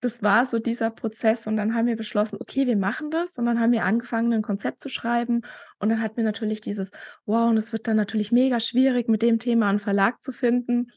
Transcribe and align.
das 0.00 0.22
war 0.22 0.46
so 0.46 0.58
dieser 0.58 0.90
Prozess 0.90 1.46
und 1.46 1.56
dann 1.56 1.74
haben 1.74 1.86
wir 1.86 1.96
beschlossen, 1.96 2.38
okay, 2.40 2.66
wir 2.66 2.76
machen 2.76 3.10
das 3.10 3.36
und 3.36 3.46
dann 3.46 3.60
haben 3.60 3.72
wir 3.72 3.84
angefangen, 3.84 4.32
ein 4.32 4.42
Konzept 4.42 4.80
zu 4.80 4.88
schreiben 4.88 5.42
und 5.78 5.90
dann 5.90 6.00
hatten 6.00 6.16
wir 6.16 6.24
natürlich 6.24 6.60
dieses, 6.60 6.90
wow, 7.26 7.50
und 7.50 7.58
es 7.58 7.72
wird 7.72 7.86
dann 7.86 7.96
natürlich 7.96 8.32
mega 8.32 8.60
schwierig, 8.60 9.08
mit 9.08 9.22
dem 9.22 9.38
Thema 9.38 9.68
einen 9.68 9.80
Verlag 9.80 10.22
zu 10.22 10.32
finden 10.32 10.90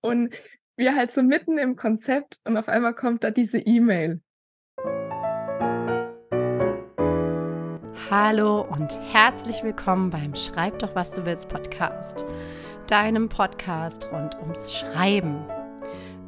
und 0.00 0.34
wir 0.76 0.94
halt 0.94 1.10
so 1.10 1.22
mitten 1.22 1.58
im 1.58 1.76
Konzept 1.76 2.38
und 2.44 2.56
auf 2.56 2.68
einmal 2.68 2.94
kommt 2.94 3.24
da 3.24 3.30
diese 3.30 3.58
E-Mail. 3.58 4.20
Hallo 8.10 8.62
und 8.62 8.98
herzlich 9.12 9.62
willkommen 9.62 10.10
beim 10.10 10.34
Schreib 10.34 10.80
doch, 10.80 10.94
was 10.94 11.12
du 11.12 11.24
willst 11.24 11.48
Podcast, 11.48 12.26
deinem 12.88 13.28
Podcast 13.28 14.10
rund 14.10 14.34
ums 14.40 14.74
Schreiben. 14.74 15.44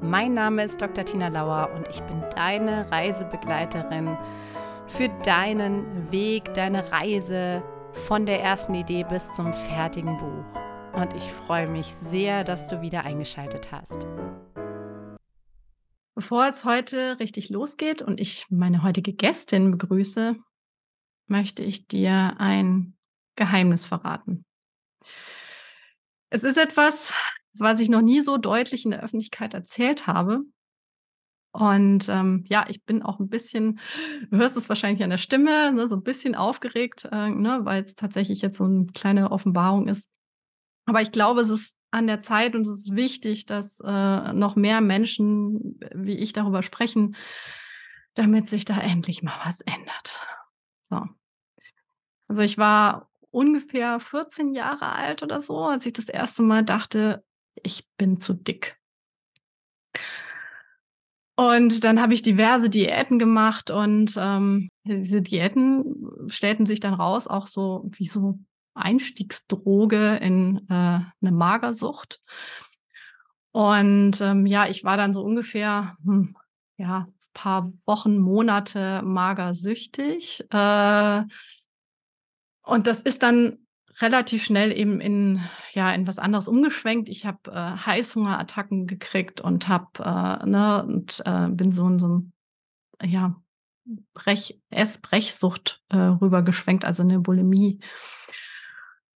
Mein 0.02 0.34
Name 0.34 0.64
ist 0.64 0.82
Dr. 0.82 1.04
Tina 1.04 1.28
Lauer 1.28 1.70
und 1.76 1.86
ich 1.86 2.00
bin 2.02 2.20
deine 2.34 2.90
Reisebegleiterin 2.90 4.18
für 4.88 5.08
deinen 5.24 6.10
Weg, 6.10 6.52
deine 6.54 6.90
Reise 6.90 7.62
von 7.92 8.26
der 8.26 8.42
ersten 8.42 8.74
Idee 8.74 9.04
bis 9.04 9.32
zum 9.34 9.54
fertigen 9.54 10.18
Buch. 10.18 11.00
Und 11.00 11.14
ich 11.14 11.22
freue 11.22 11.68
mich 11.68 11.86
sehr, 11.86 12.42
dass 12.42 12.66
du 12.66 12.82
wieder 12.82 13.04
eingeschaltet 13.04 13.70
hast. 13.70 14.08
Bevor 16.16 16.48
es 16.48 16.64
heute 16.64 17.20
richtig 17.20 17.48
losgeht 17.50 18.02
und 18.02 18.20
ich 18.20 18.46
meine 18.50 18.82
heutige 18.82 19.12
Gästin 19.12 19.70
begrüße, 19.70 20.34
möchte 21.28 21.62
ich 21.62 21.86
dir 21.86 22.34
ein 22.38 22.96
Geheimnis 23.36 23.86
verraten. 23.86 24.44
Es 26.28 26.42
ist 26.42 26.58
etwas, 26.58 27.14
was 27.58 27.80
ich 27.80 27.88
noch 27.88 28.02
nie 28.02 28.22
so 28.22 28.36
deutlich 28.36 28.84
in 28.84 28.90
der 28.90 29.02
Öffentlichkeit 29.02 29.54
erzählt 29.54 30.06
habe. 30.06 30.42
Und 31.52 32.08
ähm, 32.08 32.44
ja, 32.48 32.64
ich 32.68 32.82
bin 32.84 33.02
auch 33.02 33.20
ein 33.20 33.28
bisschen, 33.28 33.78
du 34.30 34.38
hörst 34.38 34.56
es 34.56 34.70
wahrscheinlich 34.70 35.04
an 35.04 35.10
der 35.10 35.18
Stimme, 35.18 35.72
ne, 35.72 35.86
so 35.86 35.96
ein 35.96 36.02
bisschen 36.02 36.34
aufgeregt, 36.34 37.06
äh, 37.12 37.28
ne, 37.28 37.60
weil 37.64 37.82
es 37.82 37.94
tatsächlich 37.94 38.40
jetzt 38.40 38.56
so 38.56 38.64
eine 38.64 38.86
kleine 38.86 39.30
Offenbarung 39.30 39.86
ist. 39.86 40.08
Aber 40.86 41.02
ich 41.02 41.12
glaube, 41.12 41.42
es 41.42 41.50
ist 41.50 41.76
an 41.90 42.06
der 42.06 42.20
Zeit 42.20 42.54
und 42.54 42.62
es 42.62 42.68
ist 42.68 42.96
wichtig, 42.96 43.44
dass 43.44 43.80
äh, 43.84 44.32
noch 44.32 44.56
mehr 44.56 44.80
Menschen 44.80 45.78
wie 45.94 46.16
ich 46.16 46.32
darüber 46.32 46.62
sprechen, 46.62 47.16
damit 48.14 48.48
sich 48.48 48.64
da 48.64 48.78
endlich 48.78 49.22
mal 49.22 49.38
was 49.44 49.60
ändert. 49.60 50.26
So. 50.88 51.02
Also 52.28 52.40
ich 52.40 52.56
war 52.56 53.10
ungefähr 53.30 54.00
14 54.00 54.54
Jahre 54.54 54.90
alt 54.92 55.22
oder 55.22 55.42
so, 55.42 55.58
als 55.58 55.84
ich 55.84 55.92
das 55.92 56.08
erste 56.08 56.42
Mal 56.42 56.64
dachte, 56.64 57.22
ich 57.54 57.86
bin 57.96 58.20
zu 58.20 58.34
dick. 58.34 58.76
Und 61.36 61.84
dann 61.84 62.00
habe 62.00 62.14
ich 62.14 62.22
diverse 62.22 62.68
Diäten 62.68 63.18
gemacht 63.18 63.70
und 63.70 64.14
ähm, 64.18 64.68
diese 64.84 65.22
Diäten 65.22 66.28
stellten 66.28 66.66
sich 66.66 66.80
dann 66.80 66.94
raus, 66.94 67.26
auch 67.26 67.46
so 67.46 67.88
wie 67.92 68.06
so 68.06 68.38
Einstiegsdroge 68.74 70.16
in 70.16 70.66
äh, 70.68 70.72
eine 70.72 71.32
Magersucht. 71.32 72.20
Und 73.52 74.20
ähm, 74.20 74.46
ja, 74.46 74.68
ich 74.68 74.84
war 74.84 74.96
dann 74.96 75.14
so 75.14 75.22
ungefähr, 75.22 75.96
hm, 76.04 76.36
ja, 76.78 77.08
paar 77.34 77.72
Wochen, 77.86 78.18
Monate 78.18 79.02
magersüchtig. 79.04 80.44
Äh, 80.50 81.22
und 82.64 82.86
das 82.86 83.02
ist 83.02 83.22
dann 83.22 83.61
relativ 84.00 84.44
schnell 84.44 84.76
eben 84.76 85.00
in 85.00 85.40
ja 85.72 85.92
in 85.92 86.06
was 86.06 86.18
anderes 86.18 86.48
umgeschwenkt. 86.48 87.08
Ich 87.08 87.26
habe 87.26 87.50
äh, 87.50 87.86
Heißhungerattacken 87.86 88.86
gekriegt 88.86 89.40
und 89.40 89.68
habe 89.68 89.86
äh, 89.98 90.46
ne 90.46 90.84
und 90.84 91.22
äh, 91.24 91.48
bin 91.48 91.72
so 91.72 91.86
in 91.86 91.98
so 91.98 92.08
ein 92.08 92.32
ja 93.02 93.36
Brech 94.14 94.60
Essbrechsucht 94.70 95.82
äh, 95.88 95.96
rübergeschwenkt, 95.96 96.84
also 96.84 97.02
eine 97.02 97.18
Bulimie. 97.20 97.80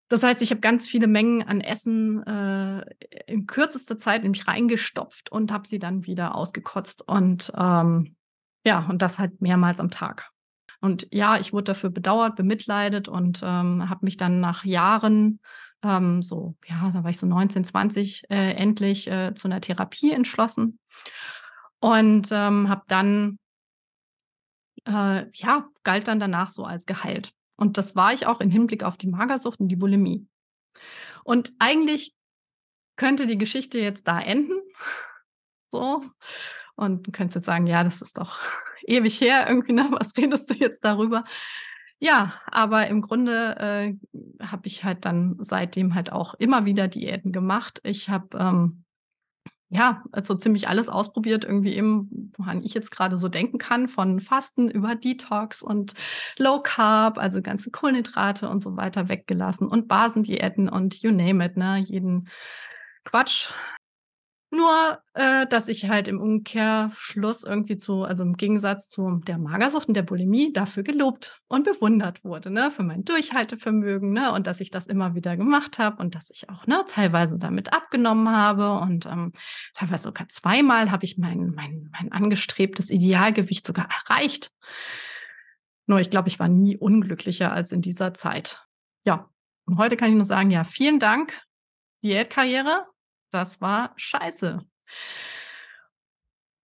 Das 0.08 0.22
heißt, 0.22 0.42
ich 0.42 0.50
habe 0.50 0.60
ganz 0.60 0.86
viele 0.86 1.08
Mengen 1.08 1.42
an 1.42 1.60
Essen 1.60 2.22
äh, 2.26 2.84
in 3.26 3.46
kürzester 3.46 3.98
Zeit 3.98 4.22
nämlich 4.22 4.46
reingestopft 4.46 5.32
und 5.32 5.50
habe 5.50 5.66
sie 5.66 5.78
dann 5.78 6.06
wieder 6.06 6.34
ausgekotzt 6.34 7.06
und 7.08 7.52
ähm, 7.56 8.16
ja 8.64 8.86
und 8.88 9.02
das 9.02 9.18
halt 9.18 9.40
mehrmals 9.40 9.80
am 9.80 9.90
Tag. 9.90 10.30
Und 10.86 11.08
ja, 11.10 11.36
ich 11.40 11.52
wurde 11.52 11.64
dafür 11.64 11.90
bedauert, 11.90 12.36
bemitleidet 12.36 13.08
und 13.08 13.40
ähm, 13.42 13.90
habe 13.90 14.04
mich 14.04 14.16
dann 14.16 14.38
nach 14.38 14.64
Jahren, 14.64 15.40
ähm, 15.82 16.22
so, 16.22 16.54
ja, 16.64 16.92
da 16.92 17.02
war 17.02 17.10
ich 17.10 17.18
so 17.18 17.26
19, 17.26 17.64
20, 17.64 18.30
äh, 18.30 18.52
endlich 18.52 19.10
äh, 19.10 19.34
zu 19.34 19.48
einer 19.48 19.60
Therapie 19.60 20.12
entschlossen. 20.12 20.78
Und 21.80 22.28
ähm, 22.30 22.68
habe 22.68 22.84
dann, 22.86 23.40
äh, 24.86 25.26
ja, 25.32 25.66
galt 25.82 26.06
dann 26.06 26.20
danach 26.20 26.50
so 26.50 26.62
als 26.62 26.86
geheilt. 26.86 27.32
Und 27.56 27.78
das 27.78 27.96
war 27.96 28.12
ich 28.12 28.28
auch 28.28 28.38
im 28.38 28.52
Hinblick 28.52 28.84
auf 28.84 28.96
die 28.96 29.08
Magersucht 29.08 29.58
und 29.58 29.66
die 29.66 29.76
Bulimie. 29.76 30.28
Und 31.24 31.52
eigentlich 31.58 32.14
könnte 32.94 33.26
die 33.26 33.38
Geschichte 33.38 33.80
jetzt 33.80 34.06
da 34.06 34.20
enden. 34.20 34.60
so. 35.72 36.04
Und 36.76 37.08
du 37.08 37.10
könntest 37.10 37.34
jetzt 37.34 37.46
sagen, 37.46 37.66
ja, 37.66 37.82
das 37.82 38.02
ist 38.02 38.18
doch 38.18 38.38
ewig 38.86 39.20
her 39.20 39.46
irgendwie, 39.48 39.72
ne? 39.72 39.88
was 39.90 40.16
redest 40.16 40.50
du 40.50 40.54
jetzt 40.54 40.84
darüber? 40.84 41.24
Ja, 41.98 42.34
aber 42.46 42.88
im 42.88 43.00
Grunde 43.00 43.56
äh, 43.58 44.44
habe 44.44 44.66
ich 44.66 44.84
halt 44.84 45.04
dann 45.06 45.36
seitdem 45.40 45.94
halt 45.94 46.12
auch 46.12 46.34
immer 46.34 46.66
wieder 46.66 46.88
Diäten 46.88 47.32
gemacht. 47.32 47.80
Ich 47.84 48.10
habe 48.10 48.36
ähm, 48.38 48.84
ja, 49.68 50.04
also 50.12 50.34
ziemlich 50.34 50.68
alles 50.68 50.88
ausprobiert, 50.88 51.44
irgendwie 51.44 51.74
eben, 51.74 52.32
woran 52.36 52.62
ich 52.62 52.72
jetzt 52.74 52.90
gerade 52.90 53.18
so 53.18 53.28
denken 53.28 53.58
kann, 53.58 53.88
von 53.88 54.20
Fasten 54.20 54.70
über 54.70 54.94
Detox 54.94 55.60
und 55.60 55.94
Low 56.38 56.60
Carb, 56.62 57.18
also 57.18 57.42
ganze 57.42 57.70
Kohlenhydrate 57.72 58.48
und 58.48 58.62
so 58.62 58.76
weiter 58.76 59.08
weggelassen 59.08 59.66
und 59.66 59.88
Basendiäten 59.88 60.68
und 60.68 61.02
you 61.02 61.10
name 61.10 61.44
it, 61.44 61.56
ne, 61.56 61.78
jeden 61.78 62.28
Quatsch, 63.04 63.52
nur, 64.56 64.98
äh, 65.14 65.46
dass 65.46 65.68
ich 65.68 65.88
halt 65.88 66.08
im 66.08 66.20
Umkehrschluss 66.20 67.44
irgendwie 67.44 67.76
zu, 67.76 68.02
also 68.02 68.22
im 68.22 68.36
Gegensatz 68.36 68.88
zu 68.88 69.20
der 69.26 69.38
Magersucht 69.38 69.88
und 69.88 69.94
der 69.94 70.02
Bulimie, 70.02 70.52
dafür 70.52 70.82
gelobt 70.82 71.40
und 71.48 71.64
bewundert 71.64 72.24
wurde, 72.24 72.50
ne, 72.50 72.70
für 72.70 72.82
mein 72.82 73.04
Durchhaltevermögen, 73.04 74.12
ne, 74.12 74.32
und 74.32 74.46
dass 74.46 74.60
ich 74.60 74.70
das 74.70 74.86
immer 74.86 75.14
wieder 75.14 75.36
gemacht 75.36 75.78
habe 75.78 76.02
und 76.02 76.14
dass 76.14 76.30
ich 76.30 76.48
auch, 76.48 76.66
ne, 76.66 76.84
teilweise 76.88 77.38
damit 77.38 77.72
abgenommen 77.72 78.30
habe 78.30 78.80
und 78.80 79.06
ähm, 79.06 79.32
teilweise 79.74 80.04
sogar 80.04 80.28
zweimal 80.28 80.90
habe 80.90 81.04
ich 81.04 81.18
mein, 81.18 81.52
mein, 81.54 81.88
mein 81.92 82.10
angestrebtes 82.10 82.90
Idealgewicht 82.90 83.66
sogar 83.66 83.88
erreicht. 84.08 84.50
Nur 85.86 86.00
ich 86.00 86.10
glaube, 86.10 86.28
ich 86.28 86.38
war 86.38 86.48
nie 86.48 86.76
unglücklicher 86.76 87.52
als 87.52 87.70
in 87.70 87.80
dieser 87.80 88.14
Zeit. 88.14 88.64
Ja, 89.04 89.30
und 89.66 89.78
heute 89.78 89.96
kann 89.96 90.10
ich 90.10 90.16
nur 90.16 90.24
sagen, 90.24 90.50
ja, 90.50 90.64
vielen 90.64 90.98
Dank, 90.98 91.38
Diätkarriere, 92.02 92.86
das 93.30 93.60
war 93.60 93.92
scheiße. 93.96 94.60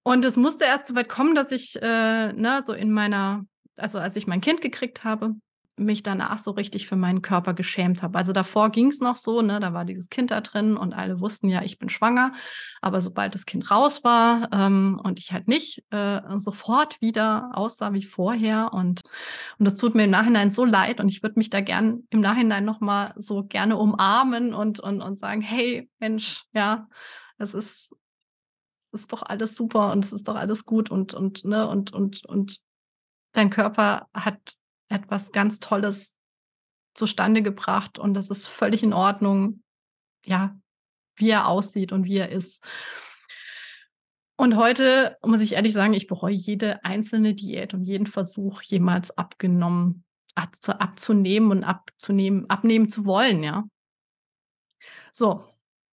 Und 0.04 0.24
es 0.24 0.36
musste 0.36 0.64
erst 0.64 0.88
so 0.88 0.94
weit 0.94 1.08
kommen, 1.08 1.34
dass 1.34 1.52
ich, 1.52 1.80
äh, 1.80 2.32
ne, 2.32 2.60
so 2.64 2.72
in 2.72 2.90
meiner, 2.90 3.44
also 3.76 3.98
als 3.98 4.16
ich 4.16 4.26
mein 4.26 4.40
Kind 4.40 4.60
gekriegt 4.60 5.04
habe, 5.04 5.34
mich 5.76 6.02
danach 6.02 6.38
so 6.38 6.50
richtig 6.50 6.86
für 6.86 6.96
meinen 6.96 7.22
Körper 7.22 7.54
geschämt 7.54 8.02
habe. 8.02 8.18
Also 8.18 8.32
davor 8.32 8.70
ging 8.70 8.88
es 8.88 9.00
noch 9.00 9.16
so, 9.16 9.40
ne, 9.40 9.58
da 9.58 9.72
war 9.72 9.84
dieses 9.84 10.10
Kind 10.10 10.30
da 10.30 10.40
drin 10.40 10.76
und 10.76 10.92
alle 10.92 11.20
wussten 11.20 11.48
ja, 11.48 11.62
ich 11.62 11.78
bin 11.78 11.88
schwanger. 11.88 12.32
Aber 12.80 13.00
sobald 13.00 13.34
das 13.34 13.46
Kind 13.46 13.70
raus 13.70 14.04
war 14.04 14.48
ähm, 14.52 15.00
und 15.02 15.18
ich 15.18 15.32
halt 15.32 15.48
nicht 15.48 15.84
äh, 15.90 16.20
sofort 16.36 17.00
wieder 17.00 17.50
aussah 17.54 17.92
wie 17.92 18.02
vorher 18.02 18.72
und 18.72 19.02
und 19.58 19.64
das 19.64 19.76
tut 19.76 19.94
mir 19.94 20.04
im 20.04 20.10
Nachhinein 20.10 20.50
so 20.50 20.64
leid 20.64 21.00
und 21.00 21.08
ich 21.08 21.22
würde 21.22 21.38
mich 21.38 21.50
da 21.50 21.60
gern 21.60 22.06
im 22.10 22.20
Nachhinein 22.20 22.64
noch 22.64 22.80
mal 22.80 23.14
so 23.16 23.44
gerne 23.44 23.76
umarmen 23.76 24.54
und 24.54 24.80
und 24.80 25.00
und 25.00 25.18
sagen, 25.18 25.40
hey 25.40 25.88
Mensch, 25.98 26.44
ja, 26.52 26.88
es 27.38 27.54
ist 27.54 27.94
es 28.92 29.02
ist 29.02 29.12
doch 29.12 29.22
alles 29.22 29.56
super 29.56 29.92
und 29.92 30.04
es 30.04 30.12
ist 30.12 30.28
doch 30.28 30.36
alles 30.36 30.66
gut 30.66 30.90
und 30.90 31.14
und 31.14 31.44
ne 31.44 31.66
und 31.68 31.92
und 31.92 32.24
und 32.26 32.60
dein 33.32 33.50
Körper 33.50 34.08
hat 34.12 34.56
etwas 34.92 35.32
ganz 35.32 35.60
Tolles 35.60 36.18
zustande 36.94 37.42
gebracht 37.42 37.98
und 37.98 38.14
das 38.14 38.30
ist 38.30 38.46
völlig 38.46 38.82
in 38.82 38.92
Ordnung, 38.92 39.62
ja, 40.24 40.58
wie 41.16 41.30
er 41.30 41.48
aussieht 41.48 41.92
und 41.92 42.04
wie 42.04 42.18
er 42.18 42.30
ist. 42.30 42.62
Und 44.36 44.56
heute 44.56 45.16
muss 45.24 45.40
ich 45.40 45.52
ehrlich 45.52 45.72
sagen, 45.72 45.92
ich 45.92 46.06
bereue 46.06 46.34
jede 46.34 46.84
einzelne 46.84 47.34
Diät 47.34 47.74
und 47.74 47.84
jeden 47.84 48.06
Versuch, 48.06 48.62
jemals 48.62 49.16
abgenommen, 49.16 50.04
abzunehmen 50.34 51.50
und 51.50 51.64
abzunehmen, 51.64 52.48
abnehmen 52.50 52.88
zu 52.88 53.04
wollen, 53.04 53.42
ja. 53.42 53.64
So. 55.12 55.44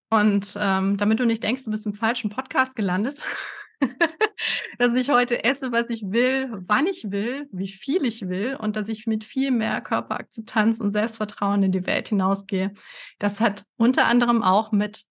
Und 0.09 0.57
ähm, 0.59 0.97
damit 0.97 1.19
du 1.19 1.25
nicht 1.25 1.43
denkst, 1.43 1.65
du 1.65 1.71
bist 1.71 1.85
im 1.85 1.93
falschen 1.93 2.31
Podcast 2.31 2.75
gelandet, 2.75 3.21
dass 4.77 4.93
ich 4.93 5.09
heute 5.09 5.43
esse, 5.43 5.71
was 5.71 5.89
ich 5.89 6.03
will, 6.05 6.49
wann 6.51 6.87
ich 6.87 7.11
will, 7.11 7.47
wie 7.51 7.67
viel 7.67 8.05
ich 8.05 8.27
will 8.27 8.55
und 8.55 8.75
dass 8.75 8.89
ich 8.89 9.07
mit 9.07 9.23
viel 9.23 9.51
mehr 9.51 9.81
Körperakzeptanz 9.81 10.79
und 10.79 10.91
Selbstvertrauen 10.91 11.63
in 11.63 11.71
die 11.71 11.85
Welt 11.85 12.09
hinausgehe. 12.09 12.73
Das 13.19 13.39
hat 13.39 13.65
unter 13.77 14.05
anderem 14.05 14.43
auch 14.43 14.71
mit 14.71 15.03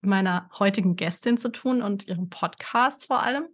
meiner 0.00 0.48
heutigen 0.58 0.96
Gästin 0.96 1.38
zu 1.38 1.50
tun 1.50 1.82
und 1.82 2.06
ihrem 2.06 2.28
Podcast 2.28 3.06
vor 3.06 3.22
allem. 3.22 3.46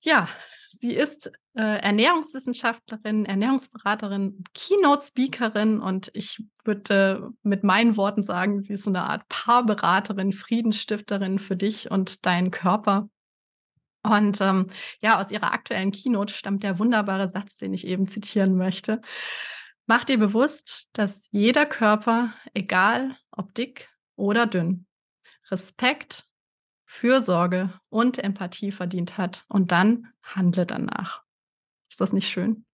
Ja, 0.00 0.28
sie 0.70 0.94
ist 0.94 1.30
Ernährungswissenschaftlerin, 1.60 3.24
Ernährungsberaterin, 3.24 4.44
Keynote-Speakerin 4.52 5.80
und 5.80 6.10
ich 6.12 6.44
würde 6.64 7.22
äh, 7.22 7.34
mit 7.42 7.64
meinen 7.64 7.96
Worten 7.96 8.22
sagen, 8.22 8.60
sie 8.60 8.74
ist 8.74 8.84
so 8.84 8.90
eine 8.90 9.04
Art 9.04 9.26
Paarberaterin, 9.28 10.32
Friedensstifterin 10.32 11.38
für 11.38 11.56
dich 11.56 11.90
und 11.90 12.26
deinen 12.26 12.50
Körper. 12.50 13.08
Und 14.02 14.40
ähm, 14.40 14.68
ja, 15.00 15.20
aus 15.20 15.30
ihrer 15.30 15.52
aktuellen 15.52 15.92
Keynote 15.92 16.32
stammt 16.32 16.62
der 16.62 16.78
wunderbare 16.78 17.28
Satz, 17.28 17.56
den 17.56 17.72
ich 17.72 17.86
eben 17.86 18.06
zitieren 18.06 18.56
möchte. 18.56 19.00
Mach 19.86 20.04
dir 20.04 20.18
bewusst, 20.18 20.88
dass 20.92 21.26
jeder 21.30 21.64
Körper, 21.64 22.34
egal 22.54 23.16
ob 23.30 23.54
dick 23.54 23.88
oder 24.14 24.46
dünn, 24.46 24.86
Respekt, 25.50 26.26
Fürsorge 26.84 27.80
und 27.88 28.18
Empathie 28.18 28.72
verdient 28.72 29.16
hat 29.16 29.44
und 29.48 29.72
dann 29.72 30.12
handle 30.22 30.66
danach. 30.66 31.25
Ist 31.96 32.00
das 32.02 32.12
nicht 32.12 32.28
schön? 32.28 32.66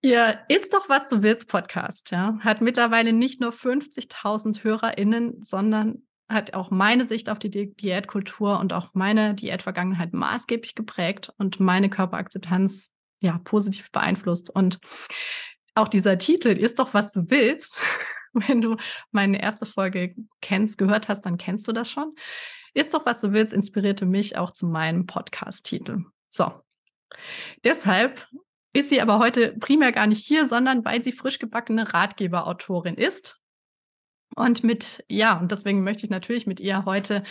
Ihr 0.00 0.40
Ist 0.48 0.72
doch, 0.72 0.88
was 0.88 1.08
du 1.08 1.22
willst 1.22 1.46
Podcast, 1.50 2.10
ja, 2.10 2.38
hat 2.40 2.62
mittlerweile 2.62 3.12
nicht 3.12 3.38
nur 3.38 3.52
50.000 3.52 4.64
HörerInnen, 4.64 5.42
sondern 5.42 6.06
hat 6.26 6.54
auch 6.54 6.70
meine 6.70 7.04
Sicht 7.04 7.28
auf 7.28 7.38
die 7.38 7.50
Di 7.50 7.74
Diätkultur 7.74 8.58
und 8.60 8.72
auch 8.72 8.94
meine 8.94 9.34
Diätvergangenheit 9.34 10.14
maßgeblich 10.14 10.74
geprägt 10.74 11.34
und 11.36 11.60
meine 11.60 11.90
Körperakzeptanz 11.90 12.88
ja 13.20 13.38
positiv 13.44 13.92
beeinflusst. 13.92 14.48
Und 14.48 14.78
auch 15.74 15.88
dieser 15.88 16.16
Titel 16.16 16.48
ist 16.48 16.78
doch, 16.78 16.94
was 16.94 17.10
du 17.10 17.28
willst. 17.28 17.78
Wenn 18.32 18.62
du 18.62 18.78
meine 19.10 19.42
erste 19.42 19.66
Folge 19.66 20.14
kennst, 20.40 20.78
gehört 20.78 21.08
hast, 21.08 21.26
dann 21.26 21.36
kennst 21.36 21.68
du 21.68 21.72
das 21.72 21.90
schon. 21.90 22.14
Ist 22.72 22.94
doch, 22.94 23.04
was 23.04 23.20
du 23.20 23.34
willst, 23.34 23.52
inspirierte 23.52 24.06
mich 24.06 24.38
auch 24.38 24.52
zu 24.52 24.66
meinem 24.66 25.04
Podcast-Titel. 25.04 26.06
So. 26.30 26.61
Deshalb 27.64 28.28
ist 28.72 28.88
sie 28.88 29.00
aber 29.00 29.18
heute 29.18 29.54
primär 29.58 29.92
gar 29.92 30.06
nicht 30.06 30.24
hier, 30.24 30.46
sondern 30.46 30.84
weil 30.84 31.02
sie 31.02 31.12
frisch 31.12 31.38
gebackene 31.38 31.92
Ratgeberautorin 31.92 32.94
ist 32.94 33.38
und 34.34 34.64
mit, 34.64 35.04
ja, 35.08 35.38
und 35.38 35.52
deswegen 35.52 35.84
möchte 35.84 36.04
ich 36.04 36.10
natürlich 36.10 36.46
mit 36.46 36.60
ihr 36.60 36.84
heute 36.84 37.22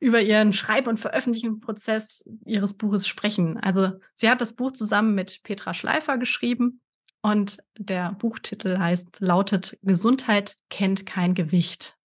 über 0.00 0.20
ihren 0.20 0.52
Schreib- 0.52 0.86
und 0.86 1.00
Veröffentlichungsprozess 1.00 2.28
ihres 2.44 2.76
Buches 2.76 3.08
sprechen. 3.08 3.58
Also 3.58 3.92
sie 4.14 4.30
hat 4.30 4.40
das 4.40 4.54
Buch 4.54 4.72
zusammen 4.72 5.14
mit 5.14 5.42
Petra 5.42 5.74
Schleifer 5.74 6.18
geschrieben 6.18 6.80
und 7.20 7.58
der 7.76 8.12
Buchtitel 8.12 8.78
heißt, 8.78 9.20
lautet 9.20 9.76
Gesundheit 9.82 10.56
kennt 10.70 11.04
kein 11.04 11.34
Gewicht. 11.34 11.96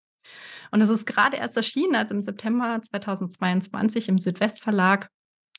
Und 0.71 0.81
es 0.81 0.89
ist 0.89 1.05
gerade 1.05 1.37
erst 1.37 1.55
erschienen, 1.55 1.95
also 1.95 2.15
im 2.15 2.23
September 2.23 2.81
2022 2.81 4.09
im 4.09 4.17
Südwestverlag. 4.17 5.09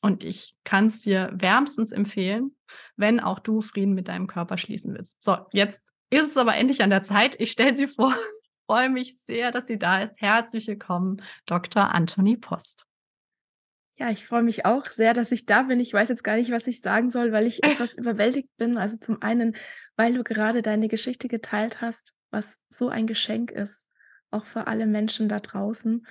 Und 0.04 0.22
ich 0.22 0.54
kann 0.64 0.88
es 0.88 1.00
dir 1.00 1.30
wärmstens 1.32 1.90
empfehlen, 1.90 2.54
wenn 2.94 3.20
auch 3.20 3.38
du 3.38 3.62
Frieden 3.62 3.94
mit 3.94 4.08
deinem 4.08 4.26
Körper 4.26 4.58
schließen 4.58 4.92
willst. 4.92 5.16
So, 5.22 5.38
jetzt 5.50 5.82
ist 6.10 6.26
es 6.26 6.36
aber 6.36 6.56
endlich 6.56 6.82
an 6.82 6.90
der 6.90 7.02
Zeit. 7.02 7.40
Ich 7.40 7.52
stelle 7.52 7.74
sie 7.74 7.88
vor 7.88 8.14
freue 8.66 8.90
mich 8.90 9.18
sehr, 9.18 9.50
dass 9.50 9.66
sie 9.66 9.78
da 9.78 10.02
ist. 10.02 10.20
Herzlich 10.20 10.66
willkommen, 10.66 11.22
Dr. 11.46 11.94
Anthony 11.94 12.36
Post. 12.36 12.84
Ja, 13.96 14.10
ich 14.10 14.26
freue 14.26 14.42
mich 14.42 14.66
auch 14.66 14.88
sehr, 14.88 15.14
dass 15.14 15.32
ich 15.32 15.46
da 15.46 15.62
bin. 15.62 15.80
Ich 15.80 15.94
weiß 15.94 16.10
jetzt 16.10 16.22
gar 16.22 16.36
nicht, 16.36 16.50
was 16.50 16.66
ich 16.66 16.82
sagen 16.82 17.10
soll, 17.10 17.32
weil 17.32 17.46
ich 17.46 17.64
etwas 17.64 17.94
überwältigt 17.96 18.54
bin. 18.58 18.76
Also 18.76 18.98
zum 18.98 19.22
einen, 19.22 19.56
weil 19.96 20.12
du 20.12 20.22
gerade 20.22 20.60
deine 20.60 20.88
Geschichte 20.88 21.28
geteilt 21.28 21.80
hast, 21.80 22.12
was 22.30 22.58
so 22.68 22.90
ein 22.90 23.06
Geschenk 23.06 23.50
ist, 23.50 23.88
auch 24.30 24.44
für 24.44 24.66
alle 24.66 24.84
Menschen 24.84 25.30
da 25.30 25.40
draußen. 25.40 26.06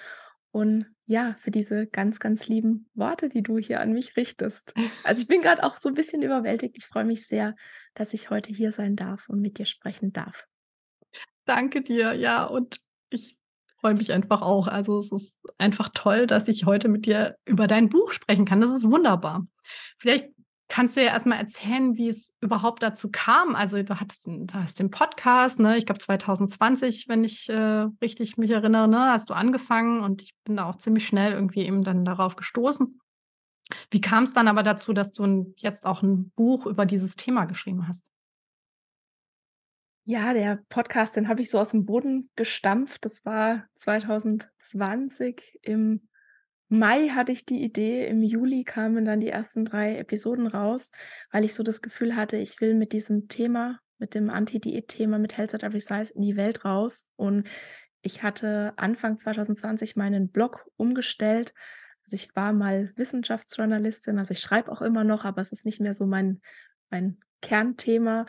Und 0.50 0.93
ja, 1.06 1.36
für 1.40 1.52
diese 1.52 1.88
ganz, 1.88 2.20
ganz 2.20 2.48
lieben 2.48 2.90
Worte, 2.94 3.30
die 3.30 3.44
du 3.44 3.58
hier 3.58 3.82
an 3.82 3.92
mich 3.92 4.16
richtest. 4.16 4.74
Also 5.04 5.22
ich 5.22 5.28
bin 5.28 5.42
gerade 5.42 5.64
auch 5.64 5.78
so 5.78 5.90
ein 5.90 5.96
bisschen 5.96 6.22
überwältigt. 6.22 6.78
Ich 6.78 6.86
freue 6.86 7.06
mich 7.06 7.28
sehr, 7.28 7.56
dass 7.94 8.14
ich 8.14 8.30
heute 8.30 8.54
hier 8.54 8.72
sein 8.72 8.96
darf 8.96 9.28
und 9.28 9.42
mit 9.42 9.58
dir 9.58 9.66
sprechen 9.66 10.14
darf. 10.14 10.48
Danke 11.46 11.82
dir, 11.82 12.14
ja, 12.14 12.46
und 12.46 12.80
ich 13.10 13.38
freue 13.82 13.96
mich 13.96 14.14
einfach 14.14 14.42
auch. 14.42 14.68
Also 14.68 15.00
es 15.00 15.12
ist 15.12 15.36
einfach 15.58 15.90
toll, 15.94 16.26
dass 16.26 16.48
ich 16.48 16.66
heute 16.66 16.88
mit 16.88 17.06
dir 17.06 17.38
über 17.46 17.68
dein 17.68 17.90
Buch 17.90 18.14
sprechen 18.14 18.46
kann. 18.46 18.62
Das 18.62 18.72
ist 18.72 18.90
wunderbar. 18.90 19.46
Vielleicht 19.98 20.30
kannst 20.74 20.98
du 20.98 21.04
ja 21.04 21.12
erstmal 21.12 21.38
erzählen, 21.38 21.98
wie 21.98 22.10
es 22.10 22.34
überhaupt 22.42 22.82
dazu 22.82 23.12
kam. 23.12 23.54
Also 23.54 23.84
du 23.84 24.00
hattest 24.00 24.26
den, 24.26 24.48
du 24.48 24.56
hast 24.56 24.80
den 24.80 24.90
Podcast, 24.90 25.60
ne? 25.60 25.78
ich 25.78 25.86
glaube 25.86 26.00
2020, 26.00 27.08
wenn 27.08 27.24
ich 27.24 27.48
äh, 27.48 27.86
richtig 28.02 28.38
mich 28.38 28.50
erinnere, 28.50 28.88
ne? 28.88 29.12
hast 29.12 29.30
du 29.30 29.36
angefangen 29.36 30.02
und 30.02 30.24
ich 30.24 30.34
bin 30.44 30.58
da 30.58 30.68
auch 30.68 30.78
ziemlich 30.78 31.06
schnell 31.06 31.34
irgendwie 31.34 31.62
eben 31.62 31.84
dann 31.84 32.04
darauf 32.06 32.36
gestoßen. 32.36 33.00
Wie 33.92 34.02
kam 34.02 34.24
es 34.24 34.34
dann 34.34 34.48
aber 34.48 34.64
dazu, 34.64 34.94
dass 34.94 35.12
du 35.12 35.54
jetzt 35.58 35.86
auch 35.86 36.02
ein 36.02 36.32
Buch 36.32 36.66
über 36.66 36.88
dieses 36.88 37.16
Thema 37.16 37.46
geschrieben 37.46 37.88
hast? 37.88 38.04
Ja, 40.06 40.34
der 40.34 40.64
Podcast, 40.70 41.16
den 41.16 41.28
habe 41.28 41.42
ich 41.42 41.52
so 41.52 41.60
aus 41.60 41.70
dem 41.70 41.86
Boden 41.86 42.32
gestampft. 42.36 43.06
Das 43.06 43.24
war 43.26 43.66
2020. 43.76 45.60
Im 45.62 46.10
Mai 46.70 47.10
hatte 47.10 47.32
ich 47.32 47.46
die 47.46 47.64
Idee, 47.64 48.08
im 48.08 48.24
Juli 48.24 48.64
kamen 48.64 49.06
dann 49.06 49.20
die 49.20 49.30
ersten 49.30 49.66
drei 49.66 49.98
Episoden 49.98 50.48
raus, 50.48 50.92
weil 51.32 51.44
ich 51.44 51.54
so 51.54 51.64
das 51.64 51.82
Gefühl 51.82 52.16
hatte, 52.16 52.38
ich 52.38 52.60
will 52.62 52.74
mit 52.74 52.94
diesem 52.94 53.28
Thema, 53.28 53.80
mit 54.00 54.16
dem 54.16 54.30
Anti-Diät-Thema, 54.30 55.20
mit 55.20 55.38
Health 55.38 55.54
at 55.54 55.64
Every 55.64 55.80
Size 55.80 56.14
in 56.14 56.22
die 56.22 56.36
Welt 56.36 56.66
raus. 56.66 57.10
Und 57.16 57.48
ich 58.02 58.24
hatte 58.24 58.74
Anfang 58.76 59.18
2020 59.18 59.96
meinen 59.96 60.30
Blog 60.30 60.66
umgestellt. 60.76 61.54
Also 62.06 62.16
ich 62.16 62.36
war 62.36 62.54
mal 62.54 62.92
Wissenschaftsjournalistin, 62.96 64.20
also 64.20 64.32
ich 64.34 64.40
schreibe 64.40 64.72
auch 64.72 64.82
immer 64.82 65.04
noch, 65.04 65.26
aber 65.26 65.42
es 65.42 65.52
ist 65.52 65.66
nicht 65.66 65.80
mehr 65.80 65.94
so 65.94 66.06
mein, 66.06 66.42
mein 66.90 67.20
Kernthema. 67.42 68.26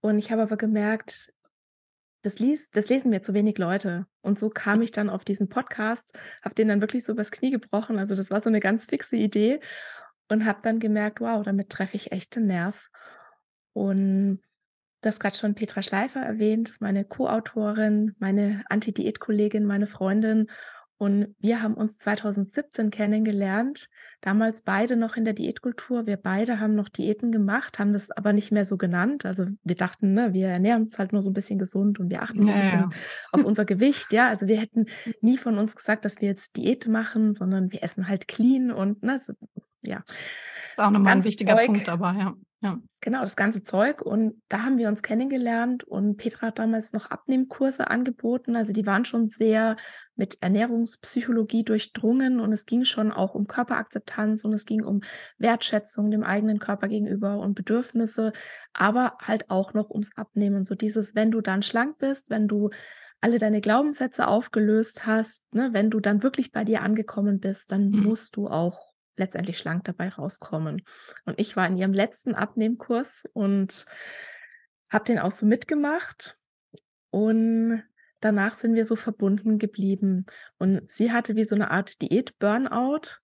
Und 0.00 0.18
ich 0.18 0.30
habe 0.30 0.42
aber 0.42 0.56
gemerkt, 0.56 1.32
das, 2.22 2.38
lies, 2.38 2.70
das 2.70 2.88
lesen 2.88 3.10
mir 3.10 3.22
zu 3.22 3.34
wenig 3.34 3.58
Leute. 3.58 4.06
Und 4.20 4.38
so 4.38 4.48
kam 4.48 4.80
ich 4.82 4.92
dann 4.92 5.10
auf 5.10 5.24
diesen 5.24 5.48
Podcast, 5.48 6.16
habe 6.42 6.54
den 6.54 6.68
dann 6.68 6.80
wirklich 6.80 7.04
so 7.04 7.12
übers 7.12 7.30
Knie 7.30 7.50
gebrochen. 7.50 7.98
Also 7.98 8.14
das 8.14 8.30
war 8.30 8.40
so 8.40 8.48
eine 8.48 8.60
ganz 8.60 8.86
fixe 8.86 9.16
Idee 9.16 9.60
und 10.28 10.46
habe 10.46 10.60
dann 10.62 10.78
gemerkt, 10.78 11.20
wow, 11.20 11.42
damit 11.44 11.68
treffe 11.68 11.96
ich 11.96 12.12
echt 12.12 12.36
den 12.36 12.46
Nerv. 12.46 12.88
Und 13.72 14.40
das 15.00 15.18
gerade 15.18 15.36
schon 15.36 15.54
Petra 15.54 15.82
Schleifer 15.82 16.20
erwähnt, 16.20 16.80
meine 16.80 17.04
Co-Autorin, 17.04 18.14
meine 18.18 18.64
Anti-Diät-Kollegin, 18.68 19.66
meine 19.66 19.88
Freundin. 19.88 20.48
Und 21.02 21.34
wir 21.40 21.60
haben 21.60 21.74
uns 21.74 21.98
2017 21.98 22.92
kennengelernt, 22.92 23.88
damals 24.20 24.60
beide 24.60 24.94
noch 24.94 25.16
in 25.16 25.24
der 25.24 25.34
Diätkultur. 25.34 26.06
Wir 26.06 26.16
beide 26.16 26.60
haben 26.60 26.76
noch 26.76 26.88
Diäten 26.88 27.32
gemacht, 27.32 27.80
haben 27.80 27.92
das 27.92 28.12
aber 28.12 28.32
nicht 28.32 28.52
mehr 28.52 28.64
so 28.64 28.76
genannt. 28.76 29.26
Also 29.26 29.46
wir 29.64 29.74
dachten, 29.74 30.14
ne, 30.14 30.32
wir 30.32 30.46
ernähren 30.46 30.82
uns 30.82 31.00
halt 31.00 31.12
nur 31.12 31.24
so 31.24 31.30
ein 31.30 31.34
bisschen 31.34 31.58
gesund 31.58 31.98
und 31.98 32.08
wir 32.08 32.22
achten 32.22 32.46
so 32.46 32.52
ein 32.52 32.60
bisschen 32.60 32.94
auf 33.32 33.42
unser 33.44 33.64
Gewicht. 33.64 34.12
Ja, 34.12 34.28
also 34.28 34.46
wir 34.46 34.60
hätten 34.60 34.86
nie 35.20 35.38
von 35.38 35.58
uns 35.58 35.74
gesagt, 35.74 36.04
dass 36.04 36.20
wir 36.20 36.28
jetzt 36.28 36.54
Diät 36.56 36.86
machen, 36.86 37.34
sondern 37.34 37.72
wir 37.72 37.82
essen 37.82 38.06
halt 38.06 38.28
clean 38.28 38.70
und 38.70 39.02
ne, 39.02 39.20
so, 39.26 39.32
ja. 39.80 40.04
Das 40.06 40.14
ist 40.14 40.78
auch 40.78 40.90
nochmal 40.92 41.14
ein 41.14 41.24
wichtiger 41.24 41.56
Zeug, 41.56 41.66
Punkt 41.66 41.88
dabei, 41.88 42.14
ja. 42.14 42.34
Ja. 42.62 42.78
Genau, 43.00 43.22
das 43.22 43.34
ganze 43.34 43.64
Zeug. 43.64 44.02
Und 44.02 44.40
da 44.48 44.62
haben 44.62 44.78
wir 44.78 44.86
uns 44.86 45.02
kennengelernt 45.02 45.82
und 45.82 46.16
Petra 46.16 46.46
hat 46.46 46.60
damals 46.60 46.92
noch 46.92 47.10
Abnehmkurse 47.10 47.90
angeboten. 47.90 48.54
Also 48.54 48.72
die 48.72 48.86
waren 48.86 49.04
schon 49.04 49.28
sehr 49.28 49.76
mit 50.14 50.40
Ernährungspsychologie 50.40 51.64
durchdrungen 51.64 52.38
und 52.38 52.52
es 52.52 52.64
ging 52.64 52.84
schon 52.84 53.10
auch 53.10 53.34
um 53.34 53.48
Körperakzeptanz 53.48 54.44
und 54.44 54.52
es 54.52 54.64
ging 54.64 54.84
um 54.84 55.00
Wertschätzung 55.38 56.12
dem 56.12 56.22
eigenen 56.22 56.60
Körper 56.60 56.86
gegenüber 56.86 57.40
und 57.40 57.54
Bedürfnisse, 57.54 58.32
aber 58.72 59.16
halt 59.20 59.50
auch 59.50 59.74
noch 59.74 59.90
ums 59.90 60.16
Abnehmen. 60.16 60.64
So 60.64 60.76
dieses, 60.76 61.16
wenn 61.16 61.32
du 61.32 61.40
dann 61.40 61.62
schlank 61.62 61.98
bist, 61.98 62.30
wenn 62.30 62.46
du 62.46 62.70
alle 63.20 63.40
deine 63.40 63.60
Glaubenssätze 63.60 64.28
aufgelöst 64.28 65.04
hast, 65.04 65.42
ne, 65.52 65.70
wenn 65.72 65.90
du 65.90 65.98
dann 65.98 66.22
wirklich 66.22 66.52
bei 66.52 66.62
dir 66.62 66.82
angekommen 66.82 67.40
bist, 67.40 67.72
dann 67.72 67.90
mhm. 67.90 68.04
musst 68.04 68.36
du 68.36 68.46
auch 68.46 68.91
letztendlich 69.16 69.58
schlank 69.58 69.84
dabei 69.84 70.08
rauskommen. 70.08 70.82
Und 71.24 71.38
ich 71.38 71.56
war 71.56 71.66
in 71.66 71.76
ihrem 71.76 71.92
letzten 71.92 72.34
Abnehmkurs 72.34 73.24
und 73.32 73.86
habe 74.90 75.04
den 75.04 75.18
auch 75.18 75.30
so 75.30 75.46
mitgemacht. 75.46 76.38
Und 77.10 77.82
danach 78.20 78.54
sind 78.54 78.74
wir 78.74 78.84
so 78.84 78.96
verbunden 78.96 79.58
geblieben. 79.58 80.26
Und 80.58 80.90
sie 80.90 81.12
hatte 81.12 81.36
wie 81.36 81.44
so 81.44 81.54
eine 81.54 81.70
Art 81.70 82.00
Diät-Burnout. 82.00 83.18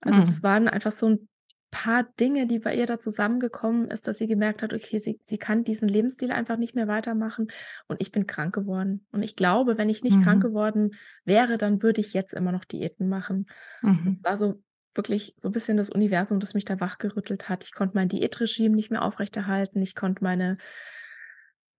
Also 0.00 0.20
mhm. 0.20 0.24
das 0.24 0.42
waren 0.42 0.68
einfach 0.68 0.92
so 0.92 1.08
ein 1.10 1.28
paar 1.70 2.04
Dinge, 2.18 2.46
die 2.46 2.58
bei 2.58 2.74
ihr 2.74 2.86
da 2.86 2.98
zusammengekommen 2.98 3.90
ist, 3.90 4.08
dass 4.08 4.18
sie 4.18 4.26
gemerkt 4.26 4.62
hat, 4.62 4.72
okay, 4.72 4.98
sie, 4.98 5.20
sie 5.22 5.38
kann 5.38 5.62
diesen 5.62 5.88
Lebensstil 5.88 6.32
einfach 6.32 6.56
nicht 6.56 6.74
mehr 6.74 6.88
weitermachen 6.88 7.48
und 7.86 8.00
ich 8.00 8.10
bin 8.10 8.26
krank 8.26 8.54
geworden. 8.54 9.06
Und 9.12 9.22
ich 9.22 9.36
glaube, 9.36 9.78
wenn 9.78 9.88
ich 9.88 10.02
nicht 10.02 10.16
mhm. 10.16 10.22
krank 10.22 10.42
geworden 10.42 10.92
wäre, 11.24 11.58
dann 11.58 11.82
würde 11.82 12.00
ich 12.00 12.12
jetzt 12.12 12.34
immer 12.34 12.50
noch 12.50 12.64
Diäten 12.64 13.08
machen. 13.08 13.46
Mhm. 13.82 14.12
Es 14.12 14.24
war 14.24 14.36
so 14.36 14.60
wirklich 14.94 15.34
so 15.38 15.48
ein 15.48 15.52
bisschen 15.52 15.76
das 15.76 15.90
Universum, 15.90 16.40
das 16.40 16.54
mich 16.54 16.64
da 16.64 16.80
wachgerüttelt 16.80 17.48
hat. 17.48 17.64
Ich 17.64 17.72
konnte 17.72 17.96
mein 17.96 18.08
Diätregime 18.08 18.74
nicht 18.74 18.90
mehr 18.90 19.02
aufrechterhalten. 19.02 19.82
Ich 19.82 19.94
konnte 19.94 20.24
meine, 20.24 20.56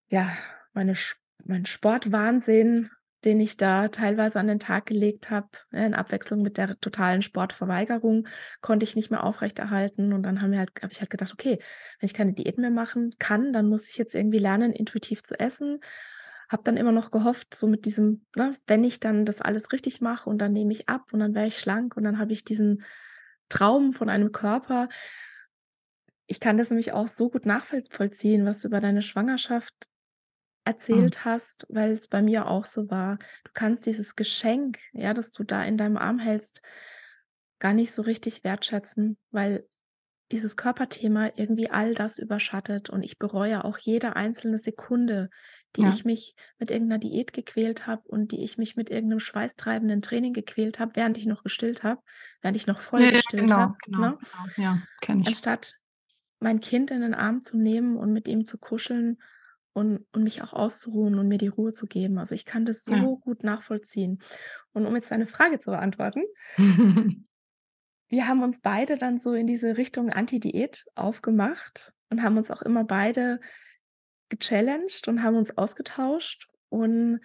ja, 0.10 0.32
meine, 0.74 0.96
mein 1.46 1.66
Sportwahnsinn 1.66 2.90
den 3.24 3.40
ich 3.40 3.58
da 3.58 3.88
teilweise 3.90 4.40
an 4.40 4.48
den 4.48 4.60
Tag 4.60 4.88
gelegt 4.88 5.30
habe, 5.30 5.50
in 5.72 5.94
Abwechslung 5.94 6.42
mit 6.42 6.58
der 6.58 6.80
totalen 6.80 7.22
Sportverweigerung, 7.22 8.28
konnte 8.62 8.84
ich 8.84 8.96
nicht 8.96 9.12
mehr 9.12 9.24
aufrechterhalten. 9.24 10.14
Und 10.14 10.24
dann 10.24 10.42
haben 10.42 10.58
halt, 10.58 10.72
habe 10.82 10.92
ich 10.92 11.00
halt 11.00 11.12
gedacht, 11.12 11.32
okay, 11.34 11.60
wenn 12.00 12.06
ich 12.06 12.14
keine 12.14 12.34
Diät 12.34 12.58
mehr 12.58 12.72
machen 12.72 13.14
kann, 13.20 13.54
dann 13.54 13.68
muss 13.68 13.88
ich 13.88 13.98
jetzt 13.98 14.16
irgendwie 14.16 14.40
lernen, 14.40 14.74
intuitiv 14.74 15.24
zu 15.24 15.40
essen. 15.40 15.80
Habe 16.52 16.64
dann 16.64 16.78
immer 16.78 16.92
noch 16.92 17.12
gehofft, 17.12 17.56
so 17.56 17.68
mit 17.68 17.86
diesem, 17.86 18.26
ne, 18.36 18.58
wenn 18.68 18.84
ich 18.84 19.00
dann 19.00 19.26
das 19.26 19.42
alles 19.42 19.72
richtig 19.72 20.02
mache 20.02 20.30
und 20.30 20.40
dann 20.40 20.54
nehme 20.54 20.74
ich 20.74 20.90
ab 20.90 21.14
und 21.14 21.20
dann 21.22 21.34
wäre 21.36 21.48
ich 21.48 21.60
schlank 21.60 21.96
und 21.96 22.04
dann 22.04 22.20
habe 22.20 22.34
ich 22.34 22.44
diesen 22.44 22.84
Traum 23.50 23.94
von 23.94 24.10
einem 24.10 24.32
Körper. 24.34 24.90
Ich 26.28 26.40
kann 26.40 26.58
das 26.58 26.70
nämlich 26.70 26.94
auch 26.94 27.08
so 27.08 27.30
gut 27.30 27.46
nachvollziehen, 27.46 28.46
was 28.46 28.62
du 28.62 28.68
über 28.70 28.80
deine 28.80 29.02
Schwangerschaft 29.02 29.74
Mhm. 30.92 31.12
erzählt 31.12 31.26
hast, 31.26 31.66
weil 31.70 31.92
es 31.94 32.08
bei 32.10 32.22
mir 32.22 32.48
auch 32.48 32.66
so 32.66 32.90
war. 32.92 33.18
Du 33.46 33.52
kannst 33.54 33.86
dieses 33.86 34.16
Geschenk, 34.16 34.80
ja, 34.94 35.14
das 35.14 35.32
du 35.32 35.44
da 35.44 35.64
in 35.64 35.78
deinem 35.78 35.98
Arm 35.98 36.20
hältst, 36.20 36.62
gar 37.60 37.74
nicht 37.74 37.92
so 37.92 38.02
richtig 38.02 38.44
wertschätzen, 38.44 39.18
weil 39.32 39.68
dieses 40.32 40.58
Körperthema 40.58 41.32
irgendwie 41.36 41.70
all 41.72 41.96
das 41.96 42.20
überschattet 42.20 42.90
und 42.90 43.04
ich 43.04 43.20
bereue 43.20 43.66
auch 43.66 43.78
jede 43.80 44.16
einzelne 44.16 44.60
Sekunde, 44.60 45.30
die 45.78 45.88
Ja. 45.88 45.90
ich 45.90 46.06
mich 46.06 46.36
mit 46.60 46.72
irgendeiner 46.72 47.00
Diät 47.00 47.34
gequält 47.34 47.88
habe 47.88 48.04
und 48.08 48.32
die 48.32 48.44
ich 48.44 48.58
mich 48.58 48.76
mit 48.76 48.90
irgendeinem 48.90 49.20
schweißtreibenden 49.20 50.02
Training 50.02 50.34
gequält 50.34 50.80
habe, 50.80 50.96
während 50.96 51.18
ich 51.18 51.26
noch 51.26 51.44
gestillt 51.44 51.84
habe, 51.84 52.02
während 52.42 52.58
ich 52.58 52.68
noch 52.68 52.80
voll 52.82 53.06
Ja, 53.06 53.12
ja, 53.12 53.22
gestillt 53.22 53.56
habe, 53.56 53.72
genau, 53.72 53.76
genau, 53.84 54.10
ne? 54.10 54.18
genau. 54.20 54.46
Ja, 54.56 54.88
kenne 55.02 55.24
ich. 55.24 55.42
Anstatt 55.44 55.74
mein 56.40 56.60
Kind 56.62 56.92
in 56.92 57.02
den 57.02 57.14
Arm 57.16 57.42
zu 57.42 57.58
nehmen 57.58 57.98
und 57.98 58.14
mit 58.14 58.28
ihm 58.28 58.46
zu 58.46 58.58
kuscheln 58.58 59.18
und 59.74 60.06
und 60.14 60.24
mich 60.24 60.42
auch 60.44 60.54
auszuruhen 60.54 61.20
und 61.20 61.28
mir 61.30 61.38
die 61.38 61.48
Ruhe 61.48 61.74
zu 61.74 61.86
geben. 61.88 62.18
Also, 62.20 62.36
ich 62.36 62.46
kann 62.46 62.66
das 62.66 62.86
Ja. 62.86 62.88
so 62.88 63.18
gut 63.20 63.44
nachvollziehen. 63.44 64.22
Und 64.74 64.86
um 64.88 64.96
jetzt 64.96 65.12
deine 65.12 65.28
Frage 65.28 65.60
zu 65.60 65.72
beantworten 65.72 66.24
wir 68.10 68.28
haben 68.28 68.44
uns 68.44 68.60
beide 68.62 68.98
dann 68.98 69.20
so 69.20 69.34
in 69.34 69.48
diese 69.48 69.78
Richtung 69.78 70.10
Anti-Diät 70.12 70.86
aufgemacht 70.96 71.94
und 72.10 72.22
haben 72.24 72.38
uns 72.38 72.52
auch 72.52 72.62
immer 72.62 72.84
beide 72.84 73.40
gechallenged 74.32 75.08
und 75.08 75.24
haben 75.24 75.36
uns 75.38 75.58
ausgetauscht 75.58 76.48
und 76.70 77.22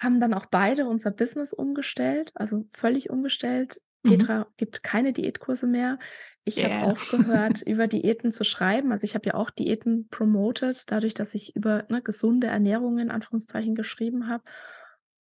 haben 0.00 0.20
dann 0.20 0.34
auch 0.34 0.46
beide 0.46 0.86
unser 0.86 1.12
Business 1.12 1.52
umgestellt, 1.52 2.32
also 2.34 2.66
völlig 2.72 3.10
umgestellt. 3.10 3.80
Mhm. 4.04 4.10
Petra 4.10 4.46
gibt 4.56 4.82
keine 4.82 5.12
Diätkurse 5.12 5.66
mehr. 5.68 5.98
Ich 6.44 6.64
habe 6.64 6.76
Yeah. 6.76 6.82
aufgehört, 6.82 7.62
über 7.66 7.86
Diäten 7.86 8.32
zu 8.32 8.44
schreiben. 8.44 8.92
Also, 8.92 9.04
ich 9.04 9.14
habe 9.14 9.28
ja 9.28 9.34
auch 9.34 9.50
Diäten 9.50 10.08
promotet, 10.10 10.90
dadurch, 10.90 11.14
dass 11.14 11.34
ich 11.34 11.54
über, 11.54 11.84
ne, 11.90 12.02
gesunde 12.02 12.46
Ernährung 12.48 12.98
in 12.98 13.10
Anführungszeichen 13.10 13.74
geschrieben 13.74 14.26
habe. 14.28 14.44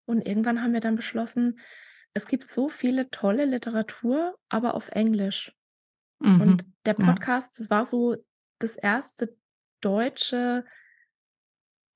Und 0.06 0.28
irgendwann 0.28 0.64
haben 0.64 0.74
wir 0.74 0.80
dann 0.82 0.96
beschlossen, 0.96 1.60
es 2.14 2.26
gibt 2.28 2.50
so 2.50 2.70
viele 2.70 3.10
tolle 3.12 3.46
Literatur, 3.46 4.36
aber 4.50 4.76
auf 4.76 4.90
Englisch. 4.90 5.54
Und 6.40 6.64
Mhm. 6.66 6.74
der 6.86 6.96
Ja. 6.98 7.06
Podcast, 7.06 7.60
das 7.60 7.70
war 7.70 7.86
so 7.86 8.16
das 8.60 8.76
erste 8.78 9.38
deutsche 9.82 10.66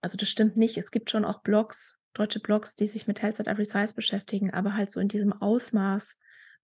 also, 0.03 0.17
das 0.17 0.29
stimmt 0.29 0.57
nicht. 0.57 0.77
Es 0.77 0.91
gibt 0.91 1.09
schon 1.09 1.23
auch 1.23 1.41
Blogs, 1.41 1.97
deutsche 2.13 2.41
Blogs, 2.41 2.75
die 2.75 2.87
sich 2.87 3.07
mit 3.07 3.21
Health 3.21 3.39
at 3.39 3.47
Every 3.47 3.63
Size 3.65 3.93
beschäftigen, 3.93 4.53
aber 4.53 4.75
halt 4.75 4.91
so 4.91 4.99
in 4.99 5.07
diesem 5.07 5.31
Ausmaß, 5.33 6.17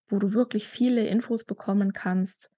wo 0.09 0.19
du 0.19 0.33
wirklich 0.33 0.67
viele 0.67 1.07
Infos 1.07 1.45
bekommen 1.45 1.93
kannst. 1.93 2.51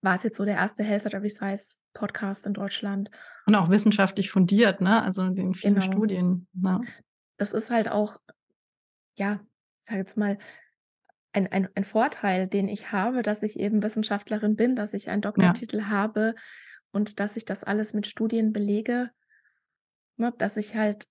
War 0.00 0.14
es 0.14 0.22
jetzt 0.22 0.36
so 0.36 0.44
der 0.44 0.54
erste 0.54 0.84
Health 0.84 1.06
at 1.06 1.14
Every 1.14 1.28
Size 1.28 1.76
Podcast 1.92 2.46
in 2.46 2.54
Deutschland. 2.54 3.10
Und 3.46 3.56
auch 3.56 3.68
wissenschaftlich 3.68 4.30
fundiert, 4.30 4.80
ne? 4.80 5.02
Also, 5.02 5.22
in 5.22 5.54
vielen 5.54 5.74
Genau. 5.74 5.86
Studien, 5.86 6.46
ne? 6.52 6.80
Das 7.36 7.52
ist 7.52 7.70
halt 7.70 7.88
auch, 7.88 8.18
ja, 9.16 9.40
ich 9.80 9.86
sage 9.86 9.98
jetzt 10.00 10.16
mal, 10.16 10.38
ein 11.32 11.46
ein 11.50 11.68
ein 11.74 11.84
Vorteil, 11.84 12.46
den 12.46 12.68
ich 12.68 12.92
habe, 12.92 13.22
dass 13.22 13.42
ich 13.42 13.58
eben 13.58 13.82
Wissenschaftlerin 13.82 14.56
bin, 14.56 14.76
dass 14.76 14.94
ich 14.94 15.10
einen 15.10 15.22
Ja. 15.22 15.30
Doktortitel 15.30 15.84
habe 15.86 16.34
und 16.92 17.20
dass 17.20 17.36
ich 17.36 17.44
das 17.44 17.64
alles 17.64 17.94
mit 17.94 18.06
Studien 18.06 18.52
belege, 18.52 19.10
ne, 20.16 20.32
dass 20.38 20.56
ich 20.56 20.74
halt 20.76 21.04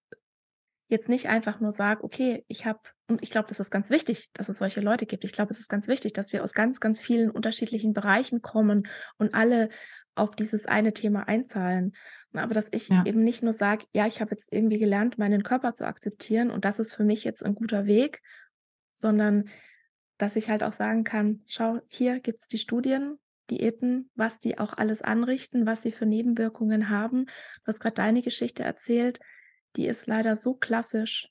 jetzt 0.89 1.09
nicht 1.09 1.27
einfach 1.27 1.59
nur 1.61 1.71
sage: 1.73 2.03
„Okay, 2.03 2.45
ich 2.47 2.65
habe“ 2.65 2.81
und 3.09 3.23
ich 3.23 3.31
glaube, 3.31 3.47
das 3.49 3.59
ist 3.59 3.71
ganz 3.71 3.89
wichtig, 3.89 4.29
dass 4.33 4.49
es 4.49 4.59
solche 4.59 4.81
Leute 4.81 5.05
gibt. 5.07 5.23
Ich 5.25 5.33
glaube, 5.33 5.51
es 5.53 5.59
ist 5.59 5.69
ganz 5.69 5.87
wichtig, 5.87 6.13
dass 6.13 6.33
wir 6.33 6.43
aus 6.43 6.53
ganz, 6.53 6.79
ganz 6.81 6.99
vielen 6.99 7.31
unterschiedlichen 7.31 7.93
Bereichen 7.93 8.41
kommen 8.43 8.87
und 9.17 9.33
alle 9.35 9.69
auf 10.15 10.35
dieses 10.35 10.65
eine 10.67 10.93
Thema 10.93 11.27
einzahlen. 11.27 11.93
Aber 12.33 12.53
dass 12.55 12.69
ich 12.71 12.89
Ja. 12.89 13.05
eben 13.05 13.23
nicht 13.23 13.43
nur 13.43 13.53
sage: 13.53 13.85
„Ja, 13.93 14.07
ich 14.07 14.21
habe 14.21 14.31
jetzt 14.33 14.53
irgendwie 14.53 14.79
gelernt, 14.79 15.17
meinen 15.19 15.43
Körper 15.43 15.75
zu 15.75 15.87
akzeptieren 15.87 16.51
und 16.51 16.65
das 16.65 16.79
ist 16.79 16.93
für 16.93 17.03
mich 17.05 17.23
jetzt 17.25 17.43
'n 17.45 17.55
guter 17.55 17.85
Weg“, 17.87 18.21
sondern 18.95 19.49
dass 20.17 20.35
ich 20.37 20.49
halt 20.49 20.63
auch 20.63 20.73
sagen 20.73 21.03
kann: 21.05 21.43
„Schau, 21.47 21.79
hier 21.89 22.19
gibt's 22.21 22.47
die 22.47 22.59
Studien, 22.59 23.19
Diäten, 23.49 24.09
was 24.15 24.39
die 24.39 24.57
auch 24.59 24.73
alles 24.73 25.01
anrichten, 25.01 25.65
was 25.67 25.83
sie 25.83 25.91
für 25.91 26.05
Nebenwirkungen 26.07 26.89
haben.“ 26.89 27.25
Du 27.27 27.67
hast 27.67 27.79
grad 27.81 27.97
deine 27.99 28.21
Geschichte 28.23 28.63
erzählt, 28.63 29.19
die 29.77 29.87
ist 29.87 30.07
leider 30.07 30.35
so 30.35 30.55
klassisch. 30.55 31.29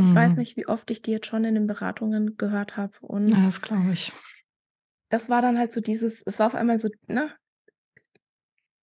Ich 0.00 0.14
weiß 0.14 0.36
Mhm. 0.36 0.38
nicht, 0.38 0.56
wie 0.56 0.66
oft 0.68 0.90
ich 0.90 1.02
die 1.02 1.12
jetzt 1.12 1.26
schon 1.28 1.44
in 1.44 1.54
den 1.54 1.66
Beratungen 1.68 2.36
gehört 2.38 2.76
habe 2.76 2.94
und 3.02 3.36
Ja, 3.36 3.42
das 3.44 3.60
glaube 3.60 3.92
ich. 3.92 4.12
das 5.10 5.28
war 5.28 5.42
dann 5.42 5.58
halt 5.58 5.72
so 5.72 5.80
dieses 5.80 6.22
es 6.26 6.38
war 6.38 6.46
auf 6.46 6.54
einmal 6.54 6.78
so, 6.78 6.88
ne 7.06 7.34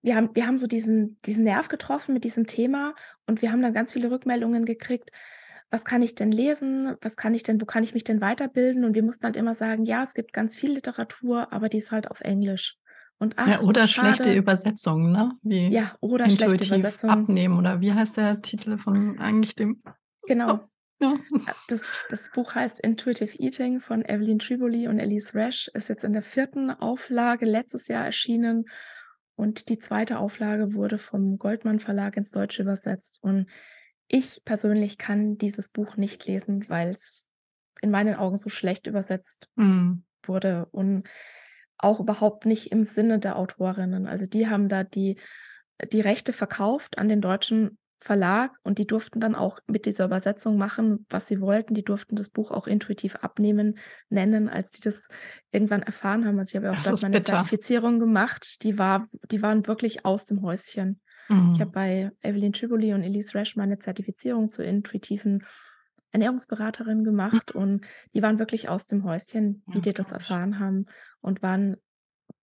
wir 0.03 0.15
haben 0.15 0.35
wir 0.35 0.45
haben 0.47 0.57
so 0.57 0.67
diesen 0.67 1.19
diesen 1.25 1.43
Nerv 1.43 1.67
getroffen 1.67 2.13
mit 2.13 2.23
diesem 2.23 2.47
Thema 2.47 2.93
und 3.27 3.41
wir 3.41 3.51
haben 3.51 3.61
dann 3.61 3.73
ganz 3.73 3.93
viele 3.93 4.11
Rückmeldungen 4.11 4.65
gekriegt: 4.65 5.11
„Was 5.75 5.83
kann 5.85 6.01
ich 6.01 6.15
denn 6.15 6.31
lesen? 6.31 6.95
Was 7.01 7.17
kann 7.17 7.33
ich 7.33 7.43
denn 7.43 7.59
wo 7.61 7.65
kann 7.65 7.83
ich 7.83 7.93
mich 7.93 8.05
denn 8.05 8.21
weiterbilden?“ 8.21 8.85
Und 8.85 8.95
wir 8.95 9.03
mussten 9.03 9.25
halt 9.25 9.35
immer 9.35 9.53
sagen: 9.55 9.83
„Ja, 9.85 10.03
es 10.05 10.13
gibt 10.13 10.31
ganz 10.33 10.55
viel 10.55 10.71
Literatur, 10.71 11.51
aber 11.53 11.67
die 11.69 11.77
ist 11.79 11.91
halt 11.91 12.09
auf 12.09 12.21
Englisch.“ 12.21 12.77
Und 13.19 13.35
ach, 13.37 13.51
Ja, 13.51 13.61
so 13.61 13.63
oder 13.63 13.87
schlechte 13.87 14.33
schade. 14.33 14.35
Übersetzungen, 14.35 15.11
ne? 15.11 15.37
Wie 15.43 15.77
Ja, 15.77 15.95
oder 15.99 16.29
schlechte 16.29 16.63
Übersetzungen. 16.63 17.29
abnehmen 17.29 17.59
oder 17.59 17.79
wie 17.79 17.93
heißt 17.93 18.17
der 18.17 18.41
Titel 18.41 18.77
von 18.79 19.19
eigentlich 19.19 19.55
dem 19.55 19.83
Genau. 20.27 20.67
Ja. 21.01 21.19
Äh, 21.45 21.53
das 21.67 21.93
das 22.09 22.31
Buch 22.31 22.55
heißt 22.55 22.79
„Intuitive 22.81 23.37
Eating“ 23.39 23.81
von 23.81 24.03
Evelyn 24.05 24.39
Tribole 24.39 24.89
und 24.89 24.99
Elise 24.99 25.35
Resch, 25.35 25.69
ist 25.73 25.89
jetzt 25.89 26.03
in 26.05 26.13
der 26.13 26.23
4. 26.23 26.81
Auflage 26.81 27.45
letztes 27.45 27.87
Jahr 27.89 28.05
erschienen 28.05 28.65
und 29.35 29.69
die 29.69 29.79
2. 29.79 30.19
Auflage 30.19 30.73
wurde 30.75 30.97
vom 30.99 31.37
Goldmann 31.39 31.79
Verlag 31.81 32.17
ins 32.17 32.31
Deutsche 32.31 32.63
übersetzt. 32.63 33.19
Und 33.23 33.47
ich 34.07 34.43
persönlich 34.45 34.97
kann 34.97 35.37
dieses 35.37 35.69
Buch 35.69 35.97
nicht 35.97 36.25
lesen, 36.27 36.65
weil's 36.69 37.29
in 37.81 37.91
meinen 37.91 38.15
Augen 38.15 38.37
so 38.37 38.49
schlecht 38.49 38.87
übersetzt 38.87 39.49
Mhm. 39.57 40.05
wurde 40.25 40.67
und 40.71 41.07
auch 41.77 41.99
überhaupt 41.99 42.45
nicht 42.45 42.71
im 42.71 42.83
Sinne 42.83 43.19
der 43.19 43.37
Autorinnen. 43.37 44.07
Also, 44.07 44.25
die 44.27 44.47
haben 44.49 44.69
da 44.69 44.83
die 44.83 45.19
die 45.91 46.01
Rechte 46.01 46.33
verkauft 46.33 46.97
an 46.99 47.09
den 47.09 47.21
deutschen 47.21 47.77
Verlag 48.01 48.57
und 48.63 48.79
die 48.79 48.87
durften 48.87 49.19
dann 49.21 49.35
auch 49.35 49.59
mit 49.67 49.85
dieser 49.85 50.05
Übersetzung 50.05 50.57
machen, 50.57 51.05
was 51.09 51.27
sie 51.27 51.41
wollten. 51.41 51.73
Die 51.75 51.83
durften 51.83 52.15
das 52.15 52.29
Buch 52.29 52.51
auch 52.51 52.67
„Intuitiv 52.67 53.15
abnehmen“ 53.17 53.77
nennen, 54.09 54.49
als 54.49 54.71
die 54.71 54.81
das 54.81 55.07
irgendwann 55.51 55.83
erfahren 55.83 56.25
haben. 56.25 56.39
Also, 56.39 56.51
ich 56.51 56.55
habe 56.57 56.67
ja 56.67 56.73
auch 56.73 56.81
dort 56.81 57.01
meine 57.01 57.21
bitter. 57.21 57.21
Zertifizierung 57.21 57.99
gemacht. 57.99 58.63
Die 58.63 58.77
war 58.79 59.07
die 59.31 59.41
waren 59.43 59.67
wirklich 59.67 60.05
aus 60.05 60.25
dem 60.25 60.41
Häuschen. 60.43 61.01
Ich 61.53 61.61
habe 61.61 61.71
Mhm. 61.71 61.73
bei 61.73 62.11
Evelyn 62.21 62.53
Tribole 62.53 62.95
und 62.95 63.03
Elise 63.03 63.35
Resch 63.35 63.55
meine 63.55 63.79
Zertifizierung 63.79 64.49
zur 64.49 64.65
intuitiven 64.65 65.43
Ernährungsberaterin 66.11 67.03
gemacht 67.03 67.51
Mhm. 67.51 67.51
und 67.51 67.85
die 68.13 68.21
waren 68.21 68.39
wirklich 68.39 68.69
aus 68.69 68.85
dem 68.87 69.03
Häuschen, 69.03 69.65
Ja, 69.67 69.73
wie 69.73 69.81
die 69.81 69.93
das 69.93 70.11
erfahren 70.11 70.59
haben 70.59 70.85
und 71.21 71.41
waren 71.43 71.77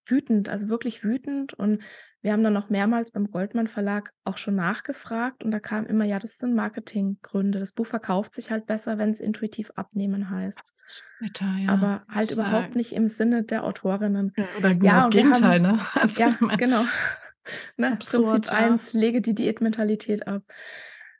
wütend, 0.06 0.48
also 0.48 0.68
wirklich 0.68 1.04
wütend. 1.04 1.54
Und 1.54 1.82
wir 2.22 2.32
haben 2.32 2.42
dann 2.44 2.52
noch 2.52 2.70
mehrmals 2.70 3.10
beim 3.12 3.30
Goldmann 3.30 3.68
Verlag 3.68 4.10
auch 4.24 4.38
schon 4.38 4.56
nachgefragt 4.56 5.44
und 5.44 5.50
da 5.52 5.60
kam 5.60 5.86
immer: 5.86 6.04
„Ja, 6.04 6.18
das 6.18 6.38
sind 6.38 6.54
Marketinggründe. 6.54 7.60
Das 7.60 7.72
Buch 7.72 7.86
verkauft 7.86 8.34
sich 8.34 8.50
halt 8.50 8.66
besser, 8.66 8.98
wenn's 8.98 9.20
intuitiv 9.20 9.70
abnehmen 9.76 10.30
heißt.“ 10.30 10.74
Das 10.74 10.84
ist 10.84 11.04
bitter, 11.18 11.56
ja. 11.58 11.66
Aber 11.66 12.04
halt 12.08 12.30
überhaupt 12.30 12.74
nicht 12.74 12.92
im 12.92 13.08
Sinne 13.08 13.44
der 13.44 13.64
Autorinnen. 13.64 14.32
Ja, 14.36 14.50
oder 14.54 14.74
genau 14.74 15.00
Ja, 15.00 15.08
das 15.10 15.10
Gegenteil, 15.10 15.60
haben 15.60 15.60
ne? 15.60 15.78
Also, 15.94 16.20
ja, 16.20 16.38
meine 16.40 16.58
genau. 16.58 16.90
Ne, 17.76 17.92
absurd, 17.92 18.46
Prinzip 18.46 18.52
ja. 18.52 18.58
1, 18.58 18.92
lege 18.92 19.20
die 19.20 19.34
Diätmentalität 19.34 20.26
ab. 20.26 20.42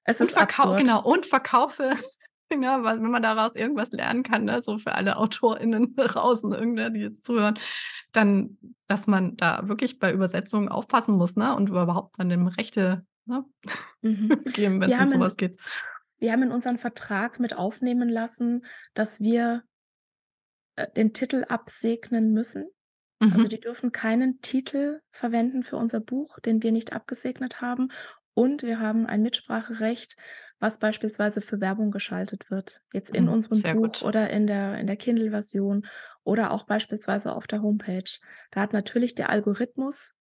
Es 0.05 0.21
Und 0.21 0.27
ist 0.29 0.37
absurd. 0.37 0.79
genau, 0.79 1.03
und 1.03 1.27
verkaufe 1.27 1.95
genau, 2.49 2.83
weil 2.83 3.03
wenn 3.03 3.11
man 3.11 3.23
daraus 3.23 3.55
irgendwas 3.55 3.91
lernen 3.93 4.23
kann, 4.23 4.45
ne, 4.45 4.61
so 4.61 4.79
für 4.79 4.95
alle 4.95 5.17
AutorInnen 5.17 5.95
draußen, 5.97 6.53
irgend 6.53 6.75
ne, 6.75 6.93
die 6.93 7.01
jetzt 7.01 7.25
zuhören, 7.25 7.59
dann, 8.13 8.59
dass 8.89 9.07
man 9.07 9.37
da 9.37 9.69
wirklich 9.69 9.99
bei 9.99 10.13
Übersetzungen 10.13 10.69
aufpassen 10.69 11.15
muss, 11.17 11.37
ne, 11.37 11.55
und 11.57 11.69
überhaupt 11.69 12.19
dann 12.19 12.29
dem 12.29 12.47
Rechte, 12.47 13.05
ne, 13.25 13.45
Mhm. 14.03 14.43
geben, 14.53 14.81
wenn's 14.81 14.91
Wir 14.91 15.01
um 15.01 15.01
haben 15.01 15.09
so 15.09 15.15
in 15.15 15.21
was 15.21 15.37
geht. 15.37 15.59
wir 16.19 16.33
haben 16.33 16.43
in 16.43 16.53
unseren 16.53 16.79
Vertrag 16.79 17.41
mit 17.41 17.57
aufnehmen 17.57 18.09
lassen, 18.09 18.65
dass 18.95 19.21
wir 19.21 19.63
äh, 20.77 20.87
den 20.97 21.13
Titel 21.13 21.45
absegnen 21.49 22.33
müssen. 22.33 22.69
Also, 23.29 23.49
Mhm. 23.49 23.49
die 23.49 23.61
dürfen 23.61 23.93
keinen 23.93 24.41
Titel 24.43 25.01
verwenden 25.11 25.63
für 25.65 25.77
unser 25.77 26.01
Buch, 26.01 26.39
den 26.41 26.63
wir 26.63 26.73
nicht 26.73 26.93
abgesegnet 26.93 27.61
haben. 27.61 27.89
Und 28.35 28.63
wir 28.63 28.81
haben 28.81 29.07
ein 29.07 29.23
Mitspracherecht, 29.23 30.17
was 30.59 30.79
beispielsweise 30.79 31.41
für 31.43 31.61
Werbung 31.61 31.91
geschaltet 31.91 32.51
wird, 32.51 32.81
jetzt 32.93 33.11
in 33.11 33.29
Mhm, 33.29 33.29
unserem 33.29 33.67
Buch 33.67 34.01
gut. 34.01 34.03
oder 34.03 34.31
in 34.31 34.47
der 34.47 34.79
in 34.79 34.87
der 34.87 34.97
Kindle-Version 34.97 35.87
oder 36.25 36.51
auch 36.53 36.65
beispielsweise 36.65 37.35
auf 37.35 37.47
der 37.47 37.63
Homepage. 37.63 38.05
Da 38.51 38.61
hat 38.63 38.73
natürlich 38.73 39.15
der 39.15 39.31
Algorithmus, 39.31 40.13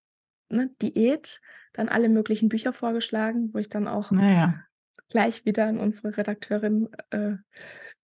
ne, 0.49 0.71
Diät, 0.81 1.41
dann 1.73 1.89
alle 1.89 2.09
möglichen 2.09 2.49
Bücher 2.49 2.73
vorgeschlagen, 2.73 3.51
wo 3.53 3.59
ich 3.59 3.69
dann 3.69 3.87
auch 3.87 4.13
Na 4.15 4.27
ja. 4.35 4.47
gleich 5.09 5.45
wieder 5.45 5.67
an 5.67 5.79
unsere 5.79 6.17
Redakteurin, 6.17 6.89
äh, 7.11 7.35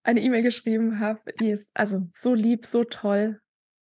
eine 0.04 0.22
E-Mail 0.22 0.44
geschrieben 0.44 1.00
habe. 1.00 1.22
Die 1.40 1.50
ist 1.52 1.72
also 1.74 2.08
so 2.12 2.34
lieb, 2.34 2.66
so 2.66 2.84
toll, 2.84 3.40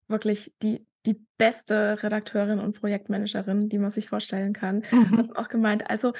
wirklich 0.08 0.54
die 0.62 0.88
die 1.06 1.26
beste 1.38 2.02
Redakteurin 2.04 2.60
und 2.60 2.80
Projektmanagerin, 2.80 3.70
die 3.70 3.78
man 3.80 3.92
sich 3.92 4.10
vorstellen 4.10 4.54
kann. 4.54 4.84
Mhm. 4.92 5.18
Hat 5.18 5.36
auch 5.38 5.48
gemeint: 5.50 5.90
„Also, 5.90 6.14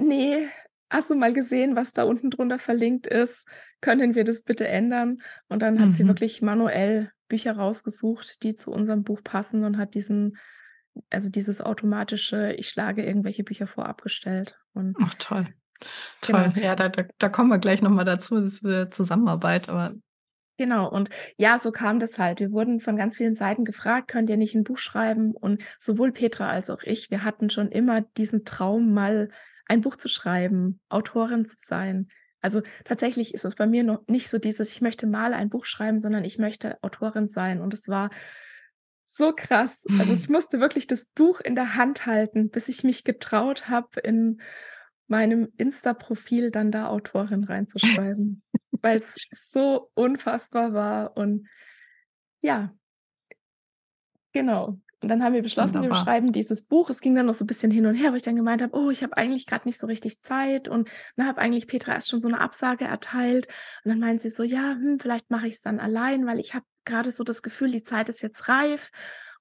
ne, 0.00 0.48
hast 0.90 1.10
du 1.10 1.14
mal 1.16 1.32
gesehen, 1.34 1.76
was 1.76 1.92
da 1.92 2.04
unten 2.04 2.30
drunter 2.30 2.58
verlinkt 2.58 3.06
ist? 3.06 3.46
Können 3.80 4.14
wir 4.14 4.24
das 4.24 4.42
bitte 4.42 4.68
ändern?“ 4.68 5.18
Und 5.48 5.62
dann 5.62 5.80
hat 5.80 5.92
sie 5.92 6.06
Mhm. 6.06 6.08
wirklich 6.08 6.42
manuell 6.42 7.12
Bücher 7.28 7.52
rausgesucht, 7.56 8.42
die 8.42 8.54
zu 8.56 8.72
unserem 8.72 9.04
Buch 9.04 9.20
passen 9.24 9.64
und 9.64 9.78
hat 9.78 9.94
diesen 9.94 10.36
also 11.10 11.28
dieses 11.30 11.60
automatische 11.60 12.52
ich 12.54 12.68
schlage 12.68 13.04
irgendwelche 13.04 13.44
Bücher 13.44 13.66
vor 13.68 13.86
abgestellt 13.86 14.58
und 14.74 14.98
Ach 15.00 15.14
toll. 15.18 15.54
Genau. 16.22 16.46
Toll. 16.46 16.54
Ja, 16.56 16.76
da 16.76 16.88
da 16.88 17.04
da 17.18 17.28
kommen 17.28 17.50
wir 17.50 17.58
gleich 17.58 17.82
noch 17.82 17.90
mal 17.90 18.04
dazu, 18.04 18.40
das 18.40 18.62
wir 18.62 18.90
Zusammenarbeit, 18.90 19.68
aber 19.68 19.94
Genau 20.60 20.90
und 20.90 21.08
ja, 21.38 21.58
so 21.58 21.72
kam 21.72 22.00
das 22.00 22.18
halt. 22.18 22.38
Wir 22.38 22.52
wurden 22.52 22.80
von 22.80 22.94
ganz 22.96 23.16
vielen 23.16 23.34
Seiten 23.34 23.64
gefragt: 23.64 24.08
„Könnt 24.08 24.28
ihr 24.28 24.36
nicht 24.36 24.54
'n 24.54 24.62
Buch 24.64 24.76
schreiben?“ 24.76 25.32
Und 25.32 25.62
sowohl 25.78 26.12
Petra 26.12 26.50
als 26.50 26.68
auch 26.68 26.82
ich, 26.82 27.10
wir 27.10 27.24
hatten 27.24 27.48
schon 27.48 27.70
immer 27.72 28.02
diesen 28.02 28.44
Traum, 28.44 28.92
mal 28.92 29.30
ein 29.66 29.80
Buch 29.80 29.96
zu 29.96 30.08
schreiben, 30.08 30.80
Autorin 30.90 31.46
zu 31.46 31.56
sein. 31.58 32.08
Also, 32.42 32.60
tatsächlich 32.84 33.32
ist 33.32 33.46
es 33.46 33.54
bei 33.54 33.66
mir 33.66 33.84
noch 33.84 34.06
nicht 34.06 34.28
so 34.28 34.36
dieses: 34.38 34.70
„Ich 34.72 34.82
möchte 34.82 35.06
mal 35.06 35.32
ein 35.32 35.48
Buch 35.48 35.64
schreiben“, 35.64 35.98
sondern 35.98 36.24
ich 36.24 36.36
möchte 36.38 36.76
Autorin 36.82 37.26
sein 37.26 37.62
und 37.62 37.72
es 37.72 37.88
war 37.88 38.10
so 39.06 39.32
krass. 39.34 39.86
Also, 39.98 40.12
ich 40.12 40.28
musste 40.28 40.60
wirklich 40.60 40.86
das 40.86 41.06
Buch 41.06 41.40
in 41.40 41.54
der 41.54 41.74
Hand 41.76 42.06
halten, 42.06 42.50
bis 42.50 42.68
ich 42.68 42.84
mich 42.84 43.04
getraut 43.04 43.68
habe, 43.68 44.00
in 44.00 44.40
meinem 45.08 45.48
Insta-Profil 45.56 46.50
dann 46.50 46.70
da 46.72 46.88
Autorin 46.88 47.44
reinzuschreiben, 47.44 48.42
weil's 48.82 49.20
so 49.30 49.90
unfassbar 49.94 50.72
war 50.74 51.16
und 51.16 51.48
ja. 52.40 52.74
Genau. 54.34 54.80
Und 55.02 55.08
dann 55.08 55.22
haben 55.24 55.32
wir 55.32 55.42
beschlossen, 55.42 55.80
wir 55.80 55.94
Wunderbar. 55.94 55.94
schreiben 55.94 56.30
dieses 56.32 56.62
Buch. 56.66 56.90
Es 56.90 57.00
ging 57.00 57.14
dann 57.14 57.24
noch 57.26 57.34
so 57.34 57.44
'n 57.44 57.46
bisschen 57.46 57.70
hin 57.70 57.86
und 57.86 57.94
her, 57.94 58.12
wo 58.12 58.16
ich 58.16 58.22
dann 58.22 58.36
gemeint 58.36 58.60
habe: 58.62 58.76
„Oh, 58.76 58.90
ich 58.90 59.02
habe 59.02 59.16
eigentlich 59.16 59.46
grad 59.46 59.64
nicht 59.66 59.78
so 59.80 59.86
richtig 59.86 60.20
Zeit“ 60.20 60.68
und, 60.68 60.88
ne, 61.16 61.26
habe 61.26 61.40
eigentlich 61.40 61.66
Petra 61.66 61.94
erst 61.94 62.10
schon 62.10 62.20
so 62.20 62.28
'ne 62.28 62.38
Absage 62.40 62.84
erteilt. 62.84 63.48
Und 63.84 63.90
dann 63.90 63.98
meint 64.00 64.20
sie 64.20 64.28
so: 64.28 64.42
„Ja, 64.42 64.72
hm, 64.74 64.98
vielleicht 65.00 65.30
mache 65.30 65.48
ich's 65.48 65.62
dann 65.62 65.80
allein, 65.80 66.26
weil 66.26 66.38
ich 66.38 66.54
habe 66.54 66.66
grade 66.84 67.10
so 67.10 67.24
das 67.24 67.42
Gefühl, 67.42 67.70
die 67.72 67.82
Zeit 67.82 68.08
ist 68.10 68.20
jetzt 68.22 68.48
reif.“ 68.48 68.90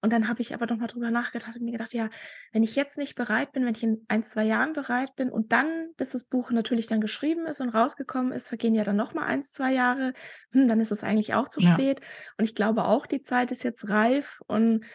Und 0.02 0.14
dann 0.14 0.28
habe 0.30 0.42
ich 0.42 0.54
aber 0.54 0.66
noch 0.68 0.78
mal 0.78 0.88
drüber 0.88 1.12
nachgedacht 1.12 1.56
und 1.58 1.64
mir 1.66 1.72
gedacht: 1.74 1.94
„Ja, 1.94 2.10
wenn 2.54 2.64
ich 2.64 2.76
jetzt 2.76 2.98
nicht 2.98 3.16
bereit 3.16 3.52
bin, 3.52 3.66
wenn 3.66 3.76
ich 3.76 3.84
in 3.84 4.06
1, 4.08 4.24
2 4.24 4.44
Jahren 4.46 4.74
bereit 4.74 5.16
bin 5.16 5.30
und 5.32 5.52
dann, 5.52 5.90
bis 5.98 6.12
das 6.12 6.24
Buch 6.26 6.52
natürlich 6.52 6.88
dann 6.88 7.02
geschrieben 7.02 7.46
ist 7.48 7.62
und 7.62 7.70
rausgekommen 7.70 8.32
ist, 8.34 8.48
vergehen 8.50 8.76
ja 8.76 8.84
dann 8.86 8.96
noch 8.96 9.14
mal 9.14 9.26
1, 9.26 9.52
2 9.52 9.74
Jahre. 9.74 10.14
Hm, 10.54 10.68
dann 10.70 10.80
ist 10.82 10.92
es 10.92 11.04
eigentlich 11.04 11.34
auch 11.36 11.50
zu 11.50 11.60
Ja. 11.60 11.60
spät. 11.62 12.02
Und 12.38 12.46
ich 12.46 12.56
glaube 12.56 12.86
auch, 12.86 13.06
die 13.08 13.24
Zeit 13.24 13.52
ist 13.52 13.64
jetzt 13.64 13.90
reif.“ 13.90 14.42
Und 14.48 14.86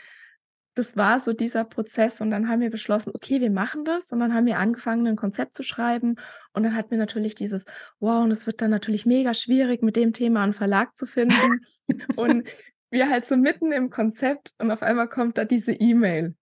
das 0.76 0.96
war 0.96 1.20
so 1.20 1.32
dieser 1.34 1.64
Prozess 1.64 2.20
und 2.20 2.30
dann 2.32 2.48
haben 2.48 2.60
wir 2.62 2.70
beschlossen: 2.70 3.12
„Okay, 3.14 3.40
wir 3.40 3.50
machen 3.52 3.84
das.“ 3.84 4.12
Und 4.12 4.20
dann 4.20 4.34
haben 4.34 4.46
wir 4.46 4.58
angefangen, 4.58 5.04
'nen 5.04 5.16
Konzept 5.16 5.54
zu 5.54 5.62
schreiben 5.64 6.16
und 6.54 6.64
dann 6.64 6.76
hatten 6.76 6.92
wir 6.92 6.98
natürlich 6.98 7.34
dieses: 7.36 7.66
„Wow, 8.00 8.24
und 8.24 8.32
es 8.32 8.46
wird 8.46 8.62
dann 8.62 8.70
natürlich 8.70 9.06
mega 9.06 9.34
schwierig, 9.34 9.82
mit 9.82 9.96
dem 9.96 10.12
Thema 10.14 10.44
'n 10.44 10.54
Verlag 10.54 10.96
zu 10.96 11.06
finden.“ 11.06 11.60
Und 12.16 12.48
wir 12.94 13.10
halt 13.10 13.26
so 13.26 13.36
mitten 13.36 13.72
im 13.72 13.90
Konzept 13.90 14.54
und 14.60 14.72
auf 14.72 14.82
einmal 14.82 15.10
kommt 15.10 15.38
da 15.38 15.46
diese 15.46 15.72
E-Mail. 15.74 16.36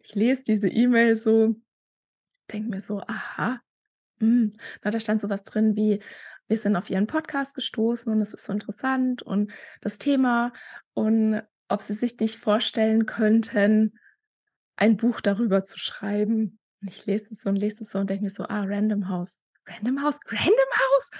Ich 0.00 0.14
lese 0.14 0.44
diese 0.44 0.68
E-Mail 0.68 1.16
so, 1.16 1.56
denke 2.52 2.70
mir 2.70 2.80
so: 2.80 3.00
„Aha, 3.06 3.60
hm.“ 4.20 4.52
Na, 4.84 4.90
da 4.90 5.00
stand 5.00 5.20
so 5.20 5.30
was 5.30 5.44
drin 5.44 5.76
wie: 5.76 6.00
„Wir 6.48 6.58
sind 6.58 6.76
auf 6.76 6.90
Ihren 6.90 7.06
Podcast 7.08 7.54
gestoßen 7.56 8.12
und 8.12 8.20
es 8.22 8.34
ist 8.34 8.46
so 8.46 8.52
interessant 8.52 9.22
und 9.22 9.52
das 9.82 9.98
Thema 9.98 10.52
und 10.94 11.42
ob 11.68 11.82
Sie 11.82 11.94
sich 11.94 12.18
nicht 12.20 12.38
vorstellen 12.38 13.06
könnten, 13.06 13.98
ein 14.76 14.96
Buch 14.96 15.20
darüber 15.20 15.64
zu 15.64 15.78
schreiben.“ 15.78 16.58
Und 16.82 16.88
ich 16.90 17.06
lese 17.06 17.30
das 17.30 17.40
so 17.42 17.50
und 17.50 17.56
lese 17.56 17.80
das 17.80 17.90
so 17.92 17.98
und 18.00 18.10
denke 18.10 18.24
mir 18.24 18.30
so: 18.30 18.44
„Ah, 18.44 18.64
Random 18.64 19.08
House. 19.08 19.38
Random 19.66 20.02
House? 20.04 20.18
Random 20.26 20.72
House? 20.74 21.10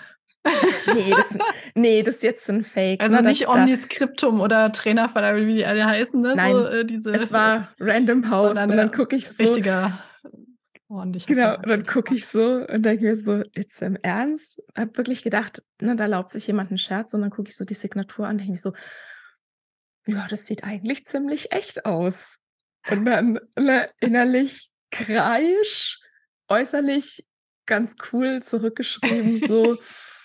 Ne, 0.87 1.15
das 1.15 1.39
ne, 1.75 2.03
das 2.03 2.17
ist 2.17 2.23
jetzt 2.23 2.49
'n 2.49 2.65
Fake“, 2.65 3.01
Also, 3.01 3.17
ne? 3.17 3.23
Nicht 3.23 3.49
Omniscriptum 3.49 4.41
oder 4.41 4.73
Trainerverlag 4.73 5.35
oder 5.37 5.47
wie 5.47 5.55
die 5.55 5.67
alle 5.67 5.85
heißen, 5.87 6.21
ne? 6.21 6.31
So, 6.31 6.37
Nein, 6.37 6.57
äh, 6.67 6.85
diese 6.85 7.11
es 7.11 7.33
war 7.33 7.75
Random 7.81 8.23
House 8.31 8.57
und 8.67 8.77
dann 8.77 8.91
gucke 8.93 9.17
ich 9.17 9.29
so 9.29 9.43
richtiger, 9.45 10.01
ordentlicher 10.89 11.27
Genau, 11.35 11.57
und 11.57 11.69
dann 11.69 11.87
gucke 11.87 12.15
ich 12.15 12.27
so 12.27 12.65
und 12.67 12.83
denke 12.85 13.05
mir 13.05 13.17
so: 13.17 13.43
„Jetzt 13.55 13.83
im 13.83 13.97
Ernst?“ 13.97 14.63
Habe 14.77 14.97
wirklich 14.97 15.23
gedacht, 15.23 15.63
ne, 15.81 15.97
da 15.97 16.05
erlaubt 16.05 16.33
sich 16.33 16.47
jemand 16.47 16.71
'n 16.71 16.79
Scherz 16.79 17.13
und 17.15 17.23
dann 17.23 17.31
gucke 17.31 17.49
ich 17.49 17.57
so 17.57 17.65
die 17.65 17.75
Signatur 17.75 18.27
an, 18.29 18.39
denke 18.39 18.53
mir 18.53 18.59
so 18.59 18.73
„Ja, 20.07 20.27
das 20.29 20.47
sieht 20.47 20.65
eigentlich 20.65 21.05
ziemlich 21.07 21.53
echt 21.53 21.85
aus.“ 21.85 22.37
Und 22.87 23.05
dann, 23.07 23.41
ne, 23.59 23.91
innerlich 24.01 24.71
Kreisch, 24.93 26.01
äußerlich 26.49 27.27
ganz 27.67 27.97
cool 28.13 28.41
zurückgeschrieben 28.43 29.39
so 29.39 29.79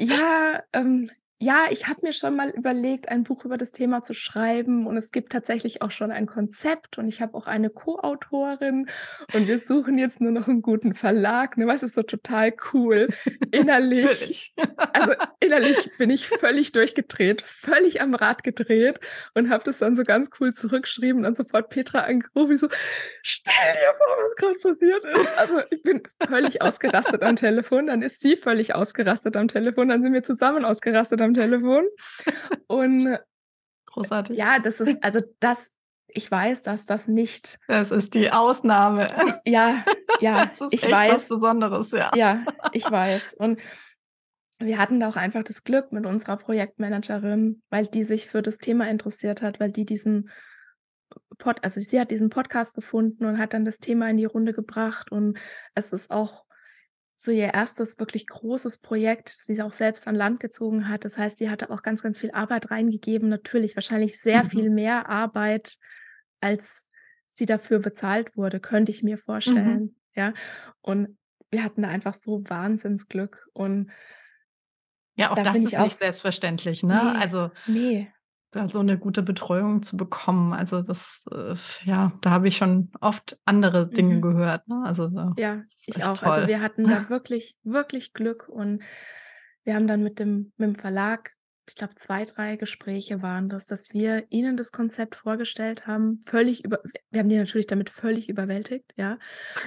„Ja, 0.00 0.62
ähm, 0.72 1.10
ja, 1.38 1.66
ich 1.70 1.86
habe 1.86 2.00
mir 2.02 2.14
schon 2.14 2.34
mal 2.34 2.48
überlegt, 2.48 3.10
ein 3.10 3.22
Buch 3.22 3.44
über 3.44 3.58
das 3.58 3.70
Thema 3.72 4.02
zu 4.02 4.14
schreiben 4.14 4.86
und 4.86 4.96
es 4.96 5.12
gibt 5.12 5.32
tatsächlich 5.32 5.82
auch 5.82 5.90
schon 5.90 6.10
ein 6.10 6.26
Konzept 6.26 6.96
und 6.96 7.08
ich 7.08 7.20
habe 7.20 7.34
auch 7.36 7.46
eine 7.46 7.68
Co-Autorin 7.68 8.88
und 9.32 9.46
wir 9.46 9.58
suchen 9.58 9.98
jetzt 9.98 10.20
nur 10.22 10.32
noch 10.32 10.48
'n 10.48 10.62
guten 10.62 10.94
Verlag“, 10.94 11.58
ne? 11.58 11.66
Weißt 11.66 11.82
du, 11.82 11.88
so 11.88 12.02
total 12.02 12.54
cool. 12.72 13.08
Innerlich 13.50 14.54
also, 14.92 15.12
innerlich 15.40 15.90
bin 15.98 16.08
ich 16.10 16.26
völlig 16.28 16.72
durchgedreht, 16.72 17.42
völlig 17.42 18.00
am 18.00 18.14
Rad 18.14 18.42
gedreht 18.44 18.98
und 19.34 19.50
habe 19.50 19.62
das 19.64 19.78
dann 19.78 19.94
so 19.96 20.04
ganz 20.04 20.30
cool 20.40 20.54
zurückgeschrieben 20.54 21.18
und 21.18 21.22
dann 21.24 21.34
sofort 21.36 21.68
Petra 21.68 22.00
angerufen, 22.00 22.52
ich 22.54 22.60
so: 22.60 22.68
„Stell 23.22 23.52
dir 23.74 23.94
vor, 23.96 24.16
was 24.24 24.36
grad 24.36 24.60
passiert 24.60 25.04
ist.“ 25.04 25.38
Also, 25.38 25.60
ich 25.70 25.82
bin 25.82 26.02
völlig 26.26 26.62
ausgerastet 26.62 27.22
am 27.22 27.36
Telefon, 27.36 27.86
dann 27.88 28.02
ist 28.02 28.22
sie 28.22 28.36
völlig 28.36 28.74
ausgerastet 28.74 29.36
am 29.36 29.48
Telefon, 29.48 29.88
dann 29.88 30.02
sind 30.02 30.12
wir 30.14 30.22
zusammen 30.24 30.64
ausgerastet 30.64 31.20
am 31.20 31.25
Telefon. 31.34 31.86
Und 32.66 33.18
Großartig. 33.86 34.38
ja, 34.38 34.58
das 34.58 34.80
ist 34.80 35.02
also, 35.02 35.20
das 35.40 35.72
ich 36.08 36.30
weiß, 36.30 36.62
dass 36.62 36.86
das 36.86 37.08
nicht 37.08 37.58
Das 37.68 37.90
ist 37.90 38.14
die 38.14 38.30
Ausnahme. 38.30 39.40
Ja, 39.46 39.84
ja, 40.20 40.46
Das 40.46 40.60
ist 40.60 40.72
ich 40.72 40.84
echt 40.84 40.92
was 40.92 41.10
weiß. 41.10 41.28
Besonderes, 41.28 41.90
ja. 41.90 42.10
Ja, 42.14 42.44
ich 42.72 42.90
weiß. 42.90 43.34
Und 43.34 43.60
wir 44.58 44.78
hatten 44.78 45.00
da 45.00 45.08
auch 45.08 45.16
einfach 45.16 45.42
das 45.42 45.64
Glück 45.64 45.92
mit 45.92 46.06
unserer 46.06 46.38
Projektmanagerin, 46.38 47.62
weil 47.68 47.86
die 47.86 48.02
sich 48.02 48.28
für 48.28 48.40
das 48.40 48.56
Thema 48.56 48.88
interessiert 48.88 49.42
hat, 49.42 49.60
weil 49.60 49.70
die 49.70 49.84
diesen 49.84 50.30
Pod 51.38 51.58
also, 51.62 51.80
sie 51.80 52.00
hat 52.00 52.10
diesen 52.10 52.30
Podcast 52.30 52.74
gefunden 52.74 53.26
und 53.26 53.38
hat 53.38 53.52
dann 53.52 53.64
das 53.64 53.78
Thema 53.78 54.08
in 54.08 54.16
die 54.16 54.24
Runde 54.24 54.54
gebracht 54.54 55.12
und 55.12 55.38
es 55.74 55.92
ist 55.92 56.10
auch 56.10 56.45
so 57.16 57.30
ihr 57.32 57.54
1. 57.54 57.98
wirklich 57.98 58.26
großes 58.26 58.78
Projekt, 58.78 59.30
das 59.30 59.46
sie 59.46 59.62
auch 59.62 59.72
selbst 59.72 60.06
an 60.08 60.14
Land 60.16 60.40
gezogen 60.40 60.88
hat. 60.88 61.04
Das 61.04 61.18
heißt, 61.18 61.38
sie 61.38 61.50
hatte 61.50 61.70
auch 61.70 61.82
ganz, 61.82 62.02
ganz 62.02 62.18
viel 62.20 62.30
Arbeit 62.32 62.70
reingegeben, 62.70 63.28
natürlich 63.28 63.76
wahrscheinlich 63.76 64.20
sehr 64.20 64.44
Mhm. 64.44 64.66
viel 64.66 64.70
mehr 64.70 65.08
Arbeit, 65.08 65.76
als 66.40 66.88
sie 67.32 67.46
dafür 67.46 67.78
bezahlt 67.80 68.36
wurde, 68.36 68.60
könnte 68.60 68.92
ich 68.92 69.02
mir 69.02 69.18
Mhm. 69.46 69.78
vorstellen, 69.78 69.96
ja? 70.14 70.34
Und 70.82 71.18
wir 71.50 71.64
hatten 71.64 71.82
da 71.82 71.88
einfach 71.88 72.14
so 72.14 72.42
Wahnsinnsglück 72.48 73.48
und 73.54 73.90
Ja, 75.18 75.32
auch 75.32 75.38
da 75.38 75.44
das 75.44 75.64
ist 75.64 75.78
auch 75.78 75.90
nicht 75.90 75.98
selbstverständlich, 75.98 76.82
ne? 76.82 77.14
ne, 77.14 77.16
Also, 77.16 77.50
ne. 77.66 78.12
Da 78.56 78.66
so 78.68 78.82
'ne 78.82 78.98
gute 78.98 79.22
Betreuung 79.22 79.82
zu 79.82 79.96
bekommen. 79.96 80.52
Also, 80.52 80.82
das, 80.82 81.24
äh 81.32 81.54
ja, 81.84 82.12
da 82.22 82.30
habe 82.30 82.48
ich 82.48 82.56
schon 82.56 82.90
oft 83.00 83.38
andere 83.44 83.88
Dinge 83.92 84.20
Mhm. 84.20 84.22
gehört, 84.22 84.68
ne? 84.68 84.82
Also, 84.84 85.08
Ja, 85.38 85.64
ich 85.84 86.04
auch. 86.04 86.22
Also, 86.22 86.46
toll. 86.46 86.46
wir 86.46 86.60
hatten 86.62 86.88
da 86.88 87.08
wirklich, 87.10 87.56
wirklich 87.62 88.12
Glück 88.14 88.48
und 88.48 88.82
wir 89.64 89.74
haben 89.74 89.86
dann 89.86 90.02
mit 90.02 90.18
dem 90.18 90.52
mit 90.56 90.68
dem 90.70 90.74
Verlag 90.76 91.32
ich 91.68 91.74
glaube, 91.74 91.96
2, 91.96 92.24
3 92.24 92.54
Gespräche 92.56 93.22
waren 93.22 93.48
das, 93.48 93.66
dass 93.66 93.92
wir 93.92 94.26
ihnen 94.30 94.56
das 94.56 94.70
Konzept 94.70 95.16
vorgestellt 95.16 95.88
haben, 95.88 96.20
völlig 96.24 96.64
über 96.64 96.80
wir 97.10 97.18
haben 97.20 97.28
die 97.28 97.36
natürlich 97.36 97.66
damit 97.66 97.90
völlig 97.90 98.28
überwältigt, 98.28 98.94
ja? 98.96 99.18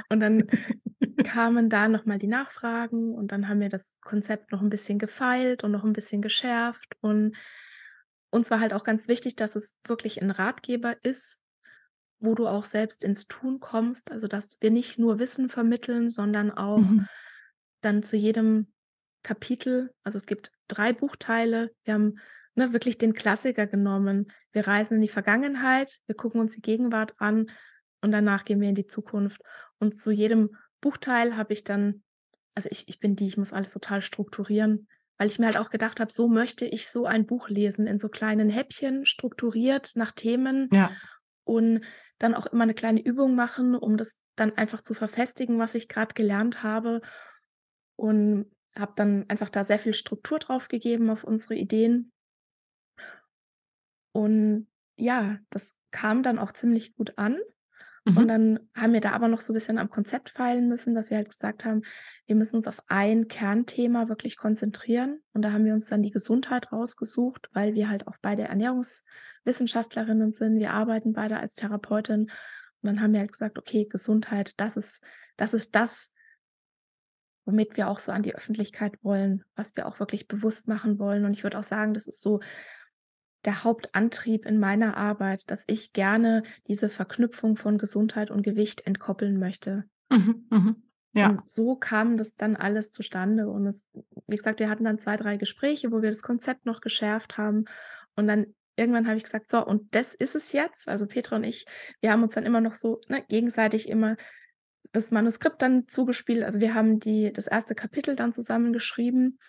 Und 0.10 0.22
dann 0.22 0.48
kamen 1.24 1.70
da 1.70 1.90
noch 1.90 2.06
mal 2.06 2.20
die 2.20 2.28
Nachfragen 2.28 3.14
und 3.16 3.32
dann 3.34 3.50
haben 3.50 3.60
wir 3.62 3.70
das 3.70 4.00
Konzept 4.02 4.52
noch 4.54 4.62
'n 4.62 4.70
bisschen 4.70 5.00
gefeilt 5.00 5.64
und 5.66 5.72
noch 5.72 5.84
'n 5.84 5.94
bisschen 5.94 6.22
geschärft 6.22 6.96
und 7.02 7.36
uns 8.32 8.52
war 8.52 8.60
halt 8.60 8.74
auch 8.74 8.84
ganz 8.84 9.08
wichtig, 9.08 9.36
dass 9.36 9.56
es 9.56 9.76
wirklich 9.86 10.22
'n 10.22 10.32
Ratgeber 10.32 10.96
ist, 11.04 11.40
wo 12.20 12.36
du 12.36 12.48
auch 12.48 12.66
selbst 12.66 13.04
ins 13.04 13.28
Tun 13.28 13.60
kommst, 13.62 14.12
also, 14.12 14.28
dass 14.28 14.58
wir 14.62 14.72
nicht 14.72 15.00
nur 15.00 15.20
Wissen 15.20 15.50
vermitteln, 15.50 16.10
sondern 16.10 16.52
auch 16.52 16.92
Mhm. 16.92 17.10
dann 17.82 18.04
zu 18.04 18.18
jedem 18.18 18.74
Kapitel 19.24 19.92
also, 20.04 20.18
es 20.18 20.26
gibt 20.28 20.52
3 20.70 20.94
Buchteile. 20.94 21.72
Wir 21.84 21.96
haben, 21.96 22.16
ne, 22.56 22.74
wirklich 22.74 22.98
den 22.98 23.14
Klassiker 23.14 23.68
genommen. 23.68 24.32
Wir 24.54 24.68
reisen 24.68 24.96
in 24.96 25.02
die 25.02 25.10
Vergangenheit, 25.10 26.00
wir 26.08 26.16
gucken 26.16 26.42
uns 26.42 26.56
die 26.56 26.62
Gegenwart 26.62 27.14
an 27.20 27.48
und 28.02 28.12
danach 28.12 28.46
gehen 28.46 28.62
wir 28.62 28.70
in 28.70 28.76
die 28.76 28.88
Zukunft. 28.88 29.42
Und 29.80 29.96
zu 30.00 30.12
jedem 30.12 30.56
Buchteil 30.82 31.36
habe 31.38 31.54
ich 31.54 31.64
dann 31.66 32.04
also, 32.56 32.70
ich 32.72 32.88
ich 32.90 33.00
bin 33.00 33.16
die, 33.16 33.28
ich 33.28 33.38
muss 33.38 33.54
alles 33.54 33.74
total 33.74 34.02
strukturieren, 34.02 34.88
weil 35.20 35.30
ich 35.30 35.40
mir 35.40 35.48
halt 35.48 35.58
auch 35.58 35.72
gedacht 35.72 36.02
habe, 36.02 36.14
so 36.14 36.30
möchte 36.30 36.66
ich 36.66 36.90
so 36.90 37.06
ein 37.08 37.28
Buch 37.28 37.50
lesen, 37.50 37.88
in 37.88 38.00
so 38.00 38.10
kleinen 38.10 38.50
Häppchen, 38.50 39.06
strukturiert 39.08 39.94
nach 39.98 40.14
Themen 40.14 40.72
Ja. 40.72 41.00
und 41.46 41.82
dann 42.20 42.36
auch 42.36 42.48
immer 42.48 42.66
'ne 42.68 42.76
kleine 42.76 43.02
Übung 43.04 43.36
machen, 43.36 43.76
um 43.76 43.98
das 43.98 44.16
dann 44.38 44.58
einfach 44.58 44.82
zu 44.82 44.94
verfestigen, 44.96 45.60
was 45.60 45.76
ich 45.76 45.90
grad 45.90 46.16
gelernt 46.16 46.64
habe. 46.64 47.02
Und 47.98 48.48
habe 48.78 48.94
dann 48.98 49.26
einfach 49.30 49.50
da 49.50 49.64
sehr 49.66 49.80
viel 49.80 49.94
Struktur 49.94 50.40
drauf 50.40 50.70
gegeben 50.70 51.10
auf 51.12 51.24
unsere 51.26 51.56
Ideen. 51.56 52.12
Und 54.16 54.68
ja, 54.98 55.40
das 55.50 55.76
kam 55.92 56.24
dann 56.24 56.40
auch 56.40 56.52
ziemlich 56.52 56.96
gut 56.96 57.18
an. 57.18 57.38
Und 58.14 58.28
Mhm. 58.28 58.30
dann 58.30 58.60
haben 58.76 58.94
wir 58.94 59.02
da 59.02 59.12
aber 59.12 59.28
noch 59.28 59.42
so 59.42 59.54
bisschen 59.54 59.78
am 59.78 59.90
Konzept 59.90 60.30
feilen 60.30 60.68
müssen, 60.68 60.96
dass 60.96 61.10
wir 61.10 61.18
halt 61.18 61.30
gesagt 61.30 61.64
haben, 61.66 61.82
wir 62.26 62.36
müssen 62.36 62.56
uns 62.58 62.68
auf 62.68 62.82
ein 62.88 63.28
Kernthema 63.28 64.10
wirklich 64.10 64.36
konzentrieren. 64.38 65.22
Und 65.34 65.44
da 65.44 65.52
haben 65.52 65.66
wir 65.66 65.74
uns 65.74 65.88
dann 65.88 66.02
die 66.02 66.12
Gesundheit 66.12 66.72
rausgesucht, 66.72 67.50
weil 67.54 67.76
wir 67.76 67.90
halt 67.90 68.08
auch 68.08 68.18
beide 68.22 68.44
Ernährungswissenschaftlerinnen 68.44 70.34
sind. 70.34 70.60
Wir 70.60 70.72
arbeiten 70.74 71.14
beide 71.14 71.40
als 71.40 71.56
Therapeutin. 71.56 72.24
Und 72.24 72.30
dann 72.88 73.02
haben 73.02 73.14
wir 73.14 73.20
halt 73.22 73.32
gesagt: 73.32 73.58
„Okay, 73.58 73.86
Gesundheit, 73.86 74.60
das 74.60 74.78
ist 74.78 75.04
das 75.38 75.54
ist 75.54 75.76
das“ 75.76 76.12
„womit 77.46 77.78
wir 77.78 77.90
auch 77.90 78.00
so 78.00 78.12
an 78.12 78.24
die 78.24 78.36
Öffentlichkeit 78.36 78.94
wollen, 79.04 79.44
was 79.56 79.76
wir 79.76 79.88
auch 79.88 80.00
wirklich 80.00 80.28
bewusst 80.28 80.68
machen 80.68 81.00
wollen.“ 81.00 81.26
Und 81.26 81.34
ich 81.34 81.44
würde 81.44 81.58
auch 81.60 81.64
sagen, 81.64 81.94
das 81.94 82.08
ist 82.08 82.22
so 82.22 82.40
der 83.46 83.64
Hauptantrieb 83.64 84.46
in 84.46 84.60
meiner 84.60 84.98
Arbeit, 84.98 85.50
dass 85.52 85.64
ich 85.68 85.94
gerne 85.94 86.44
diese 86.68 86.90
Verknüpfung 86.90 87.58
von 87.58 87.78
Gesundheit 87.78 88.32
und 88.32 88.44
Gewicht 88.44 88.86
entkoppeln 88.88 89.40
möchte. 89.40 89.86
Mhm, 90.12 90.48
mhm. 90.50 90.84
Ja. 91.14 91.36
Und 91.36 91.50
so 91.50 91.76
kam 91.76 92.18
das 92.18 92.36
dann 92.36 92.56
alles 92.56 92.92
zustande. 92.92 93.50
Und 93.50 93.68
es 93.68 93.88
wie 94.28 94.38
gesagt, 94.38 94.60
wir 94.60 94.70
hatten 94.70 94.86
dann 94.86 95.00
2, 95.00 95.18
3 95.18 95.38
Gespräche, 95.38 95.92
wo 95.92 96.02
wir 96.02 96.12
das 96.12 96.22
Konzept 96.22 96.66
noch 96.66 96.82
geschärft 96.82 97.38
haben. 97.38 97.66
Und 98.16 98.28
dann 98.28 98.56
irgendwann 98.78 99.08
habe 99.08 99.18
ich 99.18 99.24
gesagt: 99.24 99.50
„So, 99.50 99.66
und 99.66 99.94
das 99.96 100.16
ist 100.16 100.36
es 100.36 100.54
jetzt.“ 100.54 100.88
Also, 100.88 101.08
Petra 101.08 101.36
und 101.38 101.44
ich, 101.44 101.66
wir 102.02 102.12
haben 102.12 102.24
uns 102.24 102.36
dann 102.36 102.46
immer 102.46 102.62
noch 102.62 102.74
so, 102.76 103.02
ne, 103.10 103.24
gegenseitig 103.28 103.90
immer 103.90 104.16
das 104.94 105.12
Manuskript 105.12 105.62
dann 105.62 105.88
zugespielt. 105.90 106.44
Also, 106.44 106.62
wir 106.62 106.74
haben 106.76 107.00
die 107.00 107.34
das 107.34 107.48
1. 107.50 107.76
Kapitel 107.76 108.16
dann 108.16 108.34
zusammen 108.34 108.74
geschrieben 108.74 109.40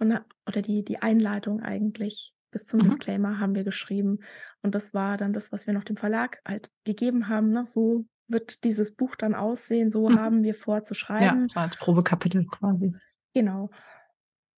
und 0.00 0.18
oder 0.48 0.62
die 0.62 0.84
die 0.84 1.00
Einleitung 1.02 1.62
eigentlich 1.62 2.33
bis 2.54 2.66
zum 2.68 2.80
Mhm. 2.80 2.84
Disclaimer 2.84 3.40
haben 3.40 3.54
wir 3.54 3.64
geschrieben. 3.64 4.20
Und 4.62 4.74
das 4.74 4.94
war 4.94 5.18
dann 5.18 5.34
das, 5.34 5.52
was 5.52 5.66
wir 5.68 5.74
noch 5.74 5.84
dem 5.84 5.98
Verlag 5.98 6.40
halt 6.48 6.70
gegeben 6.84 7.28
haben, 7.28 7.50
ne? 7.50 7.66
„So 7.66 8.06
wird 8.28 8.64
dieses 8.64 8.96
Buch 8.96 9.16
dann 9.16 9.34
aussehen, 9.34 9.90
so 9.90 10.08
Mhm. 10.08 10.16
haben 10.16 10.42
wir 10.44 10.54
vor 10.54 10.84
zu 10.84 10.94
Ja, 11.18 11.34
schreiben.“ 11.34 11.48
so 11.48 11.60
als 11.60 11.76
Probekapitel 11.76 12.46
quasi. 12.46 12.94
Genau. 13.34 13.70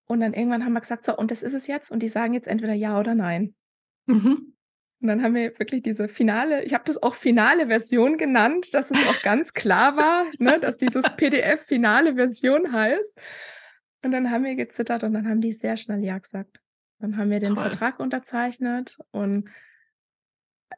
Und 0.09 0.21
dann 0.21 0.35
irgendwann 0.35 0.65
haben 0.65 0.73
wir 0.75 0.81
gesagt: 0.81 1.05
„So, 1.07 1.17
und 1.17 1.31
das 1.31 1.43
ist 1.43 1.55
es 1.55 1.67
jetzt?“ 1.69 1.91
Und 1.93 2.01
die 2.03 2.09
sagen 2.09 2.35
jetzt 2.35 2.49
entweder 2.49 2.75
ja 2.75 2.99
oder 3.01 3.15
nein. 3.15 3.55
Mhm. 4.09 4.57
Und 5.03 5.09
dann 5.09 5.23
haben 5.23 5.35
wir 5.35 5.59
wirklich 5.59 5.83
diese 5.83 6.09
finale 6.09 6.65
ich 6.65 6.73
habe 6.75 6.85
das 6.87 7.03
auch 7.03 7.15
finale 7.15 7.67
Version 7.67 8.17
genannt, 8.17 8.73
dass 8.75 8.91
es 8.91 9.03
auch 9.03 9.21
ganz 9.23 9.53
klar 9.53 9.97
war, 9.97 10.25
ne, 10.39 10.59
dass 10.59 10.77
dieses 10.77 11.13
PDF 11.17 11.61
finale 11.67 12.15
Version 12.15 12.73
heißt. 12.73 13.19
Und 14.03 14.13
dann 14.13 14.31
haben 14.31 14.45
wir 14.45 14.55
gezittert 14.57 15.03
und 15.05 15.13
dann 15.15 15.29
haben 15.29 15.41
die 15.41 15.53
sehr 15.53 15.77
schnell 15.77 16.03
ja 16.05 16.19
gesagt. 16.19 16.61
Dann 17.07 17.19
haben 17.19 17.31
wir 17.31 17.39
den 17.39 17.55
Toll. 17.55 17.63
Vertrag 17.63 18.01
unterzeichnet 18.01 18.99
und 19.13 19.49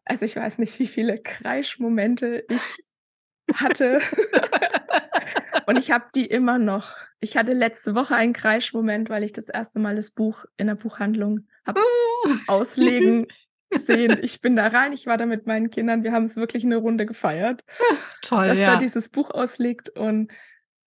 also, 0.05 0.25
ich 0.25 0.37
weiß 0.37 0.59
nicht, 0.59 0.79
wie 0.79 0.87
viele 0.87 1.19
Kreischmomente 1.19 2.45
ich 2.49 2.61
hatte. 3.55 4.01
Und 5.67 5.77
ich 5.77 5.91
habe 5.91 6.07
die 6.15 6.27
immer 6.27 6.59
noch. 6.59 6.97
Ich 7.21 7.37
hatte 7.37 7.53
letzte 7.53 7.95
Woche 7.95 8.15
einen 8.15 8.33
Kreischmoment, 8.33 9.11
weil 9.11 9.23
ich 9.23 9.33
das 9.35 9.51
1. 9.51 9.79
Mal 9.81 9.97
das 9.97 10.11
Buch 10.13 10.47
in 10.57 10.67
der 10.67 10.77
Buchhandlung 10.77 11.47
habe 11.67 11.81
auslegen 12.47 13.27
sehen. 13.75 14.19
Ich 14.23 14.41
bin 14.41 14.57
da 14.57 14.69
rein, 14.69 14.93
ich 14.95 15.07
war 15.07 15.19
da 15.19 15.27
mit 15.27 15.47
meinen 15.47 15.71
Kindern, 15.71 16.05
wir 16.05 16.13
haben's 16.13 16.37
wirklich 16.37 16.65
'ne 16.65 16.77
Runde 16.77 17.07
gefeiert, 17.07 17.65
Toll, 18.23 18.49
dass 18.49 18.57
da 18.57 18.63
ja. 18.63 18.77
dieses 18.77 19.11
Buch 19.11 19.31
ausliegt 19.31 19.91
und 19.91 20.33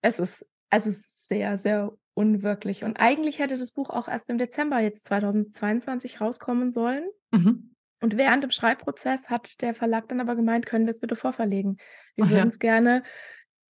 es 0.02 0.20
ist 0.20 0.48
also, 0.72 0.90
sehr, 0.94 1.58
sehr 1.58 1.92
unwirklich. 2.14 2.84
Und 2.84 3.00
eigentlich 3.00 3.40
hätte 3.40 3.58
das 3.58 3.72
Buch 3.72 3.90
auch 3.90 4.08
erst 4.08 4.30
im 4.30 4.38
Dezember 4.38 4.80
jetzt 4.80 5.06
2022 5.06 6.22
rauskommen 6.22 6.72
sollen. 6.72 7.04
Mhm. 7.32 7.76
Und 8.02 8.18
während 8.18 8.44
dem 8.44 8.52
Schreibprozess 8.52 9.30
hat 9.30 9.62
der 9.62 9.74
Verlag 9.74 10.10
dann 10.10 10.20
aber 10.20 10.36
gemeint: 10.36 10.66
„Können 10.66 10.88
wir's 10.88 11.00
bitte 11.00 11.16
vorverlegen? 11.16 11.78
Wir 12.16 12.26
Ach 12.26 12.30
ja. 12.30 12.38
würden's 12.38 12.60
gerne 12.60 13.04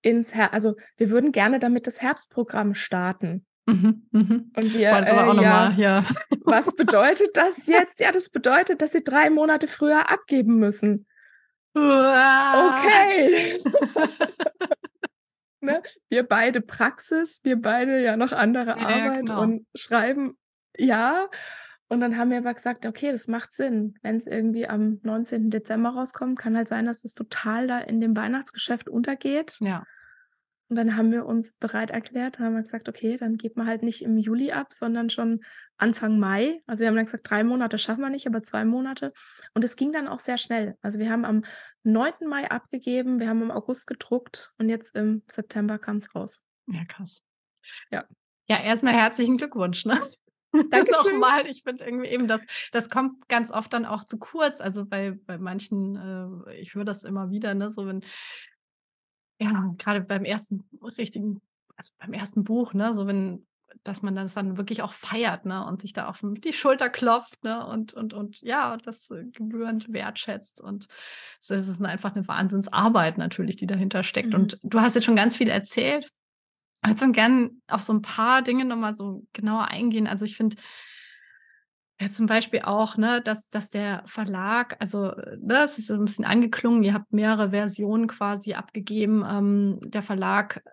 ins 0.01 0.33
Her 0.33 0.53
also, 0.53 0.75
wir 0.97 1.11
würden 1.11 1.31
gerne 1.31 1.59
damit 1.59 1.85
das 1.85 2.01
Herbstprogramm 2.01 2.73
starten.“ 2.73 3.45
Mhm, 3.67 4.07
mhm. 4.11 4.51
Und 4.55 4.73
wir, 4.73 4.89
äh, 4.89 5.05
ja, 5.05 5.33
mal 5.33 5.75
ja. 5.77 6.03
was 6.43 6.75
bedeutet 6.75 7.29
das 7.35 7.67
jetzt? 7.67 7.99
Ja, 7.99 8.11
das 8.11 8.29
bedeutet, 8.29 8.81
dass 8.81 8.93
sie 8.93 9.03
3 9.03 9.29
Monate 9.29 9.67
früher 9.67 10.09
abgeben 10.09 10.57
müssen. 10.57 11.05
Uah. 11.75 12.75
Okay. 12.75 13.61
Ne? 15.61 15.83
Wir 16.09 16.23
beide 16.27 16.61
Praxis, 16.61 17.39
wir 17.43 17.61
beide 17.61 18.01
ja 18.03 18.17
noch 18.17 18.31
andere 18.31 18.79
Ja, 18.79 18.91
ja, 18.91 19.09
Arbeit 19.09 19.19
genau. 19.19 19.51
und 19.51 19.67
Schreiben, 19.75 20.37
ja. 20.77 21.29
Und 21.87 21.99
dann 22.01 22.17
haben 22.17 22.31
wir 22.31 22.37
aber 22.39 22.53
gesagt: 22.53 22.85
„Okay, 22.85 23.11
das 23.11 23.27
macht 23.27 23.53
Sinn.“ 23.53 23.95
Wenn's 24.01 24.25
irgendwie 24.27 24.67
am 24.67 24.99
19. 25.03 25.49
Dezember 25.51 25.89
rauskommt, 25.91 26.39
kann 26.39 26.55
halt 26.57 26.67
sein, 26.69 26.85
dass 26.85 27.03
es 27.03 27.13
total 27.13 27.67
da 27.67 27.79
in 27.79 28.01
dem 28.01 28.15
Weihnachtsgeschäft 28.15 28.89
untergeht. 28.89 29.61
Ja. 29.61 29.87
Und 30.69 30.77
dann 30.77 30.95
haben 30.95 31.11
wir 31.11 31.25
uns 31.25 31.53
bereit 31.53 31.91
erklärt, 31.91 32.39
haben 32.39 32.55
wir 32.55 32.61
gesagt: 32.63 32.87
„Okay, 32.89 33.17
dann 33.17 33.37
geben 33.37 33.55
wir 33.61 33.65
halt 33.65 33.83
nicht 33.83 34.01
im 34.01 34.17
Juli 34.17 34.51
ab, 34.51 34.73
sondern 34.73 35.09
schon 35.09 35.41
Anfang 35.81 36.19
Mai.“ 36.19 36.61
Also, 36.67 36.81
wir 36.81 36.87
haben 36.89 36.95
dann 36.95 37.05
gesagt: 37.05 37.29
„3 37.29 37.43
Monate 37.43 37.77
schaffen 37.79 38.01
wir 38.01 38.09
nicht, 38.09 38.27
aber 38.27 38.43
2 38.43 38.65
Monate.“ 38.65 39.13
Und 39.55 39.63
es 39.65 39.75
ging 39.77 39.93
dann 39.93 40.07
auch 40.07 40.19
sehr 40.19 40.37
schnell. 40.37 40.77
Also, 40.81 40.99
wir 40.99 41.09
haben 41.11 41.25
am 41.25 41.43
9. 41.83 42.27
Mai 42.29 42.49
abgegeben, 42.51 43.19
wir 43.19 43.29
haben 43.29 43.41
im 43.43 43.51
August 43.51 43.87
gedruckt 43.87 44.53
und 44.59 44.69
jetzt 44.69 44.95
im 44.95 45.23
September 45.29 45.79
kam's 45.79 46.15
raus. 46.15 46.39
Ja, 46.67 46.85
krass. 46.85 47.21
Ja. 47.91 48.05
Ja, 48.49 48.59
erst 48.61 48.83
mal 48.83 48.93
herzlichen 48.93 49.37
Glückwunsch, 49.37 49.85
ne? 49.85 50.01
Dankeschön. 50.71 51.19
mal. 51.19 51.47
Ich 51.47 51.63
finde 51.63 51.85
irgendwie 51.85 52.07
eben, 52.09 52.27
das 52.27 52.41
das 52.71 52.89
kommt 52.89 53.27
ganz 53.29 53.51
oft 53.51 53.71
dann 53.73 53.85
auch 53.85 54.05
zu 54.05 54.17
kurz. 54.19 54.61
Also, 54.61 54.85
bei 54.85 55.11
bei 55.25 55.37
manchen, 55.37 55.95
äh 56.47 56.55
ich 56.61 56.75
höre 56.75 56.85
das 56.85 57.03
immer 57.03 57.31
wieder, 57.31 57.53
ne, 57.53 57.69
so 57.71 57.85
wenn 57.87 58.01
ja, 59.41 59.73
grade 59.79 60.01
beim 60.01 60.23
1. 60.25 60.63
richtigen 60.97 61.41
also, 61.75 61.91
beim 61.97 62.13
1. 62.13 62.43
Buch, 62.43 62.73
ne, 62.75 62.93
so 62.93 63.07
wenn 63.07 63.47
dass 63.83 64.01
man 64.03 64.15
das 64.15 64.33
dann 64.33 64.57
wirklich 64.57 64.81
auch 64.83 64.93
feiert, 64.93 65.45
ne, 65.45 65.65
und 65.65 65.79
sich 65.81 65.93
da 65.93 66.07
auf 66.07 66.19
die 66.23 66.53
Schulter 66.53 66.89
klopft, 66.89 67.43
ne, 67.43 67.65
und 67.67 67.93
und 67.93 68.13
und 68.13 68.41
ja, 68.41 68.77
das, 68.77 69.09
äh, 69.11 69.25
gebührend 69.31 69.91
wertschätzt. 69.93 70.61
Und 70.61 70.87
so 71.39 71.53
es 71.55 71.67
ist 71.67 71.83
einfach 71.83 72.15
'ne 72.15 72.27
Wahnsinnsarbeit 72.27 73.17
natürlich, 73.17 73.55
die 73.57 73.67
dahinter 73.67 74.03
steckt. 74.03 74.33
Mhm. 74.33 74.35
Und 74.35 74.59
du 74.63 74.81
hast 74.81 74.95
jetzt 74.95 75.05
schon 75.05 75.15
ganz 75.17 75.37
viel 75.37 75.49
erzählt. 75.49 76.09
Würde 76.85 76.99
dann 77.01 77.13
gern 77.13 77.61
auf 77.69 77.81
so 77.83 77.93
'n 77.93 78.01
paar 78.03 78.41
Dinge 78.43 78.65
noch 78.65 78.77
mal 78.77 78.93
so 78.95 79.25
genauer 79.33 79.67
eingehen. 79.69 80.07
Also, 80.07 80.25
ich 80.25 80.37
finde 80.37 80.57
ja, 81.99 82.09
zum 82.09 82.25
Beispiel 82.25 82.61
auch, 82.63 82.97
ne, 82.97 83.21
dass 83.21 83.49
dass 83.49 83.69
der 83.69 84.03
Verlag 84.07 84.75
also, 84.79 85.11
ne, 85.39 85.63
es 85.63 85.77
ist 85.77 85.87
so 85.87 85.93
'n 85.93 86.05
bisschen 86.05 86.25
angeklungen, 86.25 86.83
ihr 86.83 86.93
habt 86.93 87.11
mehrere 87.13 87.51
Versionen 87.51 88.07
quasi 88.07 88.53
abgegeben. 88.53 89.23
Ähm, 89.29 89.79
der 89.83 90.01
Verlag 90.01 90.63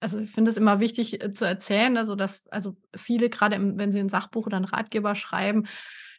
also, 0.00 0.18
ich 0.20 0.30
finde 0.30 0.50
es 0.50 0.56
immer 0.58 0.80
wichtig, 0.80 1.22
äh, 1.24 1.32
zu 1.32 1.44
erzählen, 1.46 1.96
also, 1.96 2.14
dass 2.16 2.48
also, 2.48 2.76
viele 2.96 3.30
grade 3.30 3.56
im 3.56 3.78
wenn 3.78 3.92
sie 3.92 4.00
'n 4.00 4.08
Sachbuch 4.10 4.46
oder 4.46 4.58
'n 4.58 4.64
Ratgeber 4.64 5.14
schreiben, 5.14 5.64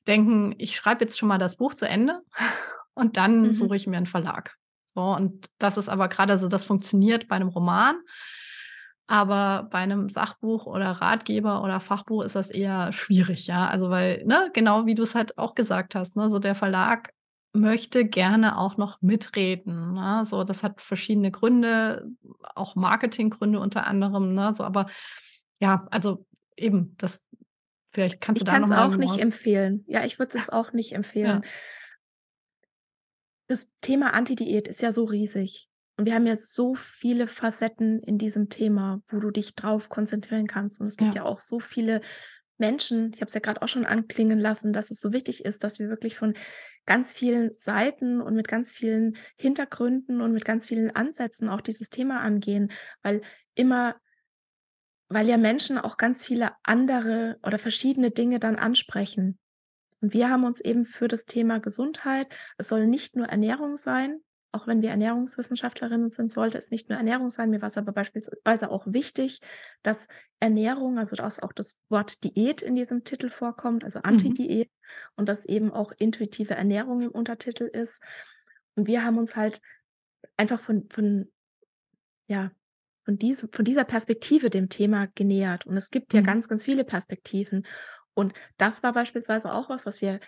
denken: 0.08 0.56
„Ich 0.58 0.76
schreibe 0.78 1.06
jetzt 1.06 1.18
schon 1.20 1.30
mal 1.30 1.38
das 1.40 1.58
Buch 1.58 1.74
zu 1.76 1.88
Ende 1.88 2.22
und 2.96 3.18
dann 3.18 3.54
Mhm. 3.54 3.54
suche 3.54 3.76
ich 3.78 3.88
mir 3.88 3.98
'n 3.98 4.06
Verlag.“ 4.08 4.56
So, 4.86 5.02
und 5.02 5.48
das 5.60 5.78
ist 5.78 5.90
aber 5.90 6.10
grade 6.10 6.38
so 6.40 6.48
das 6.50 6.66
funktioniert 6.66 7.28
bei 7.28 7.40
'nem 7.40 7.50
Roman. 7.50 7.98
Aber 9.10 9.70
bei 9.72 9.86
'nem 9.86 10.10
Sachbuch 10.10 10.66
oder 10.66 10.92
Ratgeber 10.92 11.64
oder 11.64 11.80
Fachbuch 11.80 12.24
ist 12.24 12.36
das 12.36 12.50
eher 12.50 12.92
schwierig, 12.92 13.48
ja. 13.48 13.68
Also, 13.70 13.90
weil 13.90 14.24
ne, 14.26 14.52
genau 14.54 14.86
wie 14.86 14.96
du's 14.96 15.16
halt 15.16 15.38
auch 15.38 15.56
gesagt 15.56 15.96
hast, 15.96 16.18
ne, 16.18 16.30
so 16.30 16.40
der 16.40 16.56
Verlag 16.56 17.14
möchte 17.58 18.06
gerne 18.06 18.58
auch 18.58 18.78
noch 18.78 19.02
mitreden, 19.02 19.94
ne? 19.94 20.24
So, 20.26 20.44
das 20.44 20.64
hat 20.64 20.82
verschiedene 20.82 21.32
Gründe, 21.32 22.08
auch 22.56 22.76
Marketinggründe 22.76 23.60
unter 23.60 23.86
anderem, 23.86 24.34
ne, 24.34 24.54
so. 24.54 24.64
Aber 24.64 24.86
ja, 25.60 25.88
also, 25.92 26.26
eben, 26.56 26.96
das 26.98 27.26
vielleicht 27.92 28.22
kannst 28.22 28.42
du 28.42 28.46
Ich 28.46 28.52
da 28.52 28.60
noch 28.60 28.70
kann's 28.70 28.70
mal 28.70 28.86
auch 28.88 28.98
nicht 28.98 29.18
empfehlen. 29.22 29.84
Ja, 29.88 30.06
ich 30.06 30.20
würde 30.20 30.38
es 30.38 30.50
auch 30.50 30.72
nicht 30.72 30.94
empfehlen. 30.94 31.42
Ja. 31.44 31.50
Das 33.48 33.68
Thema 33.82 34.14
Anti-Diät 34.14 34.68
ist 34.68 34.82
ja 34.82 34.92
so 34.92 35.04
riesig. 35.04 35.68
Und 35.98 36.06
wir 36.06 36.14
haben 36.14 36.28
ja 36.28 36.36
so 36.36 36.76
viele 36.76 37.26
Facetten 37.26 38.04
in 38.04 38.20
diesem 38.20 38.50
Thema, 38.50 39.02
wo 39.08 39.20
du 39.20 39.32
dich 39.32 39.56
drauf 39.56 39.90
konzentrieren 39.90 40.46
kannst. 40.46 40.80
Und 40.80 40.86
es 40.86 40.98
gibt 40.98 41.16
ja, 41.16 41.24
ja 41.24 41.26
auch 41.28 41.40
so 41.40 41.60
viele 41.60 42.02
Menschen, 42.58 43.12
ich 43.14 43.22
habe 43.22 43.28
es 43.28 43.34
ja 43.34 43.40
gerade 43.40 43.62
auch 43.62 43.68
schon 43.68 43.86
anklingen 43.86 44.40
lassen, 44.40 44.74
dass 44.74 44.92
es 44.92 45.00
so 45.00 45.14
wichtig 45.14 45.46
ist, 45.46 45.64
dass 45.64 45.80
wir 45.80 45.90
wirklich 45.90 46.18
von 46.18 46.34
ganz 46.86 47.14
vielen 47.14 47.54
Seiten 47.54 48.22
und 48.22 48.36
mit 48.36 48.48
ganz 48.48 48.72
vielen 48.72 49.18
Hintergründen 49.38 50.22
und 50.22 50.34
mit 50.34 50.46
ganz 50.46 50.68
vielen 50.68 50.96
Ansätzen 50.96 51.50
auch 51.50 51.62
dieses 51.62 51.90
Thema 51.90 52.22
angehen, 52.22 52.72
weil 53.04 53.22
immer, 53.56 53.96
weil 55.10 55.28
ja 55.28 55.38
Menschen 55.38 55.78
auch 55.78 55.98
ganz 55.98 56.26
viele 56.26 56.52
andere 56.64 57.38
oder 57.44 57.60
verschiedene 57.60 58.12
Dinge 58.12 58.40
dann 58.40 58.56
ansprechen. 58.56 59.38
Und 60.02 60.14
wir 60.14 60.30
haben 60.30 60.44
uns 60.44 60.62
eben 60.62 60.86
für 60.86 61.08
das 61.08 61.26
Thema 61.26 61.60
Gesundheit, 61.60 62.34
es 62.58 62.70
soll 62.70 62.88
nicht 62.88 63.16
nur 63.16 63.28
Ernährung 63.28 63.78
sein, 63.78 64.22
auch 64.52 64.68
wenn 64.68 64.82
wir 64.82 64.90
Ernährungswissenschaftlerinnen 64.90 66.10
sind, 66.10 66.32
sollte 66.32 66.58
es 66.58 66.72
nicht 66.72 66.90
nur 66.90 66.98
Ernährung 66.98 67.30
sein. 67.30 67.50
Mir 67.50 67.62
war 67.62 67.68
es 67.68 67.78
aber 67.78 67.92
beispielsweise 67.92 68.72
auch 68.72 68.86
wichtig, 68.88 69.42
dass 69.84 70.08
Ernährung, 70.40 70.98
also 70.98 71.16
dass 71.16 71.42
auch 71.42 71.54
das 71.54 71.78
Wort 71.90 72.24
Diät 72.24 72.62
in 72.62 72.76
diesem 72.76 73.04
Titel 73.04 73.30
vorkommt, 73.30 73.84
also 73.84 74.00
mhm. 74.00 74.06
Anti-Diät 74.06 74.70
mhm. 74.70 75.12
und 75.16 75.30
dass 75.30 75.46
eben 75.46 75.72
auch 75.72 75.92
intuitive 75.98 76.56
Ernährung 76.56 77.02
im 77.02 77.12
Untertitel 77.12 77.66
ist. 77.66 78.02
Und 78.76 78.88
wir 78.88 79.04
haben 79.04 79.18
uns 79.18 79.36
halt 79.36 79.62
einfach 80.38 80.60
von, 80.60 80.88
von 80.90 81.30
ja, 82.28 82.52
von, 83.08 83.18
diese, 83.18 83.48
von 83.48 83.64
dieser 83.64 83.86
Perspektive 83.86 84.50
dem 84.50 84.68
Thema 84.68 85.08
genähert. 85.16 85.66
Und 85.66 85.78
es 85.78 85.92
gibt 85.92 86.14
ja 86.14 86.22
mhm. 86.22 86.26
ganz, 86.26 86.50
ganz 86.50 86.64
viele 86.64 86.84
Perspektiven. 86.84 87.66
Und 88.14 88.34
das 88.58 88.84
war 88.84 88.92
beispielsweise 88.92 89.54
auch 89.54 89.70
was, 89.70 89.86
was 89.86 90.02
wir 90.02 90.20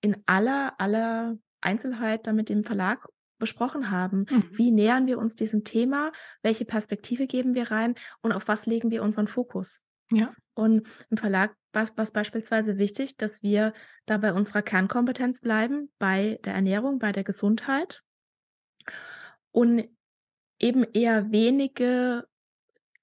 in 0.00 0.16
aller, 0.26 0.74
aller 0.78 1.36
Einzelheit 1.60 2.26
dann 2.26 2.36
mit 2.36 2.48
dem 2.48 2.64
Verlag 2.64 3.06
besprochen 3.38 3.90
haben. 3.90 4.26
Mhm. 4.30 4.44
Wie 4.52 4.70
nähern 4.70 5.06
wir 5.06 5.18
uns 5.18 5.34
diesem 5.34 5.64
Thema? 5.64 6.12
Welche 6.42 6.64
Perspektive 6.64 7.26
geben 7.26 7.54
wir 7.54 7.70
rein? 7.70 7.94
Und 8.22 8.32
auf 8.32 8.48
was 8.48 8.66
legen 8.66 8.90
wir 8.90 9.02
unseren 9.02 9.28
Fokus? 9.28 9.82
Ja. 10.10 10.34
Und 10.54 10.86
im 11.10 11.16
Verlag 11.16 11.54
war 11.72 11.84
es 11.96 12.12
beispielsweise 12.12 12.78
wichtig, 12.78 13.16
dass 13.16 13.42
wir 13.42 13.72
da 14.06 14.18
bei 14.18 14.32
unserer 14.32 14.62
Kernkompetenz 14.62 15.40
bleiben, 15.40 15.92
bei 15.98 16.38
der 16.44 16.54
Ernährung, 16.54 16.98
bei 16.98 17.10
der 17.10 17.24
Gesundheit 17.24 18.02
und 19.50 19.88
eben 20.60 20.84
eher 20.84 21.30
wenige, 21.32 22.26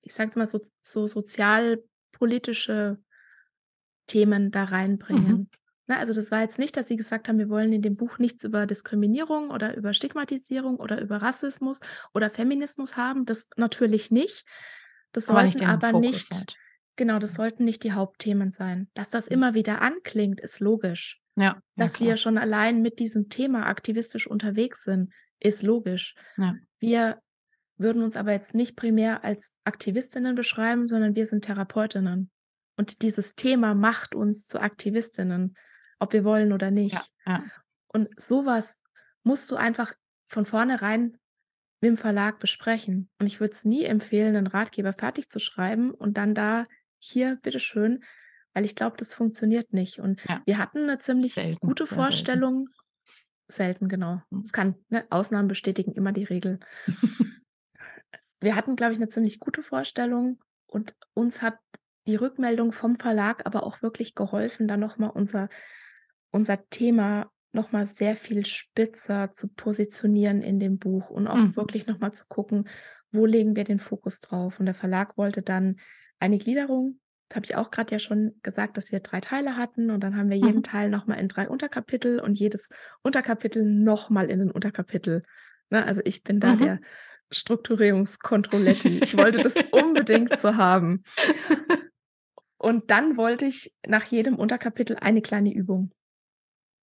ich 0.01 0.13
sage 0.13 0.37
mal 0.39 0.47
so, 0.47 0.59
so 0.79 1.07
sozialpolitische 1.07 3.03
Themen 4.07 4.51
da 4.51 4.65
reinbringen. 4.65 5.31
Mhm. 5.31 5.49
Na, 5.91 5.97
also 5.97 6.13
das 6.13 6.31
war 6.31 6.39
jetzt 6.39 6.57
nicht, 6.57 6.77
dass 6.77 6.87
sie 6.87 6.95
gesagt 6.95 7.27
haben, 7.27 7.37
wir 7.37 7.49
wollen 7.49 7.73
in 7.73 7.81
dem 7.81 7.97
Buch 7.97 8.17
nichts 8.17 8.45
über 8.45 8.65
Diskriminierung 8.65 9.49
oder 9.49 9.75
über 9.75 9.93
Stigmatisierung 9.93 10.77
oder 10.77 11.01
über 11.01 11.17
Rassismus 11.17 11.81
oder 12.13 12.29
Feminismus 12.29 12.95
haben. 12.95 13.25
Das 13.25 13.49
natürlich 13.57 14.09
nicht. 14.09 14.45
Das 15.11 15.27
aber 15.27 15.41
sollten 15.41 15.57
nicht 15.57 15.67
aber 15.67 15.99
nicht, 15.99 16.33
halt. 16.33 16.55
genau, 16.95 17.19
das 17.19 17.33
sollten 17.33 17.65
nicht 17.65 17.83
die 17.83 17.91
Hauptthemen 17.91 18.51
sein. 18.51 18.89
Dass 18.93 19.09
das 19.09 19.25
mhm. 19.25 19.33
immer 19.33 19.53
wieder 19.53 19.81
anklingt, 19.81 20.39
ist 20.39 20.61
logisch. 20.61 21.19
Ja. 21.35 21.61
Dass 21.75 21.99
ja, 21.99 22.05
wir 22.05 22.15
schon 22.15 22.37
allein 22.37 22.81
mit 22.81 22.99
diesem 22.99 23.27
Thema 23.27 23.65
aktivistisch 23.65 24.27
unterwegs 24.27 24.83
sind, 24.83 25.11
ist 25.41 25.61
logisch. 25.61 26.15
Ja. 26.37 26.55
Wir 26.79 27.19
würden 27.75 28.01
uns 28.01 28.15
aber 28.15 28.31
jetzt 28.31 28.55
nicht 28.55 28.77
primär 28.77 29.25
als 29.25 29.51
Aktivistinnen 29.65 30.35
beschreiben, 30.35 30.87
sondern 30.87 31.17
wir 31.17 31.25
sind 31.25 31.43
Therapeutinnen. 31.43 32.31
Und 32.77 33.01
dieses 33.01 33.35
Thema 33.35 33.75
macht 33.75 34.15
uns 34.15 34.47
zu 34.47 34.61
Aktivistinnen 34.61 35.57
ob 36.01 36.13
wir 36.13 36.23
wollen 36.23 36.51
oder 36.51 36.71
nicht. 36.71 36.95
Ja, 36.95 37.05
ja. 37.25 37.43
Und 37.87 38.09
sowas 38.19 38.79
musst 39.23 39.51
du 39.51 39.55
einfach 39.55 39.93
von 40.27 40.45
vornherein 40.45 41.17
mit 41.79 41.89
dem 41.89 41.97
Verlag 41.97 42.39
besprechen. 42.39 43.09
Und 43.19 43.27
ich 43.27 43.39
würde 43.39 43.53
es 43.53 43.65
nie 43.65 43.83
empfehlen, 43.83 44.35
einen 44.35 44.47
Ratgeber 44.47 44.93
fertig 44.93 45.29
zu 45.29 45.39
schreiben 45.39 45.91
und 45.91 46.17
dann 46.17 46.33
da 46.33 46.67
hier, 46.97 47.37
bitteschön, 47.41 48.03
weil 48.53 48.65
ich 48.65 48.75
glaube, 48.75 48.97
das 48.97 49.13
funktioniert 49.13 49.73
nicht. 49.73 49.99
Und 49.99 50.23
ja. 50.27 50.41
wir 50.45 50.57
hatten 50.57 50.89
eine 50.89 50.99
ziemlich 50.99 51.35
selten, 51.35 51.65
gute 51.65 51.85
Vorstellung. 51.85 52.67
Selten, 53.47 53.53
selten 53.53 53.89
genau. 53.89 54.21
Mhm. 54.29 54.41
Es 54.43 54.51
kann, 54.51 54.75
ne, 54.89 55.05
Ausnahmen 55.09 55.47
bestätigen 55.47 55.93
immer 55.93 56.11
die 56.11 56.23
Regel. 56.23 56.59
wir 58.39 58.55
hatten, 58.55 58.75
glaube 58.75 58.93
ich, 58.93 58.99
eine 58.99 59.09
ziemlich 59.09 59.39
gute 59.39 59.61
Vorstellung 59.61 60.39
und 60.67 60.95
uns 61.13 61.41
hat 61.41 61.59
die 62.07 62.15
Rückmeldung 62.15 62.71
vom 62.71 62.95
Verlag 62.97 63.45
aber 63.45 63.63
auch 63.63 63.81
wirklich 63.83 64.15
geholfen, 64.15 64.67
da 64.67 64.77
nochmal 64.77 65.11
unser 65.11 65.49
unser 66.31 66.67
Thema 66.69 67.29
noch 67.53 67.71
mal 67.71 67.85
sehr 67.85 68.15
viel 68.15 68.45
spitzer 68.45 69.31
zu 69.31 69.49
positionieren 69.49 70.41
in 70.41 70.59
dem 70.59 70.77
Buch 70.77 71.09
und 71.09 71.27
auch 71.27 71.35
mhm. 71.35 71.55
wirklich 71.55 71.85
noch 71.85 71.99
mal 71.99 72.13
zu 72.13 72.25
gucken, 72.27 72.67
wo 73.11 73.25
legen 73.25 73.55
wir 73.55 73.65
den 73.65 73.79
Fokus 73.79 74.21
drauf. 74.21 74.59
Und 74.59 74.65
der 74.65 74.75
Verlag 74.75 75.17
wollte 75.17 75.41
dann 75.41 75.77
eine 76.19 76.37
Gliederung, 76.37 76.99
das 77.27 77.37
habe 77.37 77.45
ich 77.45 77.55
auch 77.55 77.71
gerade 77.71 77.93
ja 77.93 77.99
schon 77.99 78.35
gesagt, 78.41 78.75
dass 78.75 78.91
wir 78.91 78.99
drei 78.99 79.21
Teile 79.21 79.55
hatten 79.55 79.89
und 79.89 80.01
dann 80.01 80.17
haben 80.17 80.29
wir 80.29 80.37
jeden 80.37 80.57
mhm. 80.57 80.63
Teil 80.63 80.89
noch 80.89 81.07
mal 81.07 81.15
in 81.15 81.29
drei 81.29 81.47
Unterkapitel 81.47 82.19
und 82.19 82.37
jedes 82.37 82.69
Unterkapitel 83.03 83.63
noch 83.63 84.09
mal 84.09 84.29
in 84.29 84.41
ein 84.41 84.51
Unterkapitel. 84.51 85.23
Ne? 85.69 85.85
Also 85.85 86.01
ich 86.03 86.23
bin 86.23 86.39
da 86.39 86.55
mhm. 86.55 86.59
der 86.59 86.79
Strukturierungskontrolletti. 87.31 88.99
Ich 89.01 89.15
wollte 89.15 89.41
das 89.41 89.55
unbedingt 89.71 90.37
so 90.39 90.57
haben. 90.57 91.03
Und 92.57 92.91
dann 92.91 93.15
wollte 93.17 93.45
ich 93.45 93.73
nach 93.87 94.03
jedem 94.05 94.35
Unterkapitel 94.35 94.97
eine 94.97 95.21
kleine 95.21 95.53
Übung. 95.53 95.91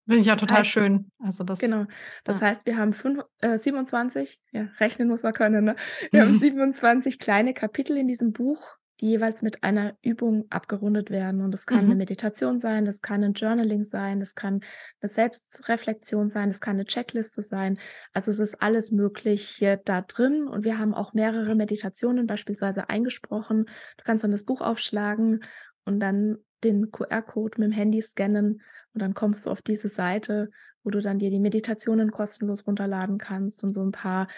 Finde 0.08 0.22
ich 0.22 0.26
ja 0.26 0.36
das 0.36 0.40
total 0.40 0.58
heißt, 0.58 0.70
schön. 0.70 1.10
Also 1.18 1.44
das, 1.44 1.58
genau. 1.58 1.84
Das 2.24 2.40
ja. 2.40 2.46
heißt, 2.46 2.64
wir 2.64 2.78
haben 2.78 2.94
fünf, 2.94 3.22
äh, 3.42 3.58
27, 3.58 4.40
ja, 4.52 4.68
rechnen 4.80 5.06
muss 5.06 5.22
man 5.22 5.34
können, 5.34 5.66
ne? 5.66 5.76
Wir 6.10 6.22
haben 6.22 6.38
27 6.38 7.18
kleine 7.18 7.52
Kapitel 7.52 7.94
in 7.98 8.08
diesem 8.08 8.32
Buch, 8.32 8.78
die 9.02 9.10
jeweils 9.10 9.42
mit 9.42 9.64
einer 9.64 9.98
Übung 10.00 10.46
abgerundet 10.48 11.10
werden. 11.10 11.42
Und 11.42 11.50
das 11.50 11.66
kann 11.66 11.84
mhm. 11.84 11.90
eine 11.90 11.96
Meditation 11.96 12.58
sein, 12.58 12.86
das 12.86 13.02
kann 13.02 13.22
ein 13.22 13.34
Journaling 13.34 13.84
sein, 13.84 14.18
das 14.18 14.34
kann 14.34 14.60
eine 15.02 15.10
Selbstreflexion 15.10 16.30
sein, 16.30 16.48
das 16.48 16.62
kann 16.62 16.76
eine 16.76 16.86
Checkliste 16.86 17.42
sein. 17.42 17.78
Also 18.14 18.30
es 18.30 18.38
ist 18.38 18.62
alles 18.62 18.90
Mögliche 18.90 19.78
da 19.84 20.00
drin. 20.00 20.48
Und 20.48 20.64
wir 20.64 20.78
haben 20.78 20.94
auch 20.94 21.12
mehrere 21.12 21.54
Meditationen 21.54 22.26
beispielsweise 22.26 22.88
eingesprochen. 22.88 23.66
Du 23.98 24.04
kannst 24.04 24.24
dann 24.24 24.32
das 24.32 24.44
Buch 24.44 24.62
aufschlagen 24.62 25.44
und 25.84 26.00
dann 26.00 26.38
den 26.64 26.90
QR-Code 26.90 27.60
mit 27.60 27.70
dem 27.70 27.72
Handy 27.72 28.00
scannen 28.00 28.62
und 28.94 29.02
dann 29.02 29.14
kommst 29.14 29.46
du 29.46 29.50
auf 29.50 29.62
diese 29.62 29.88
Seite, 29.88 30.50
wo 30.82 30.90
du 30.90 31.00
dann 31.00 31.18
dir 31.18 31.30
die 31.30 31.40
Meditationen 31.40 32.10
kostenlos 32.10 32.66
runterladen 32.66 33.18
kannst 33.18 33.62
und 33.64 33.72
so 33.72 33.82
ein 33.82 33.92
paar, 33.92 34.28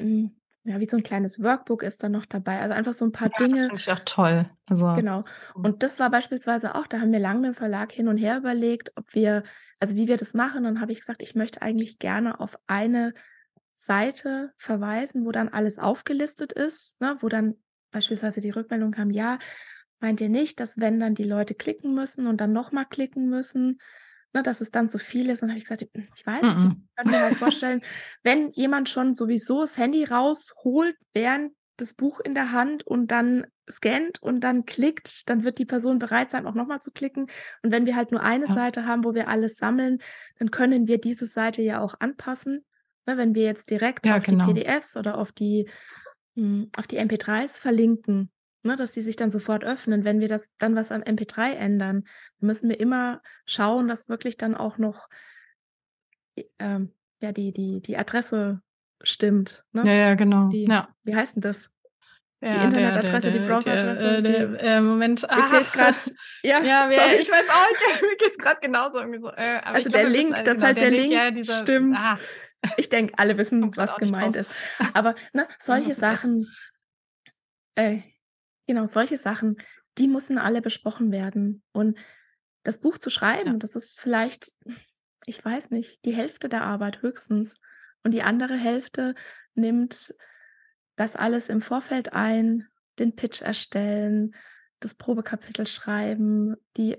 hm, 0.00 0.36
ja, 0.64 0.80
wie 0.80 0.86
so 0.86 0.96
ein 0.96 1.02
kleines 1.02 1.42
Workbook 1.42 1.82
ist 1.82 2.02
dann 2.02 2.12
noch 2.12 2.24
dabei. 2.24 2.60
Also 2.60 2.74
einfach 2.74 2.94
so 2.94 3.04
ein 3.04 3.12
paar 3.12 3.30
ja, 3.30 3.36
Dinge. 3.38 3.56
Das 3.56 3.66
finde 3.66 3.80
ich 3.80 3.92
auch 3.92 4.04
toll. 4.04 4.50
Also, 4.66 4.94
genau. 4.94 5.22
Und 5.54 5.82
das 5.82 5.98
war 5.98 6.10
beispielsweise 6.10 6.74
auch, 6.74 6.86
da 6.86 7.00
haben 7.00 7.12
wir 7.12 7.18
lange 7.18 7.48
im 7.48 7.54
Verlag 7.54 7.92
hin 7.92 8.08
und 8.08 8.16
her 8.16 8.38
überlegt, 8.38 8.90
ob 8.96 9.14
wir, 9.14 9.42
also 9.78 9.94
wie 9.96 10.08
wir 10.08 10.16
das 10.16 10.32
machen. 10.32 10.58
Und 10.58 10.74
dann 10.74 10.80
habe 10.80 10.92
ich 10.92 11.00
gesagt, 11.00 11.20
ich 11.20 11.34
möchte 11.34 11.60
eigentlich 11.60 11.98
gerne 11.98 12.40
auf 12.40 12.56
eine 12.66 13.12
Seite 13.74 14.52
verweisen, 14.56 15.26
wo 15.26 15.32
dann 15.32 15.48
alles 15.48 15.78
aufgelistet 15.78 16.52
ist, 16.52 17.00
ne, 17.00 17.18
wo 17.20 17.28
dann 17.28 17.56
beispielsweise 17.90 18.40
die 18.40 18.50
Rückmeldung 18.50 18.92
kam, 18.92 19.10
ja, 19.10 19.38
Meint 20.04 20.20
ihr 20.20 20.28
nicht, 20.28 20.60
dass 20.60 20.78
wenn 20.78 21.00
dann 21.00 21.14
die 21.14 21.24
Leute 21.24 21.54
klicken 21.54 21.94
müssen 21.94 22.26
und 22.26 22.38
dann 22.38 22.52
nochmal 22.52 22.84
klicken 22.84 23.30
müssen, 23.30 23.80
ne, 24.34 24.42
dass 24.42 24.60
es 24.60 24.70
dann 24.70 24.90
zu 24.90 24.98
viel 24.98 25.30
ist? 25.30 25.42
Und 25.42 25.48
habe 25.48 25.56
ich 25.56 25.64
gesagt, 25.64 25.80
ich 25.80 26.26
weiß 26.26 26.46
es 26.46 26.58
nicht. 26.58 26.76
Ich 26.76 26.94
kann 26.94 27.10
mir 27.10 27.20
halt 27.20 27.36
vorstellen, 27.38 27.80
wenn 28.22 28.50
jemand 28.50 28.90
schon 28.90 29.14
sowieso 29.14 29.62
das 29.62 29.78
Handy 29.78 30.04
rausholt, 30.04 30.94
während 31.14 31.52
das 31.78 31.94
Buch 31.94 32.20
in 32.20 32.34
der 32.34 32.52
Hand 32.52 32.86
und 32.86 33.12
dann 33.12 33.46
scannt 33.66 34.22
und 34.22 34.42
dann 34.42 34.66
klickt, 34.66 35.26
dann 35.30 35.42
wird 35.42 35.58
die 35.58 35.64
Person 35.64 35.98
bereit 35.98 36.30
sein, 36.32 36.46
auch 36.46 36.52
nochmal 36.52 36.80
zu 36.80 36.90
klicken. 36.90 37.28
Und 37.62 37.72
wenn 37.72 37.86
wir 37.86 37.96
halt 37.96 38.12
nur 38.12 38.22
eine 38.22 38.44
ja. 38.44 38.52
Seite 38.52 38.84
haben, 38.84 39.04
wo 39.04 39.14
wir 39.14 39.28
alles 39.28 39.56
sammeln, 39.56 40.00
dann 40.38 40.50
können 40.50 40.86
wir 40.86 40.98
diese 40.98 41.24
Seite 41.24 41.62
ja 41.62 41.80
auch 41.80 41.94
anpassen. 41.98 42.62
Ne, 43.06 43.16
wenn 43.16 43.34
wir 43.34 43.44
jetzt 43.44 43.70
direkt 43.70 44.04
ja, 44.04 44.18
auf 44.18 44.24
genau. 44.24 44.48
die 44.48 44.52
PDFs 44.52 44.98
oder 44.98 45.16
auf 45.16 45.32
die, 45.32 45.66
mh, 46.34 46.42
hm, 46.42 46.70
auf 46.76 46.86
die 46.86 47.00
MP3s 47.00 47.58
verlinken, 47.58 48.30
ne, 48.64 48.76
dass 48.76 48.92
die 48.92 49.02
sich 49.02 49.16
dann 49.16 49.30
sofort 49.30 49.64
öffnen. 49.64 50.04
Wenn 50.04 50.20
wir 50.20 50.28
das 50.28 50.50
dann 50.58 50.74
was 50.74 50.90
am 50.90 51.02
MP3 51.02 51.52
ändern, 51.52 52.04
müssen 52.40 52.68
wir 52.68 52.80
immer 52.80 53.22
schauen, 53.46 53.88
dass 53.88 54.08
wirklich 54.08 54.36
dann 54.36 54.54
auch 54.54 54.78
noch 54.78 55.08
ähm, 56.58 56.92
ja, 57.20 57.32
die, 57.32 57.52
die, 57.52 57.80
die 57.80 57.96
Adresse 57.96 58.60
stimmt. 59.02 59.64
Ne? 59.72 59.82
Ja, 59.86 59.92
ja, 59.92 60.14
genau. 60.14 60.48
Die, 60.48 60.64
ja. 60.64 60.88
Wie 61.04 61.14
heißt 61.14 61.36
denn 61.36 61.42
das? 61.42 61.70
Ja, 62.40 62.58
die 62.58 62.64
Internetadresse, 62.66 63.30
die 63.30 63.38
Browseradresse. 63.38 64.58
Äh, 64.58 64.80
Moment, 64.80 65.28
ah, 65.30 65.44
fehlt 65.44 65.72
gerade. 65.72 65.96
Ja, 66.42 66.60
ja 66.60 66.90
sorry. 66.90 67.16
ich 67.20 67.30
weiß 67.30 67.48
auch, 67.48 67.70
nicht, 67.70 68.02
mir 68.02 68.16
geht 68.18 68.32
es 68.32 68.38
gerade 68.38 68.60
genauso. 68.60 68.98
So. 68.98 69.30
Äh, 69.30 69.60
also 69.64 69.88
der 69.88 70.08
Link, 70.10 70.32
das, 70.32 70.44
das 70.44 70.54
genau, 70.56 70.66
halt 70.66 70.80
der, 70.80 70.90
der 70.90 70.98
Link, 70.98 71.12
ja, 71.12 71.30
dieser, 71.30 71.54
stimmt. 71.54 71.96
Ah. 71.98 72.18
Ich 72.76 72.90
denke, 72.90 73.14
alle 73.16 73.38
wissen, 73.38 73.72
was 73.76 73.96
gemeint 73.96 74.36
ist. 74.36 74.50
Aber 74.92 75.14
ne, 75.32 75.48
solche 75.58 75.94
Sachen, 75.94 76.52
äh, 77.76 78.00
Genau, 78.66 78.86
solche 78.86 79.16
Sachen, 79.16 79.56
die 79.98 80.08
müssen 80.08 80.38
alle 80.38 80.62
besprochen 80.62 81.12
werden. 81.12 81.62
Und 81.72 81.98
das 82.62 82.78
Buch 82.78 82.98
zu 82.98 83.10
schreiben, 83.10 83.52
ja. 83.52 83.58
das 83.58 83.76
ist 83.76 84.00
vielleicht, 84.00 84.52
ich 85.26 85.44
weiß 85.44 85.70
nicht, 85.70 86.04
die 86.04 86.14
Hälfte 86.14 86.48
der 86.48 86.62
Arbeit 86.62 87.02
höchstens. 87.02 87.56
und 88.02 88.10
die 88.10 88.22
andere 88.22 88.56
Hälfte 88.56 89.14
nimmt 89.54 90.14
das 90.96 91.16
alles 91.16 91.48
im 91.48 91.62
Vorfeld 91.62 92.12
ein, 92.12 92.68
den 92.98 93.16
Pitch 93.16 93.42
erstellen, 93.42 94.34
das 94.80 94.94
Probekapitel 94.94 95.66
schreiben, 95.66 96.56
die 96.76 96.96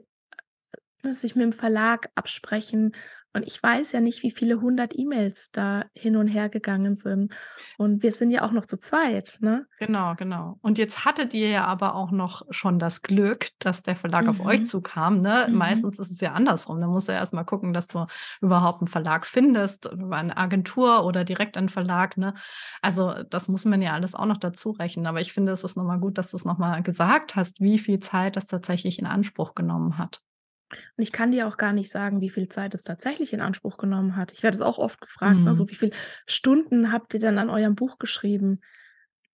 ne, 1.03 1.13
sich 1.13 1.35
mit 1.35 1.43
dem 1.43 1.53
Verlag 1.53 2.09
absprechen 2.15 2.95
und 3.35 3.45
ich 3.45 3.61
weiß 3.61 3.91
ja 3.91 3.99
nicht, 3.99 4.23
wie 4.23 4.31
viele 4.31 4.61
hundert 4.61 4.97
E-Mails 4.97 5.51
da 5.51 5.83
hin 5.93 6.15
und 6.15 6.29
her 6.29 6.47
gegangen 6.47 6.95
sind. 6.95 7.33
Und 7.77 8.01
wir 8.01 8.13
sind 8.13 8.31
ja 8.31 8.43
auch 8.43 8.51
noch 8.51 8.65
zu 8.65 8.79
zweit, 8.79 9.37
ne? 9.41 9.67
Genau, 9.77 10.15
genau. 10.15 10.57
Und 10.61 10.77
jetzt 10.77 11.03
hattet 11.03 11.33
ihr 11.33 11.49
ja 11.49 11.65
aber 11.65 11.95
auch 11.95 12.11
noch 12.11 12.43
schon 12.51 12.79
das 12.79 13.01
Glück, 13.01 13.49
dass 13.59 13.83
der 13.83 13.97
Verlag 13.97 14.23
mhm. 14.23 14.29
auf 14.29 14.39
euch 14.39 14.61
mhm. 14.61 14.65
zukam. 14.67 15.21
Ne? 15.21 15.47
Mhm. 15.49 15.55
Meistens 15.55 15.99
ist 15.99 16.11
es 16.11 16.21
ja 16.21 16.31
andersrum. 16.31 16.79
Da 16.79 16.87
musst 16.87 17.09
du 17.09 17.11
ja 17.11 17.17
erstmal 17.17 17.43
gucken, 17.43 17.73
dass 17.73 17.87
du 17.87 18.05
überhaupt 18.39 18.79
einen 18.79 18.87
Verlag 18.87 19.27
findest, 19.27 19.91
über 19.91 20.15
eine 20.15 20.37
Agentur 20.37 21.03
oder 21.03 21.25
direkt 21.25 21.57
einen 21.57 21.67
Verlag. 21.67 22.15
Ne? 22.15 22.35
Also 22.81 23.15
das 23.29 23.49
muss 23.49 23.65
man 23.65 23.81
ja 23.81 23.91
alles 23.91 24.15
auch 24.15 24.27
noch 24.27 24.37
dazu 24.37 24.71
rechnen. 24.71 25.07
Aber 25.07 25.19
ich 25.19 25.33
finde, 25.33 25.51
es 25.51 25.65
ist 25.65 25.75
nochmal 25.75 25.99
gut, 25.99 26.17
dass 26.17 26.31
du 26.31 26.37
es 26.37 26.45
nochmal 26.45 26.81
gesagt 26.83 27.35
hast, 27.35 27.59
wie 27.59 27.79
viel 27.79 27.99
Zeit 27.99 28.37
das 28.37 28.47
tatsächlich 28.47 28.97
in 28.97 29.05
Anspruch 29.05 29.55
genommen 29.55 29.97
hat. 29.97 30.21
Und 30.69 31.03
ich 31.03 31.11
kann 31.11 31.31
dir 31.31 31.47
auch 31.47 31.57
gar 31.57 31.73
nicht 31.73 31.89
sagen, 31.89 32.21
wie 32.21 32.29
viel 32.29 32.49
Zeit 32.49 32.73
es 32.73 32.83
tatsächlich 32.83 33.33
in 33.33 33.41
Anspruch 33.41 33.77
genommen 33.77 34.15
hat. 34.15 34.31
Ich 34.31 34.43
werde 34.43 34.55
es 34.55 34.61
auch 34.61 34.77
oft 34.77 34.99
gefragt, 34.99 35.37
mhm. 35.37 35.43
ne, 35.43 35.55
so 35.55 35.69
wie 35.69 35.75
viele 35.75 35.91
Stunden 36.25 36.91
habt 36.91 37.13
ihr 37.13 37.19
denn 37.19 37.37
an 37.37 37.49
eurem 37.49 37.75
Buch 37.75 37.97
geschrieben? 37.97 38.61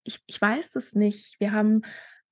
Ich, 0.04 0.20
ich 0.26 0.40
weiß 0.40 0.72
das 0.72 0.94
nicht. 0.94 1.36
Wir 1.38 1.52
haben 1.52 1.82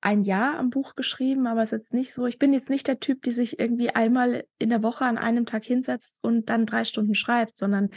ein 0.01 0.23
Jahr 0.23 0.57
am 0.57 0.71
Buch 0.71 0.95
geschrieben, 0.95 1.47
aber 1.47 1.61
es 1.61 1.71
ist 1.71 1.79
jetzt 1.79 1.93
nicht 1.93 2.13
so, 2.13 2.25
ich 2.25 2.39
bin 2.39 2.53
jetzt 2.53 2.69
nicht 2.69 2.87
der 2.87 2.99
Typ, 2.99 3.21
die 3.21 3.31
sich 3.31 3.59
irgendwie 3.59 3.91
einmal 3.91 4.45
in 4.57 4.69
der 4.69 4.83
Woche 4.83 5.05
an 5.05 5.17
einem 5.17 5.45
Tag 5.45 5.63
hinsetzt 5.63 6.17
und 6.21 6.49
dann 6.49 6.65
drei 6.65 6.85
Stunden 6.85 7.13
schreibt, 7.13 7.57
sondern 7.57 7.89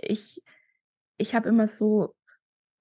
ich, 0.00 0.42
ich 1.16 1.34
habe 1.34 1.48
immer 1.48 1.66
so 1.66 2.14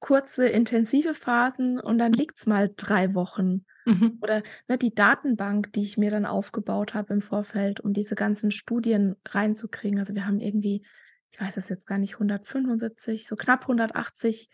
kurze, 0.03 0.49
intensive 0.49 1.13
Phasen 1.13 1.79
und 1.79 1.97
dann 1.97 2.11
liegt 2.11 2.37
es 2.37 2.45
mal 2.45 2.69
drei 2.75 3.15
Wochen. 3.15 3.65
Mhm. 3.85 4.19
Oder 4.21 4.43
ne, 4.67 4.77
die 4.77 4.93
Datenbank, 4.93 5.71
die 5.71 5.83
ich 5.83 5.97
mir 5.97 6.11
dann 6.11 6.25
aufgebaut 6.25 6.93
habe 6.93 7.13
im 7.13 7.21
Vorfeld, 7.21 7.79
um 7.79 7.93
diese 7.93 8.15
ganzen 8.15 8.51
Studien 8.51 9.15
reinzukriegen. 9.25 9.99
Also 9.99 10.13
wir 10.13 10.27
haben 10.27 10.41
irgendwie, 10.41 10.85
ich 11.31 11.39
weiß 11.39 11.55
es 11.55 11.69
jetzt 11.69 11.87
gar 11.87 11.99
nicht, 11.99 12.15
175, 12.15 13.25
so 13.25 13.37
knapp 13.37 13.61
180 13.61 14.49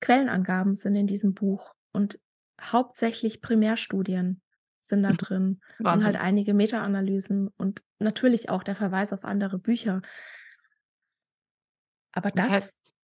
Quellenangaben 0.00 0.74
sind 0.74 0.94
in 0.94 1.06
diesem 1.06 1.32
Buch 1.32 1.74
und 1.92 2.20
hauptsächlich 2.60 3.40
Primärstudien 3.40 4.42
sind 4.82 5.04
da 5.04 5.12
mhm. 5.12 5.16
drin 5.16 5.60
Wahnsinn. 5.78 6.00
und 6.00 6.04
halt 6.04 6.16
einige 6.22 6.52
Meta-Analysen 6.52 7.48
und 7.56 7.82
natürlich 7.98 8.50
auch 8.50 8.62
der 8.62 8.76
Verweis 8.76 9.14
auf 9.14 9.24
andere 9.24 9.58
Bücher. 9.58 10.02
Aber 12.12 12.30
das, 12.30 12.44
das 12.44 12.52
heißt, 12.52 12.94